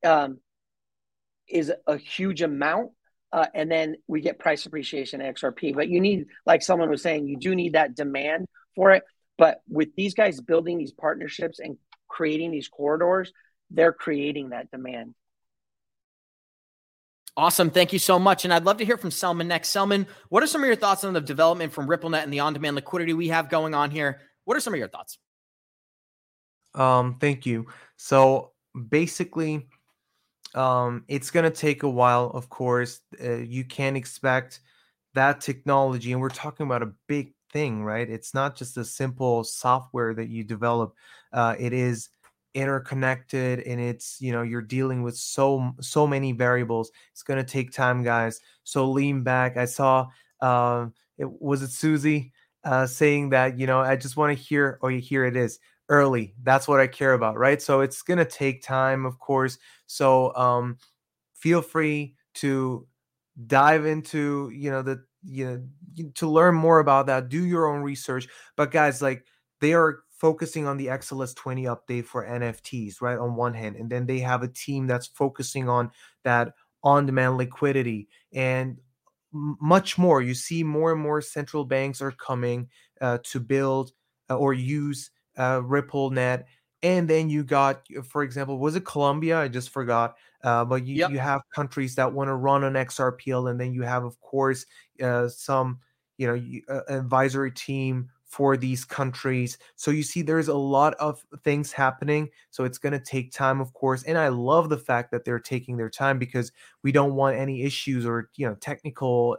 um, 0.04 0.38
is 1.48 1.72
a 1.86 1.96
huge 1.96 2.42
amount. 2.42 2.90
Uh, 3.32 3.46
and 3.54 3.70
then 3.70 3.96
we 4.06 4.20
get 4.20 4.38
price 4.38 4.66
appreciation 4.66 5.20
XRP. 5.20 5.74
But 5.74 5.88
you 5.88 6.00
need, 6.00 6.26
like 6.44 6.62
someone 6.62 6.90
was 6.90 7.02
saying, 7.02 7.26
you 7.26 7.38
do 7.38 7.54
need 7.54 7.72
that 7.72 7.96
demand 7.96 8.46
for 8.74 8.92
it. 8.92 9.02
But 9.38 9.62
with 9.68 9.94
these 9.96 10.14
guys 10.14 10.40
building 10.40 10.78
these 10.78 10.92
partnerships 10.92 11.58
and 11.58 11.76
creating 12.08 12.50
these 12.50 12.68
corridors, 12.68 13.32
they're 13.70 13.92
creating 13.92 14.50
that 14.50 14.70
demand. 14.70 15.14
Awesome. 17.36 17.70
Thank 17.70 17.92
you 17.92 17.98
so 17.98 18.18
much. 18.18 18.44
And 18.44 18.54
I'd 18.54 18.64
love 18.64 18.78
to 18.78 18.84
hear 18.84 18.96
from 18.96 19.10
Selman 19.10 19.46
next. 19.46 19.68
Selman, 19.68 20.06
what 20.30 20.42
are 20.42 20.46
some 20.46 20.62
of 20.62 20.66
your 20.66 20.76
thoughts 20.76 21.04
on 21.04 21.12
the 21.12 21.20
development 21.20 21.72
from 21.72 21.86
RippleNet 21.86 22.22
and 22.22 22.32
the 22.32 22.40
on 22.40 22.54
demand 22.54 22.76
liquidity 22.76 23.12
we 23.12 23.28
have 23.28 23.50
going 23.50 23.74
on 23.74 23.90
here? 23.90 24.20
What 24.44 24.56
are 24.56 24.60
some 24.60 24.72
of 24.72 24.78
your 24.78 24.88
thoughts? 24.88 25.18
Um, 26.74 27.18
thank 27.20 27.44
you. 27.44 27.66
So 27.96 28.52
basically, 28.88 29.66
um, 30.54 31.04
it's 31.08 31.30
going 31.30 31.44
to 31.44 31.50
take 31.50 31.82
a 31.82 31.88
while, 31.88 32.30
of 32.30 32.48
course. 32.48 33.00
Uh, 33.22 33.34
you 33.34 33.64
can't 33.64 33.96
expect 33.96 34.60
that 35.14 35.40
technology, 35.40 36.12
and 36.12 36.20
we're 36.20 36.30
talking 36.30 36.64
about 36.64 36.82
a 36.82 36.92
big 37.06 37.34
thing, 37.52 37.82
right? 37.82 38.08
It's 38.08 38.32
not 38.34 38.56
just 38.56 38.76
a 38.76 38.84
simple 38.84 39.44
software 39.44 40.14
that 40.14 40.28
you 40.28 40.44
develop, 40.44 40.94
uh, 41.32 41.54
it 41.58 41.72
is 41.72 42.08
interconnected 42.56 43.60
and 43.60 43.80
it's 43.80 44.16
you 44.20 44.32
know 44.32 44.42
you're 44.42 44.62
dealing 44.62 45.02
with 45.02 45.16
so 45.16 45.72
so 45.80 46.06
many 46.06 46.32
variables 46.32 46.90
it's 47.12 47.22
going 47.22 47.38
to 47.38 47.44
take 47.44 47.70
time 47.70 48.02
guys. 48.02 48.40
So 48.64 48.90
lean 48.90 49.22
back 49.22 49.56
i 49.56 49.66
saw 49.66 50.08
uh, 50.40 50.86
it 51.18 51.28
was 51.40 51.62
it 51.62 51.70
susie 51.70 52.32
uh, 52.64 52.86
saying 52.86 53.30
that 53.30 53.58
you 53.58 53.66
know 53.66 53.80
i 53.80 53.94
just 53.94 54.16
want 54.16 54.36
to 54.36 54.42
hear 54.42 54.78
oh 54.82 54.88
here 54.88 55.24
it 55.24 55.36
is 55.36 55.60
early 55.88 56.34
that's 56.42 56.66
what 56.66 56.80
i 56.80 56.86
care 56.86 57.12
about 57.12 57.36
right? 57.38 57.62
So 57.62 57.80
it's 57.80 58.02
going 58.02 58.18
to 58.18 58.24
take 58.24 58.62
time 58.62 59.06
of 59.06 59.18
course. 59.20 59.58
So 59.86 60.34
um 60.34 60.78
feel 61.34 61.62
free 61.62 62.16
to 62.34 62.86
dive 63.46 63.86
into 63.86 64.50
you 64.54 64.70
know 64.70 64.82
the 64.82 65.04
you 65.22 65.44
know 65.44 66.08
to 66.14 66.28
learn 66.28 66.54
more 66.54 66.78
about 66.80 67.06
that 67.06 67.28
do 67.28 67.44
your 67.44 67.66
own 67.66 67.82
research 67.82 68.28
but 68.56 68.70
guys 68.70 69.02
like 69.02 69.24
they 69.60 69.74
are 69.74 70.00
focusing 70.26 70.66
on 70.66 70.76
the 70.76 70.86
XLS 70.86 71.36
20 71.36 71.66
update 71.66 72.04
for 72.04 72.26
NFTs, 72.26 73.00
right? 73.00 73.16
On 73.16 73.36
one 73.36 73.54
hand, 73.54 73.76
and 73.76 73.88
then 73.88 74.06
they 74.06 74.18
have 74.18 74.42
a 74.42 74.48
team 74.48 74.88
that's 74.88 75.06
focusing 75.06 75.68
on 75.68 75.92
that 76.24 76.52
on 76.82 77.06
demand 77.06 77.36
liquidity 77.36 78.08
and 78.32 78.76
much 79.32 79.96
more. 79.96 80.20
You 80.20 80.34
see 80.34 80.64
more 80.64 80.90
and 80.90 81.00
more 81.00 81.20
central 81.20 81.64
banks 81.64 82.02
are 82.02 82.10
coming 82.10 82.68
uh, 83.00 83.18
to 83.22 83.38
build 83.38 83.92
uh, 84.28 84.36
or 84.36 84.52
use 84.52 85.12
uh, 85.38 85.60
RippleNet. 85.60 86.42
And 86.82 87.08
then 87.08 87.30
you 87.30 87.44
got, 87.44 87.86
for 88.08 88.24
example, 88.24 88.58
was 88.58 88.74
it 88.74 88.84
Colombia? 88.84 89.38
I 89.38 89.46
just 89.46 89.70
forgot. 89.70 90.16
Uh, 90.42 90.64
but 90.64 90.84
you, 90.84 90.96
yep. 90.96 91.12
you 91.12 91.20
have 91.20 91.42
countries 91.54 91.94
that 91.94 92.12
want 92.12 92.26
to 92.26 92.34
run 92.34 92.64
an 92.64 92.74
XRPL, 92.74 93.48
and 93.48 93.60
then 93.60 93.72
you 93.72 93.82
have, 93.82 94.02
of 94.02 94.20
course, 94.20 94.66
uh, 95.00 95.28
some, 95.28 95.78
you 96.18 96.26
know, 96.26 96.74
uh, 96.74 96.80
advisory 96.88 97.52
team 97.52 98.10
for 98.26 98.56
these 98.56 98.84
countries. 98.84 99.56
So 99.76 99.90
you 99.90 100.02
see, 100.02 100.22
there's 100.22 100.48
a 100.48 100.54
lot 100.54 100.94
of 100.94 101.24
things 101.44 101.72
happening. 101.72 102.28
So 102.50 102.64
it's 102.64 102.78
going 102.78 102.92
to 102.92 103.00
take 103.00 103.32
time, 103.32 103.60
of 103.60 103.72
course. 103.72 104.02
And 104.02 104.18
I 104.18 104.28
love 104.28 104.68
the 104.68 104.78
fact 104.78 105.10
that 105.12 105.24
they're 105.24 105.38
taking 105.38 105.76
their 105.76 105.90
time 105.90 106.18
because 106.18 106.52
we 106.82 106.92
don't 106.92 107.14
want 107.14 107.36
any 107.36 107.62
issues 107.62 108.04
or, 108.04 108.30
you 108.36 108.46
know, 108.46 108.56
technical 108.56 109.36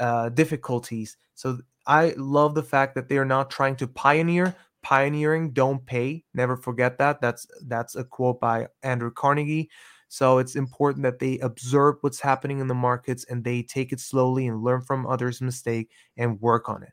uh, 0.00 0.30
difficulties. 0.30 1.16
So 1.34 1.58
I 1.86 2.14
love 2.16 2.54
the 2.54 2.62
fact 2.62 2.94
that 2.94 3.08
they're 3.08 3.24
not 3.24 3.50
trying 3.50 3.76
to 3.76 3.86
pioneer. 3.86 4.56
Pioneering 4.82 5.52
don't 5.52 5.84
pay. 5.84 6.24
Never 6.32 6.56
forget 6.56 6.96
that. 6.98 7.20
That's 7.20 7.46
that's 7.66 7.96
a 7.96 8.04
quote 8.04 8.40
by 8.40 8.68
Andrew 8.82 9.10
Carnegie. 9.10 9.68
So 10.08 10.38
it's 10.38 10.56
important 10.56 11.02
that 11.04 11.18
they 11.18 11.38
observe 11.38 11.96
what's 12.00 12.20
happening 12.20 12.60
in 12.60 12.66
the 12.66 12.74
markets 12.74 13.24
and 13.28 13.44
they 13.44 13.62
take 13.62 13.92
it 13.92 14.00
slowly 14.00 14.46
and 14.48 14.62
learn 14.62 14.80
from 14.80 15.06
others' 15.06 15.40
mistake 15.40 15.90
and 16.16 16.40
work 16.40 16.68
on 16.68 16.82
it. 16.82 16.92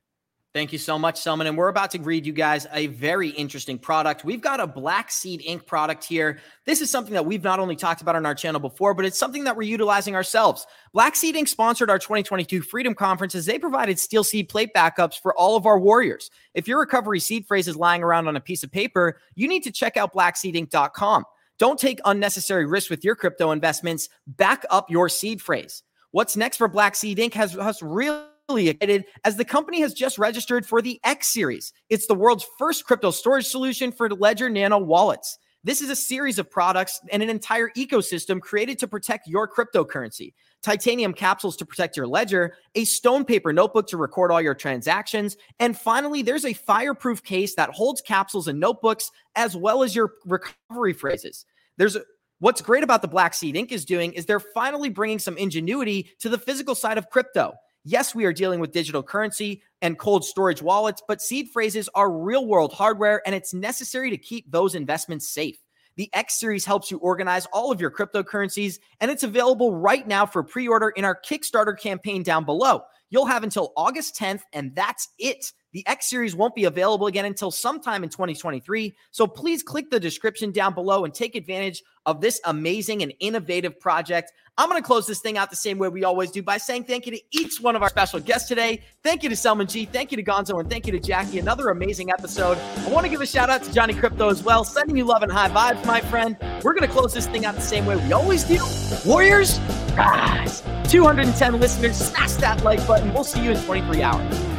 Thank 0.58 0.74
you 0.74 0.80
so 0.80 0.98
much, 0.98 1.22
Selman. 1.22 1.46
And 1.46 1.56
we're 1.56 1.68
about 1.68 1.92
to 1.92 2.00
read 2.00 2.26
you 2.26 2.34
guys 2.34 2.66
a 2.74 2.88
very 2.88 3.30
interesting 3.30 3.78
product. 3.78 4.26
We've 4.26 4.42
got 4.42 4.60
a 4.60 4.66
Black 4.66 5.12
Seed 5.12 5.44
Ink 5.46 5.68
product 5.68 6.04
here. 6.04 6.40
This 6.66 6.82
is 6.82 6.90
something 6.90 7.14
that 7.14 7.28
we've 7.28 7.44
not 7.44 7.60
only 7.60 7.76
talked 7.76 8.02
about 8.02 8.16
on 8.16 8.26
our 8.26 8.34
channel 8.34 8.60
before, 8.60 8.96
but 8.96 9.06
it's 9.06 9.20
something 9.20 9.44
that 9.44 9.56
we're 9.56 9.70
utilizing 9.70 10.16
ourselves. 10.16 10.66
Black 10.94 11.16
Seed 11.16 11.36
Ink 11.36 11.48
sponsored 11.48 11.92
our 11.92 12.00
2022 12.00 12.64
Freedom 12.64 12.96
Conference 12.96 13.36
as 13.36 13.46
they 13.46 13.60
provided 13.60 14.00
steel 14.00 14.24
seed 14.24 14.50
plate 14.50 14.72
backups 14.76 15.22
for 15.22 15.32
all 15.38 15.56
of 15.56 15.68
our 15.68 15.80
warriors. 15.80 16.32
If 16.56 16.68
your 16.68 16.80
recovery 16.80 17.20
seed 17.20 17.46
phrase 17.46 17.68
is 17.68 17.76
lying 17.76 18.02
around 18.02 18.28
on 18.28 18.36
a 18.36 18.42
piece 18.42 18.64
of 18.64 18.72
paper, 18.72 19.20
you 19.36 19.48
need 19.48 19.62
to 19.62 19.72
check 19.72 19.96
out 19.96 20.12
blackseedink.com. 20.12 21.24
Don't 21.60 21.80
take 21.80 22.00
unnecessary 22.04 22.66
risks 22.66 22.90
with 22.90 23.06
your 23.06 23.14
crypto 23.14 23.52
investments. 23.52 24.10
Back 24.26 24.66
up 24.72 24.90
your 24.90 25.08
seed 25.08 25.40
phrase. 25.40 25.84
What's 26.10 26.36
next 26.36 26.58
for 26.58 26.68
Black 26.68 26.96
Seed 26.96 27.20
Ink 27.20 27.36
has 27.36 27.56
us 27.56 27.84
really 27.84 28.24
excited 28.50 29.06
as 29.26 29.36
the 29.36 29.46
company 29.46 29.82
has 29.82 29.94
just 29.94 30.18
registered 30.18 30.66
for 30.66 30.82
the 30.82 31.00
X 31.04 31.28
series. 31.28 31.74
It's 31.90 32.08
the 32.08 32.16
world's 32.16 32.46
first 32.58 32.86
crypto 32.86 33.12
storage 33.12 33.46
solution 33.46 33.92
for 33.92 34.10
Ledger 34.10 34.50
Nano 34.50 34.78
wallets. 34.78 35.38
This 35.66 35.82
is 35.82 35.90
a 35.90 35.98
series 35.98 36.40
of 36.40 36.50
products 36.50 37.02
and 37.12 37.22
an 37.22 37.30
entire 37.30 37.70
ecosystem 37.76 38.40
created 38.40 38.80
to 38.80 38.88
protect 38.88 39.28
your 39.28 39.50
cryptocurrency. 39.50 40.34
Titanium 40.64 41.14
capsules 41.14 41.58
to 41.58 41.66
protect 41.66 41.98
your 41.98 42.08
ledger, 42.08 42.56
a 42.76 42.86
stone 42.86 43.26
paper 43.26 43.52
notebook 43.52 43.88
to 43.88 43.98
record 43.98 44.32
all 44.32 44.42
your 44.42 44.56
transactions, 44.56 45.36
and 45.60 45.78
finally, 45.78 46.22
there's 46.22 46.46
a 46.46 46.54
fireproof 46.54 47.22
case 47.24 47.56
that 47.56 47.72
holds 47.72 48.02
capsules 48.02 48.48
and 48.48 48.62
notebooks 48.62 49.12
as 49.36 49.58
well 49.58 49.84
as 49.84 49.94
your 49.94 50.14
recovery 50.26 50.94
phrases. 50.94 51.46
There's 51.76 51.98
a, 51.98 52.04
what's 52.40 52.62
great 52.62 52.84
about 52.84 53.02
the 53.02 53.08
Black 53.10 53.34
Seed 53.34 53.56
Inc. 53.56 53.74
is 53.74 53.84
doing 53.84 54.14
is 54.14 54.26
they're 54.26 54.40
finally 54.40 54.90
bringing 54.90 55.20
some 55.20 55.38
ingenuity 55.38 56.12
to 56.20 56.30
the 56.30 56.38
physical 56.38 56.76
side 56.76 56.98
of 56.98 57.10
crypto. 57.10 57.54
Yes, 57.90 58.14
we 58.14 58.26
are 58.26 58.34
dealing 58.34 58.60
with 58.60 58.74
digital 58.74 59.02
currency 59.02 59.62
and 59.82 59.98
cold 59.98 60.26
storage 60.26 60.62
wallets, 60.62 61.02
but 61.08 61.22
seed 61.22 61.48
phrases 61.54 61.88
are 61.96 62.12
real 62.12 62.46
world 62.46 62.74
hardware 62.74 63.22
and 63.26 63.34
it's 63.34 63.54
necessary 63.54 64.10
to 64.10 64.18
keep 64.18 64.52
those 64.52 64.76
investments 64.76 65.30
safe. 65.30 65.56
The 65.96 66.10
X 66.12 66.38
Series 66.38 66.66
helps 66.66 66.92
you 66.92 66.98
organize 66.98 67.46
all 67.54 67.72
of 67.72 67.80
your 67.80 67.90
cryptocurrencies, 67.90 68.80
and 69.00 69.10
it's 69.10 69.24
available 69.24 69.74
right 69.74 70.06
now 70.06 70.26
for 70.26 70.44
pre 70.44 70.68
order 70.68 70.90
in 70.90 71.06
our 71.06 71.18
Kickstarter 71.18 71.80
campaign 71.80 72.24
down 72.24 72.44
below. 72.44 72.82
You'll 73.10 73.26
have 73.26 73.44
until 73.44 73.72
August 73.78 74.18
10th, 74.18 74.42
and 74.52 74.76
that's 74.76 75.08
it. 75.18 75.54
The 75.78 75.86
X 75.86 76.10
Series 76.10 76.36
won't 76.36 76.56
be 76.56 76.64
available 76.64 77.06
again 77.06 77.26
until 77.26 77.52
sometime 77.52 78.04
in 78.04 78.10
2023. 78.10 78.96
So 79.12 79.28
please 79.28 79.62
click 79.62 79.92
the 79.92 80.00
description 80.00 80.52
down 80.52 80.74
below 80.74 81.06
and 81.06 81.14
take 81.14 81.36
advantage 81.36 81.84
of 82.08 82.20
this 82.20 82.42
amazing 82.46 83.04
and 83.04 83.14
innovative 83.20 83.80
project. 83.80 84.32
I'm 84.58 84.70
going 84.70 84.82
to 84.82 84.84
close 84.84 85.06
this 85.06 85.20
thing 85.20 85.38
out 85.38 85.52
the 85.52 85.56
same 85.56 85.78
way 85.78 85.88
we 85.88 86.04
always 86.04 86.32
do 86.32 86.42
by 86.42 86.58
saying 86.58 86.86
thank 86.86 87.06
you 87.06 87.12
to 87.12 87.22
each 87.30 87.62
one 87.62 87.76
of 87.76 87.84
our 87.84 87.90
special 87.90 88.20
guests 88.20 88.48
today. 88.48 88.82
Thank 89.04 89.22
you 89.22 89.30
to 89.30 89.36
Selman 89.36 89.68
G. 89.68 89.86
Thank 89.86 90.10
you 90.10 90.18
to 90.18 90.24
Gonzo. 90.24 90.60
And 90.60 90.68
thank 90.68 90.88
you 90.88 90.94
to 90.94 91.00
Jackie. 91.00 91.38
Another 91.38 91.70
amazing 91.70 92.10
episode. 92.10 92.58
I 92.58 92.90
want 92.90 93.06
to 93.06 93.12
give 93.12 93.22
a 93.22 93.28
shout 93.28 93.52
out 93.52 93.62
to 93.62 93.72
Johnny 93.72 93.94
Crypto 93.94 94.30
as 94.30 94.42
well. 94.42 94.64
Sending 94.64 94.98
you 94.98 95.04
love 95.04 95.22
and 95.22 95.32
high 95.32 95.50
vibes, 95.50 95.86
my 95.86 96.02
friend. 96.02 96.36
We're 96.64 96.74
going 96.74 96.88
to 96.88 96.92
close 96.92 97.14
this 97.14 97.28
thing 97.28 97.46
out 97.46 97.54
the 97.54 97.62
same 97.62 97.86
way 97.86 97.98
we 97.98 98.14
always 98.14 98.44
do. 98.44 98.58
Warriors, 99.06 99.60
rise. 99.96 100.64
210 100.90 101.60
listeners, 101.60 101.98
smash 101.98 102.32
that 102.38 102.64
like 102.64 102.80
button. 102.88 103.14
We'll 103.14 103.24
see 103.24 103.44
you 103.44 103.52
in 103.52 103.64
23 103.64 104.02
hours. 104.02 104.57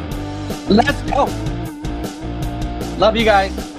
Let's 0.68 1.02
go. 1.02 1.24
Love 2.98 3.16
you 3.16 3.24
guys. 3.24 3.77